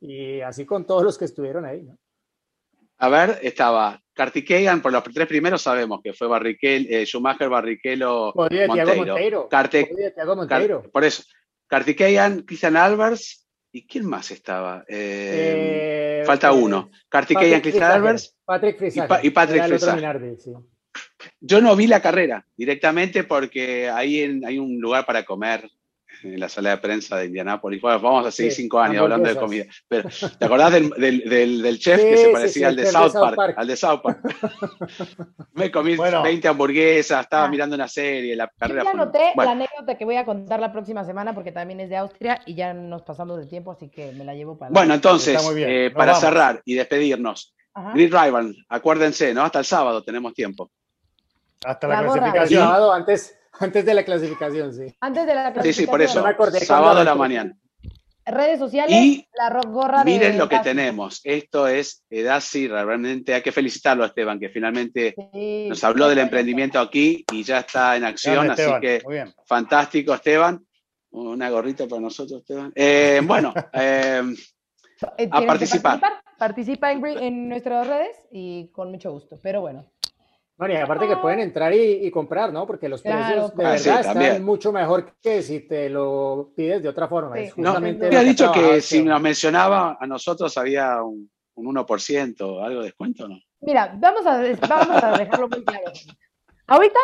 Y 0.00 0.40
así 0.40 0.64
con 0.64 0.86
todos 0.86 1.02
los 1.04 1.18
que 1.18 1.26
estuvieron 1.26 1.64
ahí, 1.66 1.82
¿no? 1.82 1.98
A 3.02 3.08
ver, 3.08 3.40
estaba 3.42 4.00
Kartikeyan, 4.14 4.80
por 4.80 4.92
los 4.92 5.02
tres 5.02 5.26
primeros 5.26 5.60
sabemos 5.60 6.00
que 6.04 6.12
fue 6.12 6.28
Barrichello, 6.28 6.86
eh, 6.88 7.04
Schumacher, 7.04 7.48
Barrichello, 7.48 8.32
Monteiro. 8.34 8.94
Monteiro. 8.94 9.48
Carte- 9.48 9.90
Monteiro. 10.24 10.82
por 10.92 11.02
eso, 11.04 11.24
Kartikeyan, 11.66 12.42
Christian 12.42 12.76
Albers, 12.76 13.48
¿y 13.72 13.86
quién 13.88 14.06
más 14.06 14.30
estaba? 14.30 14.84
Eh, 14.86 16.20
Eh, 16.20 16.24
falta 16.24 16.50
eh, 16.50 16.54
uno. 16.54 16.90
Kartikeyan, 17.08 17.60
Christian 17.60 17.90
Albers. 17.90 18.36
Patrick 18.44 18.76
y, 18.76 18.78
Frisager, 18.78 19.08
Pa- 19.08 19.20
y 19.26 19.30
Patrick 19.30 19.64
Frisager. 19.64 20.36
Sí. 20.38 20.52
Yo 21.40 21.60
no 21.60 21.74
vi 21.74 21.88
la 21.88 22.00
carrera 22.00 22.46
directamente 22.56 23.24
porque 23.24 23.88
ahí 23.88 24.20
en- 24.20 24.44
hay 24.46 24.58
un 24.58 24.78
lugar 24.80 25.04
para 25.06 25.24
comer 25.24 25.68
en 26.24 26.38
la 26.40 26.48
sala 26.48 26.70
de 26.70 26.76
prensa 26.78 27.16
de 27.16 27.26
Indianápolis. 27.26 27.80
Bueno, 27.80 28.00
vamos 28.00 28.26
a 28.26 28.30
seguir 28.30 28.52
Sí, 28.52 28.62
cinco 28.62 28.80
años 28.80 29.02
hablando 29.02 29.28
de 29.28 29.36
comida. 29.36 29.64
Pero, 29.88 30.08
¿Te 30.38 30.44
acordás 30.44 30.72
del, 30.72 30.90
del- 30.90 31.28
del- 31.28 31.62
del 31.62 31.78
chef 31.78 32.00
Sí, 32.00 32.08
que 32.08 32.16
se 32.16 32.28
parecía 32.30 32.52
sí, 32.52 32.64
al 32.64 32.76
de 32.76 32.86
South 32.86 33.12
Park, 33.36 33.54
Al 33.56 33.66
de 33.66 33.76
South 33.76 34.00
Park. 34.02 34.20
Me 35.54 35.70
comí 35.70 35.96
Bueno. 35.96 36.22
20 36.22 36.48
hamburguesas, 36.48 37.22
estaba 37.24 37.44
Ah. 37.44 37.48
mirando 37.48 37.76
una 37.76 37.88
serie, 37.88 38.34
la 38.36 38.46
Yo 38.46 38.50
carrera 38.58 38.84
ya 38.84 38.90
fue- 38.90 39.00
anoté 39.00 39.32
Bueno, 39.34 39.50
la 39.50 39.52
anécdota 39.64 39.98
que 39.98 40.04
voy 40.04 40.16
a 40.16 40.24
contar 40.24 40.60
la 40.60 40.72
próxima 40.72 41.04
semana 41.04 41.34
porque 41.34 41.52
también 41.52 41.80
es 41.80 41.88
de 41.90 41.96
Austria 41.96 42.40
y 42.46 42.54
ya 42.54 42.72
nos 42.74 43.02
pasamos 43.02 43.38
del 43.38 43.48
tiempo, 43.48 43.72
así 43.72 43.88
que 43.88 44.12
me 44.12 44.24
la 44.24 44.34
llevo 44.34 44.56
para 44.58 44.70
la- 44.70 44.74
Bueno, 44.78 44.94
entonces, 44.94 45.40
eh, 45.56 45.90
para 45.94 46.12
vamos. 46.12 46.20
cerrar 46.20 46.62
y 46.64 46.74
despedirnos, 46.74 47.54
Ajá. 47.74 47.92
Grid 47.94 48.12
Rival, 48.14 48.54
acuérdense, 48.68 49.32
¿no? 49.34 49.42
Hasta 49.42 49.58
el 49.60 49.64
sábado 49.64 50.02
tenemos 50.02 50.34
tiempo. 50.34 50.70
Hasta 51.64 51.86
la, 51.86 52.02
La 52.02 52.12
clasificación. 52.12 52.62
sábado 52.62 52.92
antes, 52.92 53.38
antes 53.60 53.84
de 53.84 53.94
la 53.94 54.04
clasificación, 54.04 54.72
sí. 54.74 54.94
Antes 55.00 55.26
de 55.26 55.34
la 55.34 55.62
Sí, 55.62 55.72
sí, 55.72 55.86
por 55.86 56.00
eso. 56.02 56.18
No 56.18 56.24
me 56.24 56.30
acordé 56.30 56.60
Sábado 56.60 57.00
a 57.00 57.04
la 57.04 57.14
mañana. 57.14 57.56
Redes 58.24 58.60
sociales, 58.60 58.96
Y 58.96 59.26
la 59.36 59.50
rock 59.50 59.66
gorra 59.66 60.04
de 60.04 60.12
Miren 60.12 60.38
lo 60.38 60.48
que 60.48 60.60
tenemos. 60.60 61.20
Esto 61.24 61.66
es 61.66 62.04
Edasi, 62.08 62.68
realmente 62.68 63.34
hay 63.34 63.42
que 63.42 63.50
felicitarlo 63.50 64.04
a 64.04 64.06
Esteban, 64.06 64.38
que 64.38 64.48
finalmente 64.48 65.14
Sí, 65.32 65.66
nos 65.68 65.82
habló 65.82 66.08
del 66.08 66.18
emprendimiento 66.18 66.78
aquí 66.78 67.24
y 67.32 67.42
ya 67.42 67.58
está 67.58 67.96
en 67.96 68.04
acción, 68.04 68.48
así 68.48 68.70
que 68.80 69.00
Muy 69.04 69.14
bien. 69.14 69.34
fantástico, 69.44 70.14
Esteban. 70.14 70.64
Una 71.10 71.50
gorrita 71.50 71.86
para 71.88 72.00
nosotros, 72.00 72.40
Esteban. 72.42 72.72
Eh, 72.76 73.20
bueno, 73.26 73.52
eh, 73.72 74.22
Eh, 75.18 75.28
a 75.30 75.40
que 75.40 75.46
participar. 75.46 76.00
Participa 76.38 76.92
en, 76.92 77.04
en 77.04 77.48
nuestras 77.48 77.88
redes 77.88 78.16
y 78.30 78.68
con 78.68 78.90
mucho 78.92 79.10
gusto. 79.10 79.38
Pero 79.42 79.60
bueno, 79.60 79.84
Bueno, 80.62 80.74
y 80.74 80.76
aparte 80.82 81.08
que 81.08 81.16
pueden 81.16 81.40
entrar 81.40 81.74
y, 81.74 82.06
y 82.06 82.10
comprar, 82.12 82.52
¿no? 82.52 82.66
Porque 82.68 82.88
los 82.88 83.02
Claro, 83.02 83.50
precios 83.50 83.56
de 83.56 83.66
Ah, 83.66 83.78
sí, 83.78 83.84
verdad 83.88 84.00
están 84.00 84.14
también. 84.14 84.44
mucho 84.44 84.72
mejor 84.72 85.16
que 85.20 85.42
si 85.42 85.60
te 85.66 85.88
lo 85.90 86.52
pides 86.54 86.82
de 86.82 86.88
otra 86.88 87.08
forma. 87.08 87.34
Sí. 87.36 87.42
Es 87.42 87.58
no, 87.58 87.70
había 87.70 88.20
dicho 88.20 88.52
que 88.52 88.80
si 88.80 89.02
nos 89.02 89.20
mencionaba 89.20 89.96
a 90.00 90.06
nosotros 90.06 90.56
había 90.56 91.02
un, 91.02 91.28
un 91.54 91.66
1%, 91.74 92.64
algo 92.64 92.78
de 92.80 92.84
descuento, 92.86 93.26
¿no? 93.26 93.38
mira, 93.60 93.92
vamos 93.98 94.24
a, 94.24 94.40
vamos 94.68 95.02
a 95.02 95.18
dejarlo 95.18 95.48
muy 95.48 95.64
claro. 95.64 95.92
Ahorita 96.68 96.98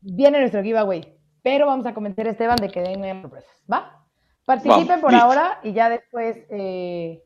viene 0.00 0.40
nuestro 0.40 0.62
giveaway, 0.62 1.18
pero 1.42 1.66
vamos 1.66 1.84
a 1.84 1.92
convencer 1.92 2.26
a 2.28 2.30
Esteban 2.30 2.56
de 2.56 2.70
que 2.70 2.80
den 2.80 3.20
sorpresas, 3.22 3.62
¿va? 3.70 4.06
Participen 4.46 4.86
Vamos, 4.86 5.00
por 5.02 5.12
listo. 5.12 5.26
ahora 5.26 5.60
y 5.62 5.72
ya 5.74 5.90
después 5.90 6.38
eh, 6.50 7.22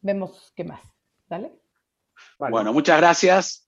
vemos 0.00 0.52
qué 0.56 0.64
más, 0.64 0.80
¿vale? 1.28 1.52
Vale. 2.40 2.50
Bueno, 2.50 2.72
muchas 2.72 2.98
gracias 2.98 3.67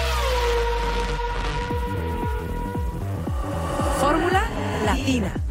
Latina. 4.91 5.50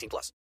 18 0.00 0.08
plus. 0.08 0.32